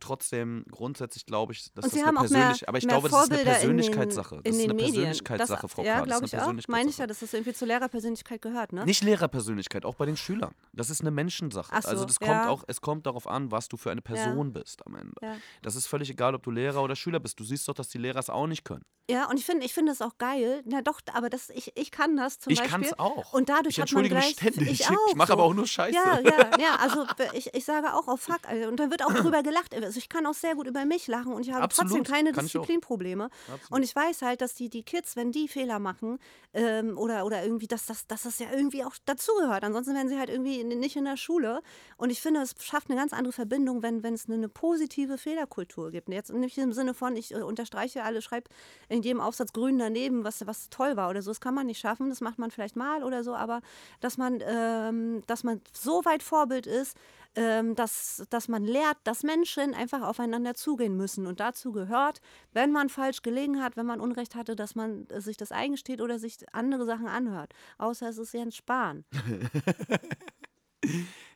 Trotzdem, 0.00 0.64
grundsätzlich 0.70 1.26
glaube 1.26 1.52
ich, 1.52 1.72
dass 1.72 1.72
Mhm. 1.72 1.76
Und 1.76 1.84
das 1.84 1.92
sie 1.92 1.98
eine 2.00 2.08
haben 2.08 2.16
auch 2.18 2.22
mehr, 2.22 2.30
persönlich, 2.30 2.68
aber 2.68 2.78
ich 2.78 2.88
glaube, 2.88 3.08
das 3.08 3.22
ist 3.24 3.32
eine 3.32 3.44
Persönlichkeitssache. 3.44 4.40
Das 4.44 4.56
ist 4.56 4.64
eine. 4.64 4.74
Persönlichkeitssache, 4.74 5.68
Frau 5.68 5.82
Ja, 5.82 6.00
glaube 6.02 6.26
ich 6.26 6.38
auch. 6.38 6.52
Meine 6.68 6.90
ich 6.90 6.98
ja, 6.98 7.06
dass 7.06 7.20
das 7.20 7.32
irgendwie 7.32 7.52
zur 7.52 7.68
Lehrerpersönlichkeit 7.68 8.42
gehört, 8.42 8.72
ne? 8.72 8.84
Nicht 8.84 9.02
Lehrerpersönlichkeit, 9.02 9.84
auch 9.84 9.94
bei 9.94 10.06
den 10.06 10.16
Schülern. 10.16 10.54
Das 10.72 10.90
ist 10.90 11.00
eine 11.00 11.10
Menschensache. 11.10 11.70
Ach 11.72 11.82
so, 11.82 11.88
also 11.88 12.04
das 12.04 12.18
kommt 12.18 12.30
ja. 12.30 12.48
auch, 12.48 12.64
es 12.66 12.80
kommt 12.80 13.06
darauf 13.06 13.26
an, 13.26 13.50
was 13.50 13.68
du 13.68 13.76
für 13.76 13.90
eine 13.90 14.02
Person 14.02 14.52
bist 14.52 14.86
am 14.86 14.94
Ende. 14.94 15.14
Ja. 15.22 15.36
Das 15.62 15.76
ist 15.76 15.86
völlig 15.86 16.10
egal, 16.10 16.34
ob 16.34 16.42
du 16.42 16.50
Lehrer 16.50 16.82
oder 16.82 16.96
Schüler 16.96 17.20
bist. 17.20 17.38
Du 17.40 17.44
siehst 17.44 17.66
doch, 17.68 17.74
dass 17.74 17.88
die 17.88 17.98
Lehrer 17.98 18.18
es 18.18 18.30
auch 18.30 18.46
nicht 18.46 18.64
können. 18.64 18.84
Ja, 19.10 19.28
und 19.28 19.38
ich 19.38 19.44
finde 19.44 19.66
ich 19.66 19.74
finde 19.74 19.90
es 19.90 20.00
auch 20.02 20.18
geil. 20.18 20.62
Na 20.66 20.82
doch, 20.82 21.00
aber 21.12 21.30
das, 21.30 21.50
ich, 21.50 21.76
ich 21.76 21.90
kann 21.90 22.16
das 22.16 22.38
zum 22.38 22.52
ich 22.52 22.60
Beispiel. 22.60 22.70
kann 22.70 22.82
es 22.84 22.98
auch. 22.98 23.32
Und 23.32 23.48
dadurch 23.48 23.76
ich 23.76 23.82
hat 23.82 23.90
man 23.92 24.04
gleich, 24.04 24.36
ständig. 24.52 24.80
Ich, 24.80 24.80
Ich, 24.80 24.90
auch, 24.90 25.14
mache 25.14 25.32
aber 25.32 25.42
so. 25.42 25.48
auch 25.48 25.54
nur 25.54 25.66
Scheiße. 25.66 25.94
Ja, 25.94 26.20
ja, 26.20 26.50
ja, 26.58 26.74
also 26.80 27.06
ich, 27.32 27.54
ich 27.54 27.64
sage 27.64 27.94
auch, 27.94 28.06
oh 28.06 28.16
fuck, 28.16 28.40
und 28.68 28.78
dann 28.78 28.90
wird 28.90 29.04
auch 29.04 29.12
drüber 29.12 29.42
gelacht. 29.42 29.74
Also 29.74 29.98
ich 29.98 30.08
kann 30.08 30.26
auch 30.26 30.34
sehr 30.34 30.54
gut 30.54 30.66
über 30.66 30.84
mich 30.84 31.06
lachen 31.06 31.32
und 31.32 31.42
ich 31.46 31.52
habe 31.52 31.62
Absolut, 31.62 31.92
trotzdem 31.92 32.04
keine 32.04 32.32
kann 32.32 32.46
ich. 32.46 32.52
Disziplinprobleme. 32.52 33.28
Und 33.70 33.82
ich 33.82 33.94
weiß 33.94 34.22
halt, 34.22 34.40
dass 34.40 34.54
die, 34.54 34.68
die 34.68 34.82
Kids, 34.82 35.16
wenn 35.16 35.32
die 35.32 35.48
Fehler 35.48 35.78
machen 35.78 36.18
ähm, 36.54 36.96
oder, 36.98 37.24
oder 37.24 37.44
irgendwie, 37.44 37.66
dass, 37.66 37.86
dass, 37.86 38.06
dass 38.06 38.22
das 38.22 38.38
ja 38.38 38.46
irgendwie 38.52 38.84
auch 38.84 38.94
dazugehört. 39.04 39.64
Ansonsten 39.64 39.94
wären 39.94 40.08
sie 40.08 40.18
halt 40.18 40.30
irgendwie 40.30 40.64
nicht 40.64 40.96
in 40.96 41.04
der 41.04 41.16
Schule. 41.16 41.62
Und 41.96 42.10
ich 42.10 42.20
finde, 42.20 42.40
es 42.40 42.54
schafft 42.60 42.90
eine 42.90 42.98
ganz 42.98 43.12
andere 43.12 43.32
Verbindung, 43.32 43.82
wenn, 43.82 44.02
wenn 44.02 44.14
es 44.14 44.26
eine, 44.26 44.34
eine 44.36 44.48
positive 44.48 45.18
Fehlerkultur 45.18 45.90
gibt. 45.90 46.08
Und 46.08 46.14
Jetzt 46.14 46.32
nicht 46.32 46.58
im 46.58 46.72
Sinne 46.72 46.94
von, 46.94 47.16
ich 47.16 47.32
äh, 47.32 47.42
unterstreiche 47.42 48.02
alle, 48.02 48.22
schreibe 48.22 48.50
in 48.88 49.02
jedem 49.02 49.20
Aufsatz 49.20 49.52
grün 49.52 49.78
daneben, 49.78 50.24
was, 50.24 50.46
was 50.46 50.70
toll 50.70 50.96
war 50.96 51.10
oder 51.10 51.22
so. 51.22 51.30
Das 51.30 51.40
kann 51.40 51.54
man 51.54 51.66
nicht 51.66 51.78
schaffen, 51.78 52.08
das 52.08 52.20
macht 52.20 52.38
man 52.38 52.50
vielleicht 52.50 52.76
mal 52.76 53.04
oder 53.04 53.24
so, 53.24 53.34
aber 53.34 53.60
dass 54.00 54.18
man, 54.18 54.39
ähm, 54.46 55.22
dass 55.26 55.44
man 55.44 55.60
so 55.72 56.04
weit 56.04 56.22
Vorbild 56.22 56.66
ist, 56.66 56.96
ähm, 57.36 57.76
dass, 57.76 58.24
dass 58.30 58.48
man 58.48 58.64
lehrt, 58.64 58.96
dass 59.04 59.22
Menschen 59.22 59.72
einfach 59.74 60.02
aufeinander 60.02 60.54
zugehen 60.54 60.96
müssen. 60.96 61.26
Und 61.26 61.38
dazu 61.40 61.72
gehört, 61.72 62.20
wenn 62.52 62.72
man 62.72 62.88
falsch 62.88 63.22
gelegen 63.22 63.62
hat, 63.62 63.76
wenn 63.76 63.86
man 63.86 64.00
Unrecht 64.00 64.34
hatte, 64.34 64.56
dass 64.56 64.74
man 64.74 65.06
äh, 65.08 65.20
sich 65.20 65.36
das 65.36 65.52
eingesteht 65.52 66.00
oder 66.00 66.18
sich 66.18 66.38
andere 66.52 66.86
Sachen 66.86 67.06
anhört. 67.06 67.52
Außer 67.78 68.08
es 68.08 68.18
ist 68.18 68.34
Jens 68.34 68.56
Spahn. 68.56 69.04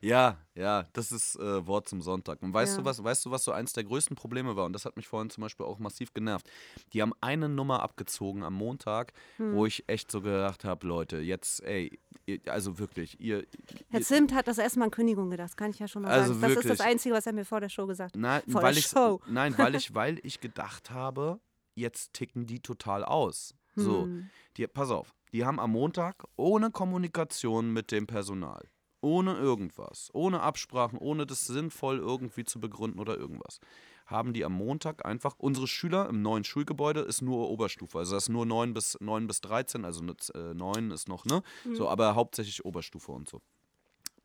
Ja, 0.00 0.38
ja, 0.54 0.84
das 0.92 1.12
ist 1.12 1.36
äh, 1.36 1.66
Wort 1.66 1.88
zum 1.88 2.02
Sonntag. 2.02 2.42
Und 2.42 2.52
weißt 2.52 2.76
Ja. 2.76 2.82
du 2.82 2.84
was, 2.84 3.02
weißt 3.02 3.24
du, 3.24 3.30
was 3.30 3.44
so 3.44 3.52
eins 3.52 3.72
der 3.72 3.84
größten 3.84 4.16
Probleme 4.16 4.54
war? 4.56 4.66
Und 4.66 4.72
das 4.74 4.84
hat 4.84 4.96
mich 4.96 5.08
vorhin 5.08 5.30
zum 5.30 5.42
Beispiel 5.42 5.64
auch 5.64 5.78
massiv 5.78 6.12
genervt. 6.12 6.50
Die 6.92 7.00
haben 7.00 7.12
eine 7.22 7.48
Nummer 7.48 7.82
abgezogen 7.82 8.42
am 8.42 8.54
Montag, 8.54 9.12
Hm. 9.38 9.54
wo 9.54 9.64
ich 9.66 9.84
echt 9.86 10.10
so 10.10 10.20
gedacht 10.20 10.64
habe, 10.64 10.86
Leute, 10.86 11.18
jetzt, 11.18 11.62
ey, 11.64 11.98
ihr, 12.26 12.40
also 12.46 12.78
wirklich, 12.78 13.18
ihr. 13.20 13.46
Herr 13.90 14.02
Zimt 14.02 14.34
hat 14.34 14.46
das 14.46 14.58
erstmal 14.58 14.86
an 14.88 14.90
Kündigung 14.90 15.30
gedacht, 15.30 15.56
kann 15.56 15.70
ich 15.70 15.78
ja 15.78 15.88
schon 15.88 16.02
mal 16.02 16.10
Also 16.10 16.32
sagen. 16.34 16.40
Das 16.42 16.50
ist 16.50 16.56
wirklich. 16.56 16.78
das 16.78 16.86
Einzige, 16.86 17.14
was 17.14 17.26
er 17.26 17.32
mir 17.32 17.44
vor 17.46 17.60
der 17.60 17.68
Show 17.70 17.86
gesagt 17.86 18.14
hat. 18.14 18.20
Nein, 18.20 18.42
Vor 18.48 18.62
weil 18.62 18.72
der 18.74 18.80
ich, 18.80 18.86
Show. 18.86 19.20
nein, 19.26 19.56
weil 19.56 19.74
ich, 19.74 19.94
weil 19.94 20.20
ich 20.22 20.40
gedacht 20.40 20.90
habe, 20.90 21.40
jetzt 21.74 22.12
ticken 22.12 22.46
die 22.46 22.60
total 22.60 23.04
aus. 23.04 23.54
So, 23.76 24.04
Hm. 24.04 24.28
die, 24.56 24.66
pass 24.66 24.90
auf, 24.90 25.14
die 25.32 25.44
haben 25.44 25.58
am 25.58 25.72
Montag 25.72 26.24
ohne 26.36 26.70
Kommunikation 26.70 27.72
mit 27.72 27.90
dem 27.90 28.06
Personal, 28.06 28.68
ohne 29.04 29.34
irgendwas, 29.34 30.08
ohne 30.14 30.40
Absprachen, 30.40 30.98
ohne 30.98 31.26
das 31.26 31.46
sinnvoll 31.46 31.98
irgendwie 31.98 32.44
zu 32.44 32.58
begründen 32.58 32.98
oder 32.98 33.16
irgendwas, 33.16 33.60
haben 34.06 34.32
die 34.32 34.44
am 34.44 34.54
Montag 34.54 35.04
einfach, 35.04 35.34
unsere 35.38 35.66
Schüler 35.68 36.08
im 36.08 36.22
neuen 36.22 36.42
Schulgebäude 36.42 37.00
ist 37.00 37.20
nur 37.22 37.50
Oberstufe, 37.50 37.98
also 37.98 38.14
das 38.14 38.24
ist 38.24 38.28
nur 38.30 38.46
9 38.46 38.72
bis, 38.72 38.98
9 39.00 39.26
bis 39.26 39.42
13, 39.42 39.84
also 39.84 40.02
ne, 40.02 40.16
äh, 40.34 40.54
9 40.54 40.90
ist 40.90 41.08
noch, 41.08 41.26
ne, 41.26 41.42
so, 41.74 41.88
aber 41.88 42.14
hauptsächlich 42.14 42.64
Oberstufe 42.64 43.12
und 43.12 43.28
so. 43.28 43.42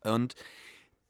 Und 0.02 0.34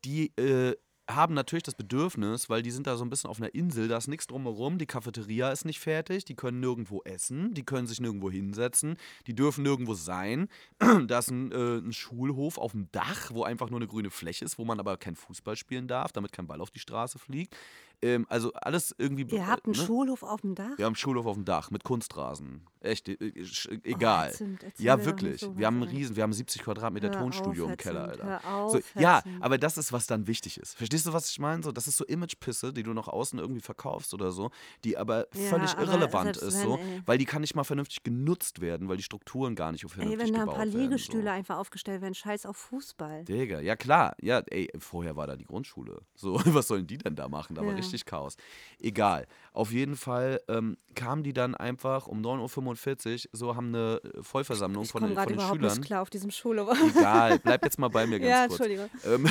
die 0.05 0.37
äh, 0.37 0.77
haben 1.15 1.35
natürlich 1.35 1.63
das 1.63 1.75
Bedürfnis, 1.75 2.49
weil 2.51 2.63
die 2.63 2.71
sind 2.71 2.87
da 2.87 2.97
so 2.97 3.05
ein 3.05 3.11
bisschen 3.11 3.31
auf 3.31 3.39
einer 3.39 3.55
Insel, 3.55 3.89
da 3.89 3.97
ist 3.97 4.09
nichts 4.09 4.27
drumherum, 4.27 4.79
die 4.79 4.87
Cafeteria 4.87 5.51
ist 5.51 5.65
nicht 5.65 5.81
fertig, 5.81 6.25
die 6.25 6.35
können 6.35 6.61
nirgendwo 6.61 7.03
essen, 7.05 7.55
die 7.55 7.65
können 7.65 7.87
sich 7.87 8.01
nirgendwo 8.01 8.31
hinsetzen, 8.31 8.97
die 9.27 9.35
dürfen 9.35 9.63
nirgendwo 9.63 9.95
sein. 9.95 10.49
da 11.07 11.19
ist 11.19 11.31
ein, 11.31 11.53
äh, 11.53 11.79
ein 11.79 11.93
Schulhof 11.93 12.59
auf 12.59 12.73
dem 12.73 12.89
Dach, 12.93 13.31
wo 13.33 13.45
einfach 13.45 13.71
nur 13.71 13.79
eine 13.79 13.89
grüne 13.89 14.11
Fläche 14.11 14.45
ist, 14.45 14.59
wo 14.59 14.65
man 14.65 14.81
aber 14.81 14.97
kein 14.97 15.17
Fußball 15.17 15.57
spielen 15.57 15.89
darf, 15.89 16.13
damit 16.13 16.33
kein 16.33 16.47
Ball 16.47 16.61
auf 16.61 16.71
die 16.71 16.81
Straße 16.81 17.19
fliegt. 17.19 17.57
Ähm, 18.03 18.27
also 18.29 18.53
alles 18.55 18.95
irgendwie. 18.97 19.25
Ihr 19.35 19.47
habt 19.47 19.67
einen 19.67 19.77
ne? 19.77 19.83
Schulhof 19.85 20.23
auf 20.23 20.41
dem 20.41 20.55
Dach? 20.55 20.77
Wir 20.77 20.85
haben 20.87 20.91
einen 20.91 20.97
Schulhof 20.97 21.27
auf 21.27 21.35
dem 21.35 21.45
Dach 21.45 21.71
mit 21.71 21.85
Kunstrasen. 21.85 22.63
Echt, 22.81 23.09
sch- 23.09 23.79
egal. 23.85 24.29
Herr 24.29 24.33
Zimt, 24.35 24.63
erzähl 24.63 24.87
ja, 24.87 25.05
wirklich. 25.05 25.41
sowas, 25.43 25.59
wir 25.59 25.67
haben 25.67 25.83
einen 25.83 25.91
riesen, 25.91 26.17
wir 26.17 26.23
haben 26.23 26.33
70 26.33 26.63
Quadratmeter 26.63 27.09
Hör 27.11 27.19
Tonstudio 27.19 27.65
auf, 27.67 27.71
im 27.73 27.77
Keller, 27.77 28.09
Alter. 28.09 28.41
auf, 28.55 28.73
so, 28.73 28.81
ja, 28.99 29.23
aber 29.41 29.59
das 29.59 29.77
ist, 29.77 29.93
was 29.93 30.07
dann 30.07 30.27
wichtig 30.27 30.57
ist. 30.59 30.75
Verstehst 30.79 31.05
du, 31.05 31.13
was 31.13 31.29
ich 31.31 31.39
meine? 31.39 31.63
So, 31.63 31.73
das 31.73 31.87
ist 31.87 31.99
so 31.99 32.07
Imagepisse, 32.07 32.73
die 32.73 32.83
du 32.83 32.95
nach 32.95 33.09
außen 33.09 33.39
irgendwie 33.39 33.61
verkaufst 33.61 34.15
oder 34.15 34.33
so, 34.33 34.51
die 34.85 34.97
aber 34.97 35.27
Ja, 35.35 35.49
völlig 35.51 35.71
aber 35.73 35.83
irrelevant 35.83 36.37
ist, 36.39 36.55
wenn, 36.55 36.63
so, 36.69 36.77
ey. 36.79 37.03
weil 37.05 37.19
die 37.19 37.27
kann 37.27 37.43
nicht 37.43 37.55
mal 37.55 37.65
vernünftig 37.65 38.03
genutzt 38.03 38.63
werden, 38.63 38.89
weil 38.89 38.97
die 38.97 39.03
Strukturen 39.03 39.55
gar 39.55 39.73
nicht 39.73 39.85
Ey, 39.85 39.91
vernünftig 39.91 40.27
wenn 40.29 40.35
da 40.35 40.41
ein 40.45 40.47
paar. 40.49 40.65
Liegestühle 40.65 41.25
So. 41.25 41.29
einfach 41.31 41.59
aufgestellt 41.59 42.01
werden, 42.01 42.15
scheiß 42.15 42.47
auf 42.47 42.57
Fußball. 42.57 43.25
Digga, 43.25 43.61
ja 43.61 43.77
klar, 43.77 44.15
ja, 44.23 44.39
ey, 44.47 44.71
vorher 44.79 45.17
war 45.17 45.27
da 45.27 45.37
die 45.37 45.45
Grundschule. 45.45 46.01
So, 46.15 46.35
was 46.47 46.67
sollen 46.69 46.87
die 46.87 46.97
denn 46.97 47.15
da 47.15 47.29
machen? 47.29 47.57
Da 47.57 47.61
war 47.63 47.69
Ja. 47.73 47.77
Richtig 47.93 48.05
Chaos. 48.07 48.37
Egal. 48.81 49.27
Auf 49.53 49.73
jeden 49.73 49.97
Fall 49.97 50.41
ähm, 50.49 50.77
kamen 50.95 51.23
die 51.23 51.33
dann 51.33 51.55
einfach 51.55 52.07
um 52.07 52.21
9.45 52.21 53.13
Uhr, 53.25 53.31
so 53.33 53.57
haben 53.57 53.69
eine 53.69 54.01
äh, 54.03 54.23
Vollversammlung 54.23 54.85
Ich 54.85 54.91
von, 54.91 55.03
den- 55.03 55.15
von 55.15 55.27
den 55.27 55.35
überhaupt 55.35 55.57
Schülern. 55.57 55.77
nicht 55.79 55.87
klar 55.87 56.03
auf 56.03 56.11
diesem 56.11 56.31
Schulhof. 56.31 56.77
Egal, 56.97 57.39
bleib 57.39 57.65
jetzt 57.65 57.79
mal 57.79 57.89
bei 57.89 58.07
mir 58.07 58.21
ganz 58.21 58.31
Ja, 58.31 58.47
kurz. 58.47 58.61
Entschuldigung. 58.61 58.91
Ähm, 59.05 59.29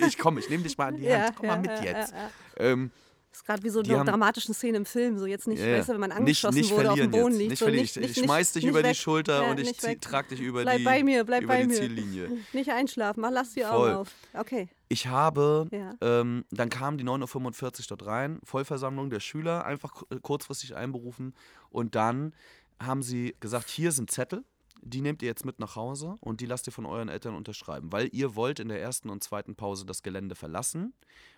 ich 0.06 0.18
komme, 0.18 0.40
ich 0.40 0.48
nehme 0.50 0.62
dich 0.62 0.76
mal 0.78 0.86
an 0.88 0.96
die 0.96 1.12
Hand. 1.12 1.36
Komm 1.36 1.46
mal 1.46 1.58
mit 1.60 1.70
jetzt. 1.82 2.12
Ja, 2.12 2.18
ja. 2.18 2.30
Ähm, 2.58 2.90
ist 3.36 3.44
gerade 3.44 3.62
wie 3.62 3.68
so 3.68 3.82
Die 3.82 3.94
eine 3.94 4.04
dramatische 4.04 4.52
Szene 4.54 4.76
im 4.78 4.86
Film, 4.86 5.18
so 5.18 5.26
jetzt 5.26 5.46
nicht, 5.48 5.60
ja. 5.62 5.78
weißt 5.78 5.88
du, 5.88 5.92
wenn 5.94 6.00
man 6.00 6.10
nicht, 6.10 6.18
angeschossen 6.18 6.54
nicht 6.58 6.70
wurde, 6.72 6.90
auf 6.92 6.96
dem 6.98 7.10
Boden 7.10 7.32
jetzt. 7.32 7.38
liegt. 7.38 7.50
Nicht 7.50 7.58
so 7.58 7.66
nicht, 7.66 7.96
ich 7.96 7.96
nicht, 8.02 8.16
ich 8.18 8.24
schmeiß 8.24 8.52
dich 8.52 8.62
nicht 8.64 8.70
über 8.70 8.82
die 8.82 8.88
weg. 8.90 8.96
Schulter 8.96 9.42
Ja, 9.42 9.50
und 9.50 9.60
ich 9.60 9.68
nicht 9.68 9.80
zieh, 9.80 9.96
trag 9.96 10.28
dich 10.28 10.40
über 10.40 10.62
Bleib 10.62 10.78
die, 10.78 10.84
bei 10.84 11.02
mir, 11.02 11.24
bleib 11.24 11.42
über 11.42 11.54
bei 11.54 11.62
die 11.62 11.68
mir. 11.68 11.74
Ziellinie. 11.74 12.30
Nicht 12.52 12.70
einschlafen, 12.70 13.20
mach, 13.20 13.30
lass 13.30 13.52
die 13.54 13.62
Voll. 13.62 13.90
Augen 13.90 13.96
auf. 13.96 14.10
Okay, 14.34 14.68
Ich 14.88 15.06
habe, 15.06 15.66
ja. 15.72 15.94
ähm, 16.00 16.44
dann 16.50 16.70
kamen 16.70 16.96
die 16.98 17.04
9.45 17.04 17.64
Uhr 17.64 17.96
dort 17.96 18.06
rein, 18.06 18.38
Vollversammlung 18.44 19.10
der 19.10 19.20
Schüler, 19.20 19.64
einfach 19.64 19.92
ku- 19.94 20.06
kurzfristig 20.22 20.74
einberufen. 20.76 21.34
Und 21.70 21.94
dann 21.94 22.34
haben 22.82 23.02
sie 23.02 23.34
gesagt, 23.40 23.68
hier 23.68 23.92
sind 23.92 24.10
Zettel, 24.10 24.44
die 24.84 25.00
nehmt 25.00 25.22
ihr 25.22 25.28
jetzt 25.28 25.44
mit 25.44 25.58
nach 25.58 25.76
Hause 25.76 26.16
und 26.20 26.40
die 26.40 26.46
lasst 26.46 26.66
ihr 26.66 26.72
von 26.72 26.86
euren 26.86 27.08
Eltern 27.08 27.34
unterschreiben, 27.34 27.90
weil 27.90 28.08
ihr 28.12 28.36
wollt 28.36 28.60
in 28.60 28.68
der 28.68 28.80
ersten 28.80 29.08
und 29.08 29.24
zweiten 29.24 29.56
Pause 29.56 29.86
das 29.86 30.02
Gelände 30.02 30.34
verlassen 30.34 30.92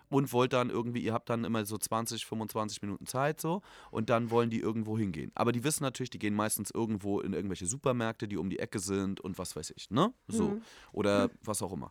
und 0.09 0.33
wollt 0.33 0.53
dann 0.53 0.69
irgendwie, 0.69 0.99
ihr 0.99 1.13
habt 1.13 1.29
dann 1.29 1.45
immer 1.45 1.65
so 1.65 1.77
20, 1.77 2.25
25 2.25 2.81
Minuten 2.81 3.05
Zeit 3.05 3.39
so 3.39 3.61
und 3.89 4.09
dann 4.09 4.31
wollen 4.31 4.49
die 4.49 4.59
irgendwo 4.59 4.97
hingehen. 4.97 5.31
Aber 5.35 5.51
die 5.51 5.63
wissen 5.63 5.83
natürlich, 5.83 6.09
die 6.09 6.19
gehen 6.19 6.35
meistens 6.35 6.71
irgendwo 6.71 7.21
in 7.21 7.33
irgendwelche 7.33 7.65
Supermärkte, 7.65 8.27
die 8.27 8.37
um 8.37 8.49
die 8.49 8.59
Ecke 8.59 8.79
sind 8.79 9.21
und 9.21 9.37
was 9.37 9.55
weiß 9.55 9.73
ich, 9.75 9.89
ne? 9.89 10.13
So. 10.27 10.49
Mhm. 10.49 10.61
Oder 10.91 11.29
was 11.43 11.61
auch 11.61 11.71
immer. 11.71 11.89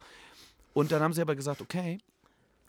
Und 0.75 0.92
dann 0.92 1.03
haben 1.03 1.14
sie 1.14 1.23
aber 1.23 1.37
gesagt, 1.37 1.62
okay, 1.62 1.99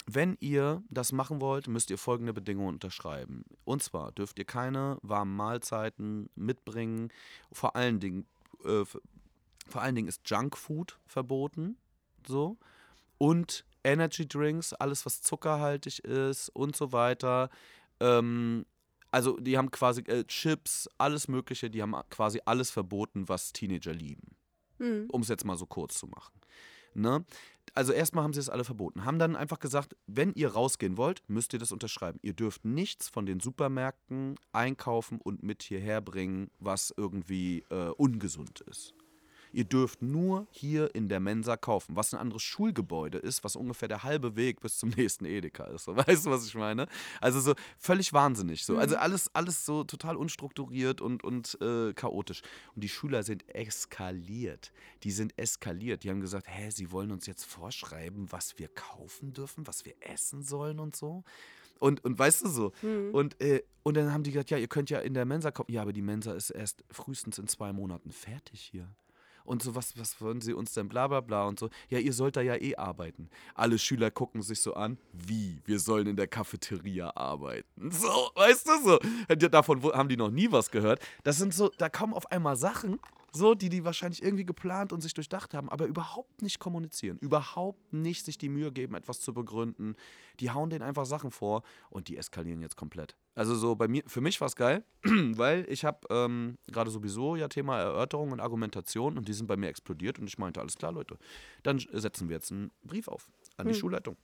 wenn 0.10 0.38
ihr 0.40 0.82
das 0.90 1.12
machen 1.12 1.42
wollt, 1.42 1.68
müsst 1.68 1.90
ihr 1.90 1.98
folgende 1.98 2.34
Bedingungen 2.34 2.76
unterschreiben. 2.76 3.44
Und 3.66 3.84
zwar 3.84 4.14
dürft 4.14 4.40
ihr 4.40 4.46
keine 4.46 4.98
warmen 5.02 5.36
Mahlzeiten 5.36 6.30
mitbringen. 6.36 7.12
Vor 7.52 7.76
allen 7.76 8.00
Dingen, 8.00 8.26
äh, 8.64 8.84
vor 8.86 9.82
allen 9.82 9.96
Dingen 9.96 10.08
ist 10.08 10.30
Junkfood 10.30 11.00
verboten. 11.06 11.78
So. 12.26 12.58
Und 13.18 13.66
Energy 13.84 14.28
Drinks, 14.28 14.74
alles 14.74 15.06
was 15.06 15.22
zuckerhaltig 15.22 16.00
ist 16.00 16.50
und 16.50 16.76
so 16.76 16.92
weiter. 16.92 17.50
Ähm, 18.00 18.66
also 19.12 19.38
die 19.38 19.58
haben 19.58 19.72
quasi 19.72 20.02
äh, 20.02 20.24
Chips, 20.26 20.90
alles 20.98 21.28
Mögliche, 21.28 21.70
die 21.70 21.82
haben 21.82 21.96
quasi 22.10 22.42
alles 22.46 22.70
verboten, 22.70 23.28
was 23.30 23.54
Teenager 23.54 23.94
lieben 23.94 24.38
Hm. 24.78 25.08
um 25.12 25.22
es 25.22 25.28
jetzt 25.28 25.46
mal 25.46 25.58
so 25.58 25.66
kurz 25.66 25.98
zu 25.98 26.08
machen. 26.08 26.34
Ne? 26.98 27.26
Also 27.74 27.94
erstmal 27.94 28.24
haben 28.24 28.34
sie 28.34 28.40
es 28.40 28.50
alle 28.50 28.64
verboten, 28.64 29.06
haben 29.06 29.20
dann 29.20 29.36
einfach 29.36 29.60
gesagt, 29.60 29.96
wenn 30.08 30.34
ihr 30.34 30.50
rausgehen 30.50 30.98
wollt, 30.98 31.22
müsst 31.28 31.54
ihr 31.54 31.60
das 31.60 31.72
unterschreiben. 31.72 32.20
Ihr 32.24 32.34
dürft 32.34 32.66
nichts 32.66 33.08
von 33.08 33.26
den 33.26 33.40
Supermärkten 33.40 34.36
einkaufen 34.52 35.20
und 35.22 35.44
mit 35.44 35.62
hierher 35.62 36.02
bringen, 36.02 36.50
was 36.60 36.92
irgendwie 36.96 37.64
äh, 37.70 37.90
ungesund 37.90 38.62
ist. 38.62 38.96
Ihr 39.58 39.66
dürft 39.66 40.04
nur 40.04 40.46
hier 40.52 40.94
in 40.94 41.10
der 41.10 41.20
Mensa 41.20 41.58
kaufen, 41.58 41.96
was 41.96 42.14
ein 42.14 42.20
anderes 42.20 42.44
Schulgebäude 42.44 43.18
ist, 43.18 43.44
was 43.44 43.56
ungefähr 43.56 43.88
der 43.88 44.04
halbe 44.04 44.36
Weg 44.36 44.62
bis 44.62 44.78
zum 44.78 44.90
nächsten 44.90 45.26
Edeka 45.26 45.64
ist. 45.64 45.86
So, 45.86 45.98
weißt 45.98 46.28
du, 46.28 46.30
was 46.30 46.46
ich 46.46 46.54
meine? 46.54 46.86
Also 47.22 47.40
so 47.40 47.56
völlig 47.80 48.14
wahnsinnig. 48.14 48.64
So. 48.64 48.78
Also 48.78 48.98
alles, 48.98 49.34
alles 49.34 49.66
so 49.66 49.84
total 49.84 50.16
unstrukturiert 50.16 51.02
und, 51.02 51.24
und 51.24 51.60
äh, 51.60 51.92
chaotisch. 51.94 52.44
Und 52.76 52.84
die 52.84 52.88
Schüler 52.88 53.24
sind 53.24 53.50
eskaliert. 53.50 54.72
Die 55.02 55.10
sind 55.10 55.36
eskaliert. 55.40 56.04
Die 56.04 56.12
haben 56.12 56.22
gesagt, 56.22 56.46
hä, 56.48 56.70
sie 56.70 56.92
wollen 56.92 57.10
uns 57.10 57.26
jetzt 57.26 57.44
vorschreiben, 57.44 58.32
was 58.32 58.60
wir 58.60 58.68
kaufen 58.68 59.34
dürfen, 59.34 59.66
was 59.66 59.86
wir 59.86 59.96
essen 60.02 60.44
sollen 60.44 60.80
und 60.80 60.96
so. 60.96 61.24
Und, 61.80 62.06
und 62.06 62.20
weißt 62.20 62.44
du 62.44 62.50
so. 62.50 62.74
Hm. 62.82 63.10
Und, 63.12 63.42
äh, 63.42 63.64
und 63.82 63.98
dann 63.98 64.14
haben 64.14 64.22
die 64.22 64.34
gesagt, 64.34 64.52
ja, 64.52 64.60
ihr 64.60 64.68
könnt 64.68 64.92
ja 64.92 65.00
in 65.00 65.16
der 65.16 65.26
Mensa 65.26 65.50
kommen. 65.50 65.72
Ja, 65.72 65.82
aber 65.82 65.94
die 65.94 66.04
Mensa 66.04 66.34
ist 66.34 66.52
erst 66.52 66.84
frühestens 66.92 67.40
in 67.40 67.48
zwei 67.48 67.74
Monaten 67.74 68.12
fertig 68.12 68.62
hier. 68.62 68.88
Und 69.48 69.64
so, 69.64 69.76
was, 69.76 69.98
was 69.98 70.20
wollen 70.20 70.42
sie 70.42 70.54
uns 70.54 70.74
denn, 70.74 70.90
bla 70.90 71.08
bla 71.08 71.22
bla 71.22 71.46
und 71.46 71.58
so. 71.58 71.70
Ja, 71.88 72.00
ihr 72.00 72.12
sollt 72.12 72.36
da 72.36 72.42
ja 72.42 72.56
eh 72.56 72.76
arbeiten. 72.76 73.30
Alle 73.56 73.80
Schüler 73.80 74.12
gucken 74.12 74.42
sich 74.42 74.60
so 74.62 74.74
an, 74.74 74.98
wie, 75.14 75.62
wir 75.64 75.80
sollen 75.80 76.06
in 76.06 76.18
der 76.18 76.28
Cafeteria 76.28 77.16
arbeiten. 77.16 77.92
So, 77.98 78.30
weißt 78.36 78.68
du 78.68 78.72
so. 78.84 79.48
Davon 79.50 79.82
haben 79.84 80.10
die 80.10 80.18
noch 80.18 80.30
nie 80.30 80.52
was 80.52 80.70
gehört. 80.70 81.02
Das 81.24 81.38
sind 81.38 81.54
so, 81.54 81.72
da 81.78 81.90
kommen 81.90 82.14
auf 82.14 82.30
einmal 82.32 82.56
Sachen, 82.56 83.00
so, 83.34 83.56
die 83.56 83.70
die 83.70 83.86
wahrscheinlich 83.86 84.22
irgendwie 84.22 84.46
geplant 84.46 84.92
und 84.92 85.02
sich 85.02 85.14
durchdacht 85.14 85.54
haben, 85.54 85.70
aber 85.70 85.86
überhaupt 85.86 86.42
nicht 86.42 86.60
kommunizieren, 86.60 87.18
überhaupt 87.20 87.94
nicht 87.94 88.26
sich 88.26 88.38
die 88.38 88.50
Mühe 88.50 88.72
geben, 88.72 88.96
etwas 88.96 89.22
zu 89.22 89.34
begründen. 89.34 89.96
Die 90.40 90.52
hauen 90.52 90.70
denen 90.70 90.84
einfach 90.84 91.06
Sachen 91.06 91.32
vor 91.32 91.64
und 91.90 92.10
die 92.10 92.18
eskalieren 92.18 92.62
jetzt 92.62 92.76
komplett. 92.76 93.16
Also 93.38 93.54
so 93.54 93.76
bei 93.76 93.88
mir, 93.88 94.02
für 94.08 94.20
mich 94.20 94.42
war 94.42 94.48
es 94.48 94.56
geil, 94.56 94.84
weil 95.04 95.68
ich 95.70 95.86
habe 95.86 96.08
ähm, 96.10 96.58
gerade 96.66 96.90
sowieso 96.90 97.36
ja 97.36 97.48
Thema 97.48 97.78
Erörterung 97.78 98.32
und 98.32 98.40
Argumentation 98.40 99.16
und 99.16 99.28
die 99.28 99.34
sind 99.34 99.46
bei 99.46 99.56
mir 99.56 99.68
explodiert 99.68 100.18
und 100.18 100.26
ich 100.26 100.40
meinte, 100.40 100.60
alles 100.60 100.76
klar, 100.76 100.92
Leute, 100.92 101.20
dann 101.62 101.78
setzen 101.78 102.30
wir 102.30 102.38
jetzt 102.38 102.52
einen 102.52 102.72
Brief 102.84 103.08
auf 103.08 103.30
an 103.58 103.68
die 103.68 103.74
Hm. 103.74 103.80
Schulleitung. 103.80 104.18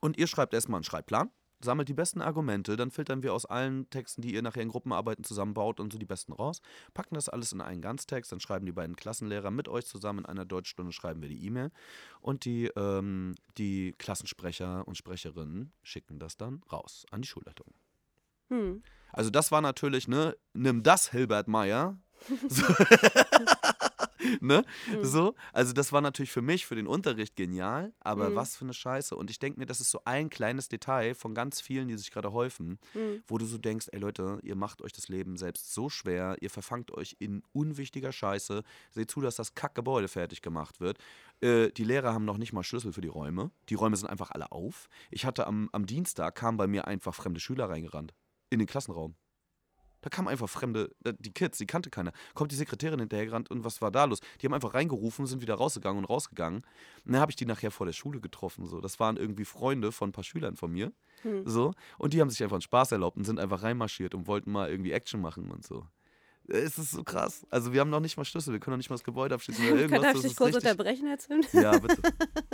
Und 0.00 0.18
ihr 0.18 0.26
schreibt 0.26 0.52
erstmal 0.52 0.76
einen 0.76 0.84
Schreibplan, 0.84 1.30
sammelt 1.64 1.88
die 1.88 1.94
besten 1.94 2.20
Argumente, 2.20 2.76
dann 2.76 2.90
filtern 2.90 3.22
wir 3.22 3.32
aus 3.32 3.46
allen 3.46 3.88
Texten, 3.88 4.20
die 4.20 4.34
ihr 4.34 4.42
nachher 4.42 4.62
in 4.62 4.68
Gruppenarbeiten 4.68 5.24
zusammenbaut 5.24 5.80
und 5.80 5.90
so 5.90 5.98
die 5.98 6.04
besten 6.04 6.34
raus, 6.34 6.60
packen 6.92 7.14
das 7.14 7.30
alles 7.30 7.52
in 7.52 7.62
einen 7.62 7.80
Ganztext, 7.80 8.30
dann 8.30 8.40
schreiben 8.40 8.66
die 8.66 8.72
beiden 8.72 8.94
Klassenlehrer 8.94 9.50
mit 9.50 9.68
euch 9.68 9.86
zusammen 9.86 10.18
in 10.18 10.26
einer 10.26 10.44
Deutschstunde, 10.44 10.92
schreiben 10.92 11.22
wir 11.22 11.30
die 11.30 11.46
E-Mail 11.46 11.70
und 12.20 12.44
die, 12.44 12.66
ähm, 12.76 13.36
die 13.56 13.94
Klassensprecher 13.96 14.86
und 14.86 14.98
Sprecherinnen 14.98 15.72
schicken 15.82 16.18
das 16.18 16.36
dann 16.36 16.62
raus 16.70 17.06
an 17.10 17.22
die 17.22 17.28
Schulleitung. 17.28 17.72
Hm. 18.50 18.82
Also 19.12 19.30
das 19.30 19.50
war 19.50 19.60
natürlich, 19.60 20.08
ne, 20.08 20.36
nimm 20.52 20.82
das, 20.82 21.10
Hilbert 21.10 21.48
Meyer. 21.48 21.98
So. 22.48 22.66
ne? 24.40 24.64
So, 25.02 25.34
also 25.52 25.72
das 25.72 25.92
war 25.92 26.00
natürlich 26.00 26.32
für 26.32 26.42
mich, 26.42 26.66
für 26.66 26.74
den 26.74 26.86
Unterricht 26.86 27.36
genial, 27.36 27.92
aber 28.00 28.34
was 28.34 28.56
für 28.56 28.64
eine 28.64 28.74
Scheiße. 28.74 29.16
Und 29.16 29.30
ich 29.30 29.38
denke 29.38 29.58
mir, 29.58 29.66
das 29.66 29.80
ist 29.80 29.90
so 29.90 30.02
ein 30.04 30.30
kleines 30.30 30.68
Detail 30.68 31.14
von 31.14 31.34
ganz 31.34 31.60
vielen, 31.60 31.88
die 31.88 31.96
sich 31.96 32.10
gerade 32.10 32.32
häufen, 32.32 32.78
wo 33.26 33.38
du 33.38 33.46
so 33.46 33.58
denkst, 33.58 33.88
ey 33.92 33.98
Leute, 33.98 34.38
ihr 34.42 34.56
macht 34.56 34.82
euch 34.82 34.92
das 34.92 35.08
Leben 35.08 35.36
selbst 35.36 35.72
so 35.72 35.88
schwer, 35.88 36.36
ihr 36.40 36.50
verfangt 36.50 36.92
euch 36.92 37.16
in 37.18 37.42
unwichtiger 37.52 38.12
Scheiße, 38.12 38.62
seht 38.90 39.10
zu, 39.10 39.20
dass 39.20 39.36
das 39.36 39.54
Kackgebäude 39.54 40.08
fertig 40.08 40.42
gemacht 40.42 40.80
wird. 40.80 40.98
Äh, 41.40 41.70
die 41.70 41.84
Lehrer 41.84 42.12
haben 42.12 42.24
noch 42.24 42.38
nicht 42.38 42.52
mal 42.52 42.62
Schlüssel 42.62 42.92
für 42.92 43.00
die 43.00 43.08
Räume. 43.08 43.50
Die 43.68 43.74
Räume 43.74 43.96
sind 43.96 44.08
einfach 44.08 44.30
alle 44.30 44.52
auf. 44.52 44.88
Ich 45.10 45.24
hatte 45.24 45.46
am, 45.46 45.68
am 45.72 45.86
Dienstag, 45.86 46.34
kamen 46.34 46.58
bei 46.58 46.66
mir 46.66 46.86
einfach 46.86 47.14
fremde 47.14 47.40
Schüler 47.40 47.68
reingerannt. 47.68 48.14
In 48.50 48.58
den 48.58 48.66
Klassenraum. 48.68 49.14
Da 50.02 50.08
kamen 50.08 50.28
einfach 50.28 50.48
fremde, 50.48 50.90
äh, 51.04 51.12
die 51.18 51.30
Kids, 51.30 51.58
die 51.58 51.66
kannte 51.66 51.90
keiner. 51.90 52.12
Kommt 52.34 52.52
die 52.52 52.56
Sekretärin 52.56 53.00
hinterhergerannt 53.00 53.50
und 53.50 53.64
was 53.64 53.82
war 53.82 53.90
da 53.90 54.04
los? 54.06 54.20
Die 54.40 54.46
haben 54.46 54.54
einfach 54.54 54.72
reingerufen, 54.72 55.26
sind 55.26 55.42
wieder 55.42 55.54
rausgegangen 55.56 55.98
und 55.98 56.06
rausgegangen. 56.06 56.60
Und 57.04 57.12
dann 57.12 57.20
habe 57.20 57.30
ich 57.30 57.36
die 57.36 57.44
nachher 57.44 57.70
vor 57.70 57.84
der 57.84 57.92
Schule 57.92 58.18
getroffen. 58.20 58.64
So. 58.66 58.80
Das 58.80 58.98
waren 58.98 59.18
irgendwie 59.18 59.44
Freunde 59.44 59.92
von 59.92 60.08
ein 60.08 60.12
paar 60.12 60.24
Schülern 60.24 60.56
von 60.56 60.72
mir. 60.72 60.92
So. 61.44 61.74
Und 61.98 62.14
die 62.14 62.20
haben 62.22 62.30
sich 62.30 62.42
einfach 62.42 62.54
einen 62.56 62.62
Spaß 62.62 62.92
erlaubt 62.92 63.18
und 63.18 63.24
sind 63.24 63.38
einfach 63.38 63.62
reinmarschiert 63.62 64.14
und 64.14 64.26
wollten 64.26 64.50
mal 64.50 64.70
irgendwie 64.70 64.92
Action 64.92 65.20
machen 65.20 65.50
und 65.50 65.66
so. 65.66 65.86
Es 66.48 66.78
ist 66.78 66.92
so 66.92 67.04
krass. 67.04 67.46
Also 67.50 67.74
wir 67.74 67.80
haben 67.80 67.90
noch 67.90 68.00
nicht 68.00 68.16
mal 68.16 68.24
Schlüssel, 68.24 68.52
wir 68.54 68.58
können 68.58 68.72
noch 68.72 68.78
nicht 68.78 68.88
mal 68.88 68.96
das 68.96 69.04
Gebäude 69.04 69.34
abschließen 69.34 69.64
oder 69.70 69.76
irgendwas. 69.82 70.14
Das 70.14 70.24
ich 70.24 70.28
dich 70.30 70.36
kurz 70.36 70.54
richtig- 70.56 70.70
unterbrechen, 70.70 71.06
Herr 71.08 71.18
Zimt? 71.18 71.52
Ja, 71.52 71.78
bitte. 71.78 72.00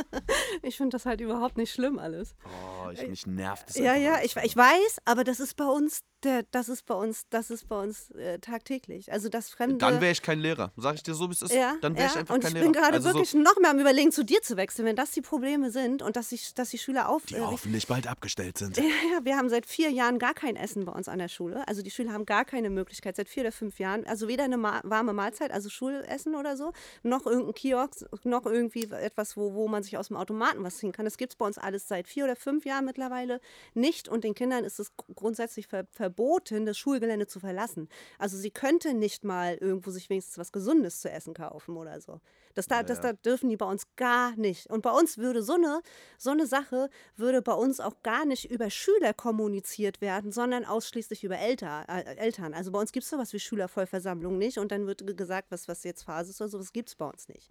Ich 0.63 0.77
finde 0.77 0.95
das 0.97 1.07
halt 1.07 1.21
überhaupt 1.21 1.57
nicht 1.57 1.73
schlimm 1.73 1.99
alles. 1.99 2.35
Oh, 2.45 2.91
ich, 2.91 3.07
mich 3.07 3.27
nervt 3.27 3.71
es 3.71 3.77
Ja, 3.77 3.95
ja, 3.95 4.21
ich, 4.23 4.37
ich 4.37 4.57
weiß, 4.57 4.99
aber 5.05 5.25
das 5.25 5.41
ist 5.41 5.57
bei 5.57 5.67
uns, 5.67 6.01
der, 6.27 6.43
das 6.51 6.69
ist 6.69 6.85
bei 6.85 6.95
uns, 6.95 7.27
das 7.31 7.51
ist 7.51 7.69
bei 7.69 7.81
uns 7.83 8.11
äh, 8.11 8.39
tagtäglich. 8.39 9.11
Also 9.13 9.29
das 9.29 9.49
Fremde. 9.49 9.79
Dann 9.79 10.01
wäre 10.01 10.13
ich 10.13 10.21
kein 10.23 10.39
Lehrer. 10.41 10.73
Sag 10.77 10.97
ich 10.97 11.03
dir 11.03 11.15
so, 11.15 11.29
wie 11.29 11.33
es 11.33 11.43
ist. 11.43 11.55
ja, 11.55 11.75
dann 11.81 11.95
wäre 11.95 12.05
ja. 12.07 12.11
ich 12.13 12.17
einfach 12.19 12.35
und 12.35 12.41
kein 12.43 12.49
ich 12.49 12.55
Lehrer. 12.55 12.65
bin 12.65 12.73
gerade 12.75 12.93
also 12.95 13.09
wirklich 13.09 13.31
so, 13.31 13.39
noch 13.39 13.57
mehr 13.61 13.71
am 13.71 13.79
überlegen, 13.79 14.13
zu 14.13 14.25
dir 14.25 14.43
zu 14.43 14.57
wechseln, 14.57 14.85
wenn 14.85 14.97
das 14.97 15.13
die 15.13 15.23
Probleme 15.23 15.71
sind 15.71 16.03
und 16.03 16.17
dass 16.17 16.29
die, 16.29 16.41
dass 16.55 16.71
die 16.71 16.79
Schüler 16.79 17.09
auf. 17.09 17.25
die 17.27 17.37
äh, 17.37 17.41
hoffentlich 17.41 17.87
bald 17.87 18.07
abgestellt 18.07 18.59
sind. 18.59 18.77
Ja, 18.77 18.83
ja, 19.13 19.25
wir 19.25 19.37
haben 19.37 19.49
seit 19.49 19.67
vier 19.67 19.91
Jahren 19.91 20.19
gar 20.19 20.35
kein 20.35 20.57
Essen 20.57 20.85
bei 20.85 20.93
uns 20.93 21.09
an 21.09 21.19
der 21.19 21.29
Schule. 21.29 21.67
Also 21.69 21.83
die 21.83 21.91
Schüler 21.91 22.13
haben 22.13 22.27
gar 22.27 22.45
keine 22.45 22.69
Möglichkeit, 22.71 23.17
seit 23.17 23.29
vier 23.29 23.45
oder 23.45 23.53
fünf 23.53 23.79
Jahren, 23.79 24.07
also 24.07 24.29
weder 24.29 24.45
eine 24.45 24.61
warme 24.61 25.13
Mahlzeit, 25.13 25.51
also 25.53 25.69
Schulessen 25.71 26.35
oder 26.35 26.57
so, 26.57 26.73
noch 27.03 27.27
irgendein 27.27 27.55
Kiosk, 27.55 28.05
noch 28.25 28.47
irgendwie 28.47 28.85
etwas, 28.91 29.37
wo, 29.37 29.55
wo 29.55 29.69
man 29.69 29.83
sich 29.83 29.97
aus 29.97 30.09
dem 30.09 30.17
Automaten 30.17 30.63
was 30.65 30.79
ziehen 30.79 30.93
kann. 30.93 31.05
Das 31.05 31.17
gibt 31.17 31.33
es 31.33 31.37
bei 31.37 31.47
uns 31.47 31.59
alles 31.59 31.87
seit 31.89 32.09
vier 32.09 32.25
oder 32.25 32.37
fünf 32.37 32.65
Jahren 32.65 32.85
mittlerweile 32.85 33.41
nicht. 33.75 34.09
Und 34.09 34.25
den 34.25 34.35
Kindern 34.35 34.65
ist 34.65 34.81
es 34.81 34.97
gr- 34.97 35.07
grundsätzlich 35.15 35.67
ver 35.69 35.85
verboten, 36.17 36.65
das 36.67 36.79
Schulgelände 36.79 37.27
zu 37.27 37.41
verlassen. 37.41 37.89
Also 38.19 38.37
sie 38.37 38.51
könnte 38.51 38.95
nicht 38.95 39.25
mal 39.25 39.57
irgendwo 39.61 39.91
sich 39.91 40.09
wenigstens 40.09 40.39
was 40.39 40.51
Gesundes 40.53 41.01
zu 41.01 41.11
essen 41.11 41.35
kaufen 41.35 41.77
oder 41.77 42.01
so. 42.01 42.21
Das, 42.55 42.67
da, 42.69 42.83
das 42.83 43.01
da 43.03 43.13
dürfen 43.13 43.51
die 43.51 43.57
bei 43.59 43.67
uns 43.67 43.85
gar 43.97 44.35
nicht. 44.37 44.71
Und 44.71 44.81
bei 44.81 44.91
uns 44.91 45.19
würde 45.19 45.43
so 45.43 45.55
eine, 45.55 45.83
so 46.17 46.31
eine 46.31 46.47
Sache, 46.47 46.89
würde 47.17 47.43
bei 47.43 47.53
uns 47.53 47.81
auch 47.81 48.03
gar 48.03 48.25
nicht 48.25 48.51
über 48.51 48.71
Schüler 48.71 49.13
kommuniziert 49.13 50.01
werden, 50.01 50.33
sondern 50.33 50.65
ausschließlich 50.65 51.23
über 51.23 51.39
Elter, 51.39 51.85
äh, 51.89 52.17
Eltern. 52.17 52.55
Also 52.55 52.73
bei 52.73 52.81
uns 52.81 52.93
gibt 52.93 53.05
es 53.05 53.11
sowas 53.11 53.35
wie 53.35 53.41
Schülervollversammlung 53.41 54.39
nicht 54.39 54.57
und 54.57 54.73
dann 54.73 54.87
wird 54.87 55.07
ge- 55.07 55.15
gesagt, 55.15 55.51
was, 55.51 55.69
was 55.69 55.85
jetzt 55.85 56.05
Phase 56.05 56.31
ist 56.31 56.41
oder 56.41 56.49
sowas 56.49 56.73
gibt 56.73 56.89
es 56.89 56.95
bei 56.95 57.07
uns 57.07 57.29
nicht. 57.29 57.51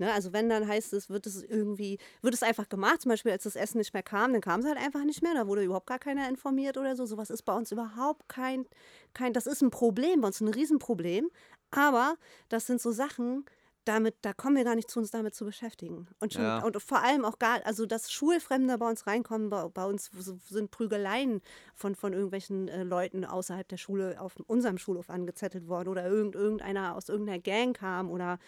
Ne? 0.00 0.12
Also 0.12 0.32
wenn 0.32 0.48
dann 0.48 0.66
heißt 0.66 0.92
es, 0.94 1.10
wird 1.10 1.26
es 1.26 1.42
irgendwie, 1.42 1.98
wird 2.22 2.34
es 2.34 2.42
einfach 2.42 2.68
gemacht, 2.68 3.02
zum 3.02 3.10
Beispiel 3.10 3.32
als 3.32 3.44
das 3.44 3.54
Essen 3.54 3.78
nicht 3.78 3.92
mehr 3.92 4.02
kam, 4.02 4.32
dann 4.32 4.40
kam 4.40 4.60
es 4.60 4.66
halt 4.66 4.78
einfach 4.78 5.04
nicht 5.04 5.22
mehr, 5.22 5.34
da 5.34 5.46
wurde 5.46 5.62
überhaupt 5.62 5.86
gar 5.86 5.98
keiner 5.98 6.28
informiert 6.28 6.78
oder 6.78 6.96
so. 6.96 7.04
Sowas 7.06 7.30
ist 7.30 7.42
bei 7.42 7.54
uns 7.54 7.70
überhaupt 7.70 8.28
kein, 8.28 8.66
kein 9.14 9.32
das 9.34 9.46
ist 9.46 9.62
ein 9.62 9.70
Problem, 9.70 10.22
bei 10.22 10.28
uns 10.28 10.40
ein 10.40 10.48
Riesenproblem, 10.48 11.30
aber 11.70 12.16
das 12.48 12.66
sind 12.66 12.80
so 12.80 12.90
Sachen, 12.90 13.44
damit, 13.90 14.14
da 14.22 14.32
kommen 14.32 14.56
wir 14.56 14.64
gar 14.64 14.76
nicht 14.76 14.88
zu 14.88 15.00
uns 15.00 15.10
damit 15.10 15.34
zu 15.34 15.44
beschäftigen. 15.44 16.06
Und, 16.20 16.32
schon, 16.32 16.42
Ja. 16.42 16.60
und 16.62 16.80
vor 16.80 17.02
allem 17.02 17.24
auch 17.24 17.38
gar, 17.38 17.60
also 17.66 17.84
dass 17.86 18.10
Schulfremde 18.12 18.78
bei 18.78 18.88
uns 18.88 19.06
reinkommen, 19.06 19.50
bei, 19.50 19.68
bei 19.68 19.84
uns 19.84 20.10
sind 20.48 20.70
Prügeleien 20.70 21.42
von, 21.74 21.94
von 21.96 22.12
irgendwelchen 22.12 22.68
äh, 22.68 22.84
Leuten 22.84 23.24
außerhalb 23.24 23.66
der 23.68 23.76
Schule 23.76 24.20
auf 24.20 24.36
unserem 24.46 24.78
Schulhof 24.78 25.10
angezettelt 25.10 25.66
worden 25.68 25.88
oder 25.88 26.06
irgend, 26.06 26.36
irgendeiner 26.36 26.94
aus 26.94 27.08
irgendeiner 27.08 27.40
Gang 27.40 27.76
kam 27.76 28.10
oder, 28.10 28.38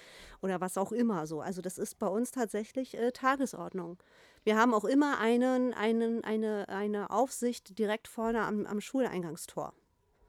oder 0.40 0.60
was 0.60 0.78
auch 0.78 0.92
immer 0.92 1.26
so. 1.26 1.40
Also 1.40 1.60
das 1.60 1.76
ist 1.76 1.98
bei 1.98 2.06
uns 2.06 2.30
tatsächlich 2.30 2.96
äh, 2.96 3.10
Tagesordnung. 3.10 3.98
Wir 4.44 4.56
haben 4.56 4.74
auch 4.74 4.84
immer 4.84 5.18
einen, 5.18 5.74
einen, 5.74 6.24
eine, 6.24 6.68
eine 6.68 7.10
Aufsicht 7.10 7.78
direkt 7.78 8.08
vorne 8.08 8.42
am, 8.42 8.66
am 8.66 8.80
Schuleingangstor. 8.80 9.72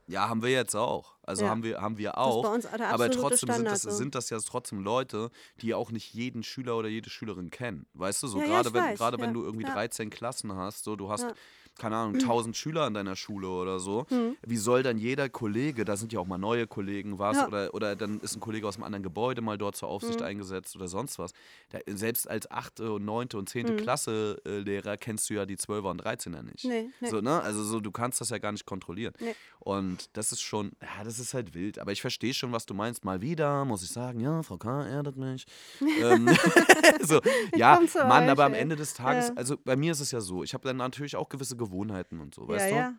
Ja, 0.08 0.28
haben 0.28 0.42
wir 0.42 0.50
jetzt 0.50 0.76
auch. 0.76 1.16
Also 1.26 1.44
Ja. 1.46 1.50
haben 1.52 1.64
wir, 1.64 1.82
haben 1.82 1.98
wir 1.98 2.18
auch. 2.18 2.44
aber 2.46 3.10
trotzdem 3.10 3.50
sind 3.54 3.66
das, 3.66 3.82
sind 3.84 4.14
das 4.16 4.30
ja 4.30 4.38
trotzdem 4.40 4.80
Leute, 4.84 5.30
die 5.62 5.74
auch 5.74 5.92
nicht 5.92 6.14
jeden 6.14 6.44
Schüler 6.44 6.78
oder 6.78 6.90
jede 6.90 7.10
Schülerin 7.10 7.50
kennen. 7.50 7.86
Weißt 7.94 8.22
du, 8.24 8.28
so 8.28 8.40
Ja, 8.40 8.46
ja, 8.46 8.50
gerade 8.62 8.70
ich 8.70 8.74
wenn, 8.76 8.96
gerade 8.96 9.18
ja, 9.18 9.24
wenn 9.24 9.34
du 9.34 9.44
irgendwie 9.44 9.66
ja. 9.66 9.74
13 9.74 10.10
Klassen 10.10 10.54
hast, 10.56 10.84
so 10.84 10.96
du 10.96 11.10
hast, 11.10 11.24
Ja. 11.24 11.34
Keine 11.80 11.96
Ahnung, 11.98 12.14
1000 12.22 12.56
Schüler 12.56 12.84
an 12.84 12.94
deiner 12.94 13.16
Schule 13.16 13.48
oder 13.48 13.80
so. 13.80 14.06
Wie 14.46 14.58
soll 14.58 14.84
dann 14.84 15.00
jeder 15.00 15.28
Kollege, 15.28 15.86
da 15.86 15.98
sind 15.98 16.14
ja 16.14 16.20
auch 16.20 16.28
mal 16.28 16.38
neue 16.38 16.68
Kollegen, 16.68 17.18
was, 17.18 17.38
Ja. 17.38 17.48
oder, 17.48 17.74
oder 17.74 17.96
dann 17.96 18.20
ist 18.20 18.36
ein 18.36 18.42
Kollege 18.42 18.68
aus 18.68 18.76
einem 18.76 18.84
anderen 18.84 19.02
Gebäude 19.02 19.42
mal 19.42 19.58
dort 19.58 19.76
zur 19.76 19.90
Aufsicht 19.90 20.20
Hm. 20.20 20.28
eingesetzt 20.28 20.76
oder 20.76 20.88
sonst 20.88 21.18
was. 21.18 21.32
Da, 21.72 21.80
selbst 21.88 22.30
als 22.30 22.52
8. 22.52 22.82
und 22.82 23.06
9. 23.06 23.30
und 23.34 23.52
Hm. 23.52 23.66
10. 23.66 23.78
Klasse 23.78 24.40
äh, 24.46 24.60
Lehrer 24.60 24.98
kennst 24.98 25.32
du 25.32 25.34
ja 25.34 25.48
die 25.48 25.58
12er 25.58 25.90
und 25.90 26.04
13er 26.04 26.44
nicht. 26.44 26.64
Nee, 26.66 26.92
nee. 27.02 27.10
So, 27.10 27.22
ne? 27.22 27.42
Also 27.42 27.64
so, 27.64 27.80
du 27.80 27.90
kannst 27.90 28.22
das 28.22 28.30
ja 28.30 28.38
gar 28.38 28.52
nicht 28.52 28.68
kontrollieren. 28.68 29.16
Nee. 29.20 29.34
Und 29.60 30.16
das 30.16 30.32
ist 30.32 30.42
schon, 30.42 30.74
ja, 30.80 31.04
das 31.04 31.13
ist 31.20 31.34
halt 31.34 31.54
wild. 31.54 31.80
Aber 31.80 31.92
ich 31.92 32.02
verstehe 32.02 32.34
schon, 32.34 32.52
was 32.52 32.66
du 32.66 32.74
meinst. 32.74 33.04
Mal 33.06 33.22
wieder 33.22 33.66
muss 33.66 33.84
ich 33.84 33.90
sagen, 33.90 34.20
ja, 34.20 34.42
Frau 34.44 34.58
K. 34.58 34.86
erdet 34.86 35.18
mich. 35.18 35.46
ähm, 36.02 36.30
so, 37.02 37.20
ja, 37.56 37.80
Mann, 38.08 38.24
euch, 38.26 38.30
aber 38.30 38.46
am. 38.46 38.54
Ende 38.54 38.76
des 38.76 38.94
Tages, 38.94 39.30
Ja. 39.30 39.34
also 39.36 39.58
bei 39.64 39.76
mir 39.76 39.92
ist 39.92 40.00
es 40.00 40.12
ja 40.12 40.22
so, 40.22 40.44
ich 40.44 40.54
habe 40.54 40.68
dann 40.68 40.78
natürlich 40.78 41.16
auch 41.16 41.30
gewisse 41.30 41.58
Gewohnheiten 41.58 42.20
und 42.20 42.34
so, 42.36 42.48
weißt 42.48 42.66
ja, 42.66 42.70
du? 42.70 42.76
ja. 42.76 42.94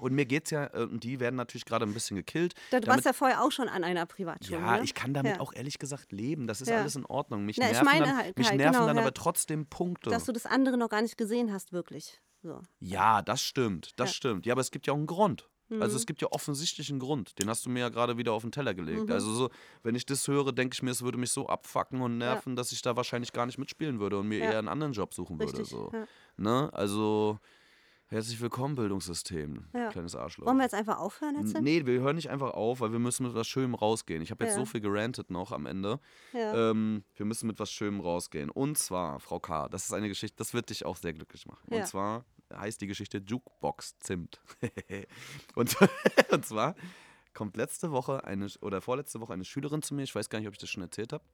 Und 0.00 0.12
mir 0.12 0.26
geht's 0.26 0.50
ja, 0.50 0.66
äh, 0.74 0.82
und 0.82 1.02
die 1.02 1.18
werden 1.18 1.36
natürlich 1.36 1.64
gerade 1.64 1.86
ein 1.86 1.94
bisschen 1.94 2.16
gekillt. 2.18 2.52
Du 2.70 2.86
warst 2.86 3.06
ja 3.06 3.14
vorher 3.14 3.42
auch 3.42 3.50
schon 3.50 3.70
an 3.70 3.84
einer 3.84 4.04
Privatschule. 4.04 4.58
ja, 4.60 4.76
ne? 4.76 4.84
ich 4.84 4.92
kann 4.94 5.14
damit 5.14 5.36
Ja. 5.36 5.40
auch 5.40 5.54
ehrlich 5.54 5.78
gesagt 5.78 6.12
leben. 6.12 6.46
Das 6.46 6.60
ist 6.60 6.68
Ja. 6.68 6.80
alles 6.80 6.94
in 6.94 7.06
Ordnung. 7.06 7.46
Mich 7.46 7.56
Na, 7.56 7.66
ich 7.66 7.72
nerven, 7.72 7.84
meine 7.86 8.04
dann, 8.04 8.16
halt- 8.18 8.36
mich 8.36 8.48
halt, 8.48 8.58
nerven 8.58 8.74
genau, 8.74 8.86
dann 8.86 8.98
aber 8.98 9.14
trotzdem 9.14 9.64
Punkte. 9.66 10.10
Dass 10.10 10.24
du 10.26 10.32
das 10.32 10.44
andere 10.44 10.76
noch 10.76 10.90
gar 10.90 11.00
nicht 11.00 11.16
gesehen 11.16 11.50
hast, 11.52 11.72
wirklich. 11.72 12.20
So. 12.42 12.60
Ja, 12.80 13.22
das 13.22 13.40
stimmt, 13.40 13.98
das 13.98 14.14
stimmt. 14.14 14.44
Ja, 14.44 14.52
aber 14.52 14.60
es 14.60 14.70
gibt 14.70 14.86
ja 14.86 14.92
auch 14.92 14.96
einen 14.98 15.06
Grund. 15.06 15.48
Also 15.70 15.92
Mhm. 15.92 15.96
es 15.96 16.06
gibt 16.06 16.22
ja 16.22 16.28
offensichtlich 16.30 16.90
einen 16.90 16.98
Grund. 16.98 17.38
Den 17.38 17.48
hast 17.50 17.66
du 17.66 17.70
mir 17.70 17.80
ja 17.80 17.88
gerade 17.90 18.16
wieder 18.16 18.32
auf 18.32 18.42
den 18.42 18.52
Teller 18.52 18.74
gelegt. 18.74 19.06
Mhm. 19.06 19.12
Also 19.12 19.32
so, 19.32 19.50
wenn 19.82 19.94
ich 19.94 20.06
das 20.06 20.26
höre, 20.26 20.52
denke 20.52 20.74
ich 20.74 20.82
mir, 20.82 20.90
es 20.90 21.02
würde 21.02 21.18
mich 21.18 21.30
so 21.30 21.46
abfacken 21.46 22.00
und 22.00 22.16
nerven, 22.18 22.56
dass 22.56 22.72
ich 22.72 22.80
da 22.82 22.96
wahrscheinlich 22.96 23.32
gar 23.32 23.44
nicht 23.46 23.58
mitspielen 23.58 24.00
würde 24.00 24.18
und 24.18 24.28
mir 24.28 24.38
Ja. 24.38 24.50
eher 24.52 24.58
einen 24.58 24.68
anderen 24.68 24.92
Job 24.92 25.12
suchen 25.12 25.38
würde. 25.38 25.52
Richtig. 25.52 25.68
So. 25.68 25.90
Ja. 25.92 26.06
Ne? 26.36 26.70
Also 26.72 27.38
herzlich 28.10 28.40
willkommen, 28.40 28.74
Bildungssystem, 28.76 29.66
Ja. 29.74 29.88
kleines 29.90 30.16
Arschloch. 30.16 30.46
Wollen 30.46 30.56
wir 30.56 30.62
jetzt 30.64 30.74
einfach 30.74 30.98
aufhören 30.98 31.36
jetzt? 31.40 31.54
N- 31.54 31.62
Nee, 31.64 31.84
wir 31.84 32.00
hören 32.00 32.16
nicht 32.16 32.30
einfach 32.30 32.52
auf, 32.52 32.80
weil 32.80 32.92
wir 32.92 32.98
müssen 32.98 33.24
mit 33.26 33.34
was 33.34 33.46
Schönem 33.46 33.74
rausgehen. 33.74 34.22
Ich 34.22 34.30
habe 34.30 34.44
jetzt 34.44 34.54
Ja. 34.54 34.60
so 34.60 34.64
viel 34.64 34.80
gerantet 34.80 35.30
noch 35.30 35.52
am 35.52 35.66
Ende. 35.66 36.00
Ja. 36.32 36.70
Ähm, 36.70 37.04
wir 37.16 37.26
müssen 37.26 37.46
mit 37.46 37.58
was 37.60 37.70
Schönem 37.70 38.00
rausgehen. 38.00 38.48
Und 38.48 38.78
zwar, 38.78 39.20
Frau 39.20 39.38
K., 39.38 39.68
das 39.68 39.84
ist 39.84 39.92
eine 39.92 40.08
Geschichte, 40.08 40.36
das 40.38 40.54
wird 40.54 40.70
dich 40.70 40.86
auch 40.86 40.96
sehr 40.96 41.12
glücklich 41.12 41.46
machen. 41.46 41.66
Ja. 41.70 41.80
Und 41.80 41.86
zwar 41.86 42.24
heißt 42.54 42.80
die 42.80 42.86
Geschichte 42.86 43.18
Jukebox 43.18 43.98
Zimt. 44.00 44.40
und, 45.54 45.76
und 46.30 46.46
zwar 46.46 46.74
kommt 47.34 47.56
letzte 47.56 47.90
Woche 47.92 48.24
eine 48.24 48.48
oder 48.60 48.80
vorletzte 48.80 49.20
Woche 49.20 49.32
eine 49.32 49.44
Schülerin 49.44 49.82
zu 49.82 49.94
mir, 49.94 50.02
ich 50.02 50.14
weiß 50.14 50.28
gar 50.28 50.38
nicht, 50.38 50.48
ob 50.48 50.54
ich 50.54 50.58
das 50.60 50.70
schon 50.70 50.82
erzählt 50.82 51.12
habe. 51.12 51.24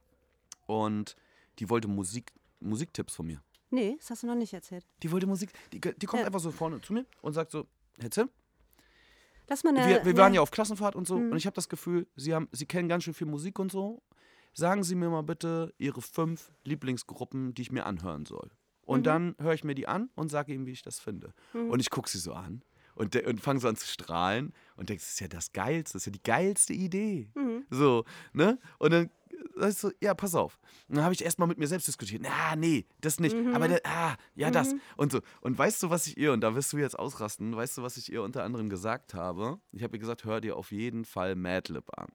Und 0.67 1.17
die 1.59 1.71
wollte 1.71 1.89
Musik, 1.89 2.33
Musiktipps 2.61 3.15
von 3.15 3.27
mir. 3.27 3.43
Nee, 3.71 3.97
das 3.99 4.11
hast 4.11 4.23
du 4.23 4.27
noch 4.27 4.35
nicht 4.35 4.53
erzählt. 4.53 4.87
Die 5.03 5.11
wollte 5.11 5.27
Musik, 5.27 5.51
die, 5.73 5.81
die 5.81 6.07
kommt 6.07 6.21
Ja. 6.21 6.27
einfach 6.27 6.41
so 6.41 6.51
vorne 6.53 6.81
zu 6.81 6.93
mir 6.93 7.07
und 7.23 7.33
sagt 7.33 7.51
so, 7.51 7.67
Herr 7.99 8.11
Zimt, 8.11 8.31
Lass 9.49 9.63
mal 9.63 9.77
eine. 9.77 9.87
wir, 9.87 10.05
wir 10.07 10.17
waren 10.17 10.33
ja 10.33 10.41
auf 10.41 10.51
Klassenfahrt 10.51 10.97
und 10.97 11.07
so 11.07 11.19
Mhm. 11.19 11.33
und 11.33 11.37
ich 11.37 11.47
habe 11.47 11.55
das 11.55 11.69
Gefühl, 11.69 12.07
Sie, 12.17 12.33
haben, 12.35 12.49
Sie 12.53 12.67
kennen 12.67 12.89
ganz 12.89 13.05
schön 13.05 13.15
viel 13.15 13.27
Musik 13.27 13.59
und 13.59 13.71
so. 13.71 14.03
Sagen 14.55 14.85
Sie 14.85 14.95
mir 14.95 15.11
mal 15.11 15.23
bitte 15.23 15.75
Ihre 15.79 16.01
fünf 16.01 16.53
Lieblingsgruppen, 16.65 17.55
die 17.55 17.63
ich 17.63 17.73
mir 17.73 17.85
anhören 17.87 18.25
soll. 18.25 18.51
Und 18.85 19.01
Mhm. 19.01 19.05
dann 19.05 19.35
höre 19.41 19.55
ich 19.55 19.65
mir 19.65 19.75
die 19.75 19.89
an 19.89 20.11
und 20.15 20.29
sage 20.31 20.53
ihm, 20.53 20.67
wie 20.67 20.73
ich 20.73 20.83
das 20.83 21.01
finde. 21.01 21.33
Und 21.53 21.81
ich 21.81 21.91
gucke 21.91 22.09
sie 22.09 22.19
so 22.19 22.33
an 22.35 22.63
und, 22.95 23.17
und 23.17 23.41
fange 23.41 23.61
so 23.61 23.69
an 23.69 23.77
zu 23.77 23.87
strahlen 23.87 24.53
und 24.77 24.89
denke, 24.89 25.01
das 25.03 25.11
ist 25.11 25.21
ja 25.21 25.29
das 25.29 25.53
Geilste, 25.53 25.95
das 25.95 26.03
ist 26.03 26.07
ja 26.07 26.13
die 26.13 26.23
geilste 26.23 26.73
Idee. 26.73 27.31
Mhm. 27.35 27.65
So, 27.71 28.05
ne? 28.33 28.59
Und 28.79 28.93
dann 28.93 29.11
sagst 29.57 29.83
du, 29.85 29.91
ja, 30.01 30.15
pass 30.15 30.35
auf. 30.35 30.59
Und 30.89 30.97
dann 30.97 31.05
habe 31.05 31.13
ich 31.15 31.25
erstmal 31.25 31.49
mit 31.49 31.59
mir 31.59 31.67
selbst 31.67 31.89
diskutiert. 31.89 32.23
Na, 32.23 32.55
nee, 32.57 32.87
das 33.01 33.19
nicht. 33.21 33.37
Mhm. 33.37 33.55
Aber, 33.55 33.69
da, 33.69 33.79
ah, 33.85 34.17
ja, 34.35 34.51
das. 34.51 34.75
Und 34.97 35.13
so. 35.13 35.21
Und 35.41 35.57
weißt 35.59 35.83
du, 35.83 35.91
was 35.91 36.07
ich 36.07 36.17
ihr, 36.17 36.33
und 36.33 36.41
da 36.43 36.55
wirst 36.55 36.73
du 36.73 36.79
jetzt 36.79 36.99
ausrasten, 36.99 37.55
weißt 37.57 37.79
du, 37.79 37.83
was 37.83 37.97
ich 37.97 38.13
ihr 38.13 38.23
unter 38.23 38.45
anderem 38.45 38.69
gesagt 38.71 39.13
habe? 39.15 39.59
Ich 39.73 39.83
habe 39.83 39.97
ihr 39.97 40.01
gesagt, 40.01 40.25
hör 40.25 40.41
dir 40.41 40.57
auf 40.57 40.71
jeden 40.73 41.05
Fall 41.05 41.35
Madlib 41.37 41.91
an. 41.99 42.09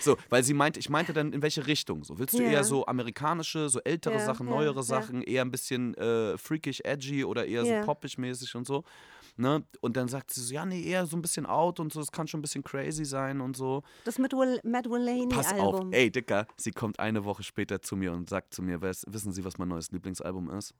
So, 0.00 0.16
weil 0.30 0.42
sie 0.44 0.54
meinte, 0.54 0.78
ich 0.80 0.88
meinte 0.88 1.12
dann 1.12 1.32
in 1.32 1.42
welche 1.42 1.66
Richtung? 1.66 2.04
So, 2.04 2.18
willst 2.18 2.34
du 2.38 2.42
Ja. 2.42 2.50
eher 2.50 2.64
so 2.64 2.86
amerikanische, 2.86 3.68
so 3.68 3.80
ältere 3.80 4.18
Ja, 4.18 4.24
Sachen, 4.24 4.46
neuere 4.46 4.76
ja. 4.76 4.82
Sachen, 4.82 5.22
eher 5.22 5.42
ein 5.42 5.50
bisschen 5.50 5.94
äh, 5.94 6.38
freakish, 6.38 6.80
edgy 6.84 7.24
oder 7.24 7.46
eher 7.46 7.64
so 7.64 7.86
poppig 7.86 8.18
mäßig 8.18 8.54
und 8.54 8.66
so? 8.66 8.84
Ne? 9.36 9.64
Und 9.80 9.96
dann 9.96 10.08
sagt 10.08 10.32
sie 10.32 10.40
so, 10.40 10.52
ja, 10.54 10.64
nee, 10.66 10.82
eher 10.82 11.06
so 11.06 11.16
ein 11.16 11.22
bisschen 11.22 11.46
out 11.46 11.78
und 11.80 11.92
so, 11.92 12.00
es 12.00 12.10
kann 12.10 12.26
schon 12.26 12.38
ein 12.40 12.42
bisschen 12.42 12.64
crazy 12.64 13.04
sein 13.04 13.40
und 13.40 13.56
so. 13.56 13.82
Das 14.04 14.18
mit 14.18 14.32
Will, 14.32 14.60
Matt 14.64 14.84
Pass 14.84 14.88
Mullaney-Album. 14.90 15.88
auf, 15.88 15.94
ey, 15.94 16.10
Dicker, 16.10 16.46
sie 16.56 16.72
kommt 16.72 16.98
eine 16.98 17.24
Woche 17.24 17.42
später 17.42 17.80
zu 17.82 17.96
mir 17.96 18.12
und 18.12 18.28
sagt 18.28 18.54
zu 18.54 18.62
mir, 18.62 18.80
"Wes- 18.82 19.04
wissen 19.08 19.32
Sie, 19.32 19.44
was 19.44 19.58
mein 19.58 19.68
neues 19.68 19.90
Lieblingsalbum 19.92 20.50
ist? 20.50 20.74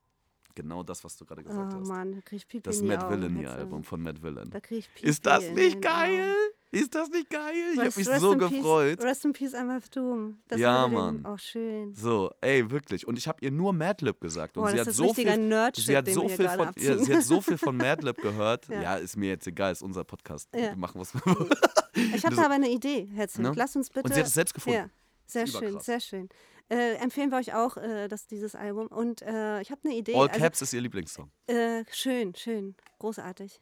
Genau 0.55 0.83
das, 0.83 1.03
was 1.03 1.15
du 1.15 1.25
gerade 1.25 1.43
gesagt 1.43 1.73
Oh 1.73 1.79
hast. 1.79 1.87
Mann, 1.87 2.11
da 2.13 2.21
krieg 2.21 2.37
ich 2.37 2.47
Pipi 2.47 2.63
Das 2.63 2.77
in 2.77 2.83
die 2.83 2.87
Matt 2.89 3.03
Augen, 3.03 3.13
Villainy-Album 3.21 3.79
Hetze. 3.79 3.89
von 3.89 4.01
Matt 4.01 4.21
Villain. 4.21 4.49
Da 4.49 4.59
krieg 4.59 4.79
ich 4.79 4.93
Pipi 4.93 5.07
Ist 5.07 5.25
das 5.25 5.49
nicht 5.51 5.81
geil? 5.81 6.33
Ist 6.71 6.93
das 6.93 7.09
nicht 7.09 7.29
geil? 7.29 7.53
Ich 7.73 7.79
habe 7.79 7.87
mich 7.95 8.07
rest 8.07 8.19
so 8.21 8.37
gefreut. 8.37 8.97
Peace, 8.99 9.05
rest 9.07 9.25
in 9.25 9.33
Peace, 9.33 9.53
MF 9.53 9.89
Doom. 9.89 10.37
Das 10.47 10.59
Ja, 10.59 10.87
Mann. 10.87 11.25
Auch 11.25 11.39
schön. 11.39 11.93
So, 11.95 12.31
ey, 12.41 12.69
wirklich. 12.69 13.07
Und 13.07 13.17
ich 13.17 13.27
habe 13.27 13.37
ihr 13.43 13.49
nur 13.51 13.73
Madlib 13.73 14.19
gesagt. 14.21 14.55
Und 14.57 14.63
Boah, 14.63 14.69
sie 14.71 14.77
das 14.77 14.87
hat 14.87 14.91
ist 14.91 14.97
so 14.97 15.13
viel, 15.13 15.25
sie 15.25 15.97
hat 15.97 16.07
so 16.07 16.21
wir 16.23 16.27
hier 16.27 16.37
viel 16.37 16.49
von, 16.49 16.71
ja, 16.77 16.97
sie 16.97 17.15
hat 17.15 17.23
so 17.23 17.41
viel 17.41 17.57
von 17.57 17.75
Madlib 17.77 18.17
gehört. 18.21 18.67
Ja. 18.69 18.81
ja. 18.81 18.95
ist 18.97 19.17
mir 19.17 19.29
jetzt 19.29 19.47
egal, 19.47 19.71
ist 19.71 19.81
unser 19.81 20.03
Podcast. 20.03 20.47
Ja. 20.53 20.69
Wir 20.69 20.75
machen 20.75 20.99
was. 21.01 21.13
Ich 21.15 22.23
habe 22.23 22.35
Das- 22.35 22.35
da 22.35 22.45
aber 22.45 22.53
eine 22.55 22.69
Idee, 22.69 23.07
Hetze. 23.15 23.41
Ne? 23.41 23.51
Lass 23.55 23.75
uns 23.75 23.89
bitte. 23.89 24.05
Und 24.07 24.13
sie 24.13 24.19
hat 24.19 24.27
es 24.27 24.33
selbst 24.33 24.53
gefunden. 24.53 24.91
Sehr 25.29 25.47
schön, 25.47 25.69
Überkrass. 25.69 25.85
sehr 25.85 25.99
schön. 25.99 26.29
Äh, 26.69 26.95
empfehlen 26.95 27.31
wir 27.31 27.37
euch 27.37 27.53
auch 27.53 27.77
äh, 27.77 28.07
das, 28.07 28.27
dieses 28.27 28.55
Album. 28.55 28.87
Und 28.87 29.21
äh, 29.21 29.61
ich 29.61 29.71
habe 29.71 29.81
eine 29.85 29.95
Idee. 29.95 30.15
All 30.15 30.27
also, 30.27 30.39
Caps 30.39 30.61
ist 30.61 30.73
ihr 30.73 30.81
Lieblingssong. 30.81 31.31
äh, 31.47 31.83
schön, 31.91 32.35
schön, 32.35 32.75
großartig. 32.99 33.61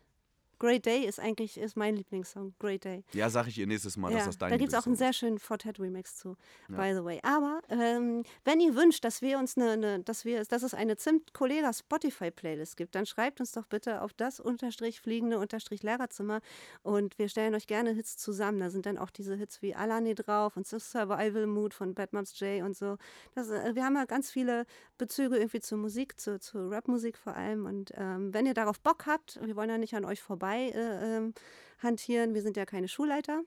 Great 0.60 0.86
Day 0.86 1.06
ist 1.06 1.20
eigentlich 1.20 1.58
ist 1.58 1.76
mein 1.78 1.96
Lieblingssong. 1.96 2.54
Great 2.60 2.84
Day. 2.86 3.04
Ja, 3.14 3.30
sag 3.30 3.48
ich 3.48 3.58
ihr 3.58 3.68
nächstes 3.68 3.98
Mal, 3.98 4.12
dass 4.12 4.22
Ja, 4.22 4.26
das 4.26 4.38
dein 4.38 4.50
da 4.52 4.58
gibt 4.58 4.74
es 4.74 4.80
auch 4.80 4.86
einen 4.88 4.96
sehr 4.96 5.14
schönen 5.14 5.38
Fortet 5.40 5.80
Remix 5.80 6.16
zu, 6.16 6.36
Ja. 6.70 6.78
by 6.78 6.94
the 6.96 7.04
way. 7.04 7.20
Aber 7.24 7.62
ähm, 7.70 8.24
wenn 8.46 8.60
ihr 8.60 8.76
wünscht, 8.76 9.04
dass 9.04 9.22
wir 9.22 9.38
uns 9.38 9.58
eine, 9.58 9.72
eine 9.72 10.00
dass 10.04 10.26
wir, 10.26 10.44
dass 10.46 10.64
es 10.64 10.74
eine 10.74 10.98
Zimt-Kollega 10.98 11.74
Spotify 11.74 12.32
Playlist 12.32 12.78
gibt, 12.78 12.96
dann 12.96 13.06
schreibt 13.06 13.40
uns 13.40 13.52
doch 13.52 13.66
bitte 13.68 14.02
auf 14.02 14.14
das 14.14 14.40
unterstrich 14.40 15.00
fliegende 15.02 15.38
unterstrich 15.38 15.84
Lehrerzimmer 15.84 16.42
und 16.82 17.20
wir 17.20 17.30
stellen 17.30 17.54
euch 17.54 17.68
gerne 17.68 17.92
Hits 17.92 18.18
zusammen. 18.18 18.60
Da 18.60 18.70
sind 18.70 18.86
dann 18.86 18.98
auch 18.98 19.12
diese 19.12 19.36
Hits 19.36 19.62
wie 19.62 19.76
Alani 19.76 20.16
drauf 20.16 20.58
und 20.58 20.66
Survival 20.66 21.46
Mood 21.46 21.74
von 21.74 21.94
Bad 21.94 22.14
Moms 22.14 22.40
J 22.40 22.64
und 22.64 22.76
so. 22.76 22.98
Das, 23.36 23.50
äh, 23.50 23.76
wir 23.76 23.84
haben 23.84 23.96
ja 23.96 24.06
ganz 24.06 24.32
viele 24.32 24.66
Bezüge 24.98 25.38
irgendwie 25.38 25.60
zur 25.60 25.78
Musik, 25.78 26.20
zu, 26.20 26.40
zu 26.40 26.70
Rapmusik 26.70 27.18
vor 27.18 27.36
allem. 27.36 27.66
Und 27.66 27.92
ähm, 27.96 28.34
wenn 28.34 28.46
ihr 28.46 28.54
darauf 28.54 28.80
Bock 28.80 29.06
habt, 29.06 29.40
wir 29.44 29.56
wollen 29.56 29.70
ja 29.70 29.78
nicht 29.78 29.94
an 29.96 30.06
euch 30.06 30.22
vorbei 30.22 30.47
äh, 30.56 31.18
ähm, 31.18 31.34
hantieren, 31.80 32.34
wir 32.34 32.42
sind 32.42 32.58
ja 32.58 32.66
keine 32.66 32.88
Schulleiter. 32.88 33.42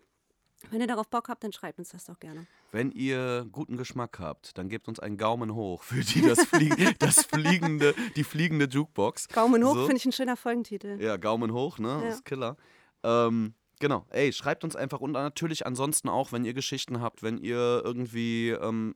Wenn 0.71 0.81
ihr 0.81 0.87
darauf 0.87 1.09
Bock 1.09 1.29
habt, 1.29 1.43
dann 1.43 1.53
schreibt 1.53 1.79
uns 1.79 1.89
das 1.91 2.05
doch 2.05 2.21
gerne. 2.21 2.47
Wenn 2.71 2.93
ihr 2.93 3.47
guten 3.51 3.77
Geschmack 3.77 4.19
habt, 4.19 4.57
dann 4.59 4.69
gebt 4.69 4.89
uns 4.89 5.01
einen 5.01 5.17
Gaumen 5.17 5.55
hoch 5.55 5.83
für 5.83 6.03
die 6.03 6.21
das, 6.21 6.45
Flieg 6.45 6.75
das 6.99 7.25
fliegende, 7.25 7.95
die 8.15 8.25
fliegende 8.25 8.67
Jukebox. 8.67 9.29
Daumen 9.29 9.65
hoch 9.65 9.75
So. 9.75 9.81
finde 9.87 9.97
ich 9.97 10.05
ein 10.05 10.13
schöner 10.13 10.37
Folgentitel. 10.37 11.01
Ja, 11.01 11.17
Gaumen 11.17 11.53
hoch, 11.53 11.79
ne? 11.79 11.89
Ja. 11.89 12.01
Das 12.03 12.15
ist 12.17 12.25
Killer. 12.25 12.57
Ähm, 13.03 13.55
genau, 13.81 14.05
ey, 14.11 14.33
schreibt 14.33 14.63
uns 14.63 14.77
einfach 14.77 15.01
und 15.01 15.13
natürlich 15.13 15.67
ansonsten 15.67 16.09
auch, 16.09 16.31
wenn 16.31 16.45
ihr 16.45 16.55
Geschichten 16.55 17.01
habt, 17.01 17.23
wenn 17.23 17.39
ihr 17.39 17.81
irgendwie 17.85 18.51
ähm, 18.51 18.95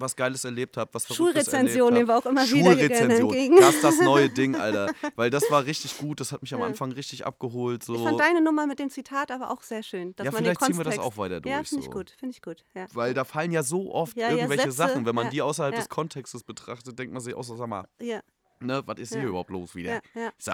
was 0.00 0.16
Geiles 0.16 0.44
erlebt 0.44 0.76
habt, 0.76 0.94
was 0.94 1.06
Verrücktes 1.06 1.46
Schulrezension, 1.46 1.94
den 1.94 2.08
wir 2.08 2.16
auch 2.16 2.26
immer 2.26 2.48
wieder 2.48 2.72
Schulrezension, 2.72 3.56
das 3.56 3.74
ist 3.76 3.84
das 3.84 4.00
neue 4.00 4.28
Ding, 4.28 4.54
Alter. 4.56 4.92
Weil 5.16 5.30
das 5.30 5.50
war 5.50 5.64
richtig 5.64 5.98
gut, 5.98 6.20
das 6.20 6.32
hat 6.32 6.42
mich 6.42 6.54
am. 6.54 6.60
Anfang 6.60 6.92
richtig 6.92 7.26
abgeholt. 7.26 7.82
So. 7.82 7.94
Ich 7.94 8.02
fand 8.02 8.20
deine 8.20 8.42
Nummer 8.42 8.66
mit 8.66 8.78
dem 8.78 8.90
Zitat 8.90 9.30
aber 9.30 9.50
auch 9.50 9.62
sehr 9.62 9.82
schön. 9.82 10.14
Dass 10.16 10.26
ja, 10.26 10.30
man 10.30 10.44
den 10.44 10.54
vielleicht 10.54 10.64
ziehen 10.64 10.76
wir 10.76 10.84
das 10.84 10.98
auch 10.98 11.16
weiter 11.16 11.40
durch. 11.40 11.52
Ja, 11.52 11.62
finde 11.62 11.80
ich 11.80 11.86
so. 11.86 11.90
gut, 11.90 12.10
finde 12.10 12.34
ich 12.34 12.42
gut. 12.42 12.64
Ja. 12.74 12.86
Weil 12.92 13.14
da 13.14 13.24
fallen 13.24 13.50
ja 13.50 13.62
so 13.62 13.92
oft 13.92 14.16
Ja, 14.16 14.30
irgendwelche 14.30 14.70
Sätze, 14.70 14.76
Sachen, 14.76 15.06
wenn 15.06 15.14
man 15.14 15.30
die 15.30 15.42
außerhalb 15.42 15.74
des 15.74 15.88
Kontextes 15.88 16.44
betrachtet, 16.44 16.98
denkt 16.98 17.12
man 17.12 17.22
sich 17.22 17.34
auch 17.34 17.44
so, 17.44 17.56
sag 17.56 17.68
mal, 17.68 17.86
ne, 18.60 18.82
was 18.86 18.98
ist 18.98 19.14
hier 19.14 19.24
überhaupt 19.24 19.50
los 19.50 19.74
wieder? 19.74 20.00
So. 20.38 20.52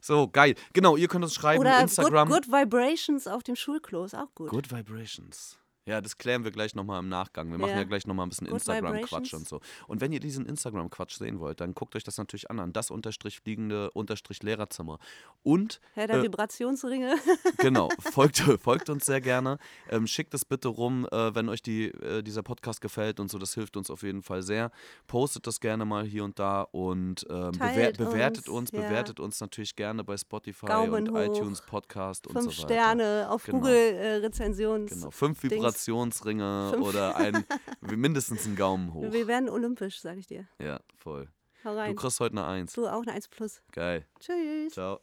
So, 0.00 0.28
geil. 0.28 0.54
Genau, 0.72 0.96
ihr 0.96 1.08
könnt 1.08 1.24
uns 1.24 1.34
schreiben, 1.34 1.60
Oder 1.60 1.80
Instagram. 1.80 2.28
good, 2.28 2.44
good 2.44 2.52
Vibrations 2.52 3.26
auf 3.26 3.42
dem 3.42 3.56
Schulklo 3.56 4.04
ist 4.04 4.14
auch 4.14 4.32
gut. 4.34 4.50
Good 4.50 4.70
Vibrations. 4.70 5.58
Ja, 5.86 6.00
das 6.00 6.18
klären 6.18 6.42
wir 6.42 6.50
gleich 6.50 6.74
nochmal 6.74 6.98
im 6.98 7.08
Nachgang. 7.08 7.48
Wir 7.50 7.58
machen 7.58 7.70
Ja. 7.70 7.76
ja, 7.78 7.84
gleich 7.84 8.06
nochmal 8.08 8.26
ein 8.26 8.28
bisschen 8.28 8.48
Instagram-Quatsch 8.48 9.34
und 9.34 9.46
so. 9.48 9.60
Und 9.86 10.00
wenn 10.00 10.12
ihr 10.12 10.18
diesen 10.18 10.44
Instagram-Quatsch 10.44 11.16
sehen 11.16 11.38
wollt, 11.38 11.60
dann 11.60 11.74
guckt 11.74 11.94
euch 11.94 12.02
das 12.02 12.18
natürlich 12.18 12.50
an, 12.50 12.58
an 12.58 12.72
das 12.72 12.90
unterstrich 12.90 13.38
fliegende 13.38 13.92
unterstrich 13.92 14.42
Lehrerzimmer. 14.42 14.98
Und 15.44 15.80
Herr 15.94 16.08
der 16.08 16.16
Äh, 16.18 16.22
Vibrationsringe. 16.24 17.14
genau, 17.58 17.88
folgt, 18.00 18.38
folgt 18.60 18.90
uns 18.90 19.06
sehr 19.06 19.20
gerne. 19.20 19.58
Ähm, 19.88 20.08
schickt 20.08 20.34
es 20.34 20.44
bitte 20.44 20.66
rum, 20.68 21.06
äh, 21.12 21.34
wenn 21.36 21.48
euch 21.48 21.62
die, 21.62 21.84
äh, 21.86 22.22
dieser 22.22 22.42
Podcast 22.42 22.80
gefällt 22.80 23.20
und 23.20 23.30
so. 23.30 23.38
Das 23.38 23.54
hilft 23.54 23.76
uns 23.76 23.88
auf 23.88 24.02
jeden 24.02 24.22
Fall 24.22 24.42
sehr. 24.42 24.72
Postet 25.06 25.46
das 25.46 25.60
gerne 25.60 25.84
mal 25.84 26.04
hier 26.04 26.24
und 26.24 26.38
da 26.40 26.62
und 26.62 27.24
ähm, 27.30 27.52
bewer 27.52 27.92
bewertet 27.92 28.48
uns, 28.48 28.70
uns, 28.70 28.72
ja. 28.72 28.80
bewertet 28.88 29.20
uns 29.20 29.40
natürlich 29.40 29.76
gerne 29.76 30.02
bei 30.02 30.16
Spotify 30.16 30.66
Daumen 30.66 31.08
und 31.08 31.14
hoch. 31.16 31.20
iTunes 31.36 31.62
Podcast 31.62 32.26
und 32.26 32.32
Fünf 32.32 32.54
so 32.56 32.62
weiter. 32.64 32.74
Sterne 32.74 33.26
auf 33.30 33.44
Genau. 33.44 33.58
Google-Rezensions. 33.58 34.90
Genau, 34.90 35.10
fünf 35.12 35.40
Dings. 35.42 35.75
Vibrationsringe 35.76 36.70
Fünf. 36.72 36.86
oder 36.86 37.16
ein, 37.16 37.44
mindestens 37.80 38.46
einen 38.46 38.56
Gaumen 38.56 38.94
hoch. 38.94 39.12
Wir 39.12 39.26
werden 39.26 39.48
olympisch, 39.48 40.00
sag 40.00 40.16
ich 40.18 40.26
dir. 40.26 40.46
Ja, 40.60 40.80
voll. 40.96 41.28
Hau 41.64 41.70
Du 41.72 41.76
rein. 41.78 41.96
kriegst 41.96 42.20
heute 42.20 42.32
eine 42.36 42.46
Eins. 42.46 42.72
Du 42.72 42.86
auch 42.86 43.02
eine 43.02 43.12
1 43.12 43.28
plus. 43.28 43.60
Geil. 43.72 44.06
Tschüss. 44.20 44.72
Ciao. 44.72 45.00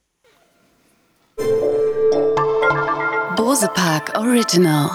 Bose 3.36 3.68
Park 3.74 4.18
Original. 4.18 4.90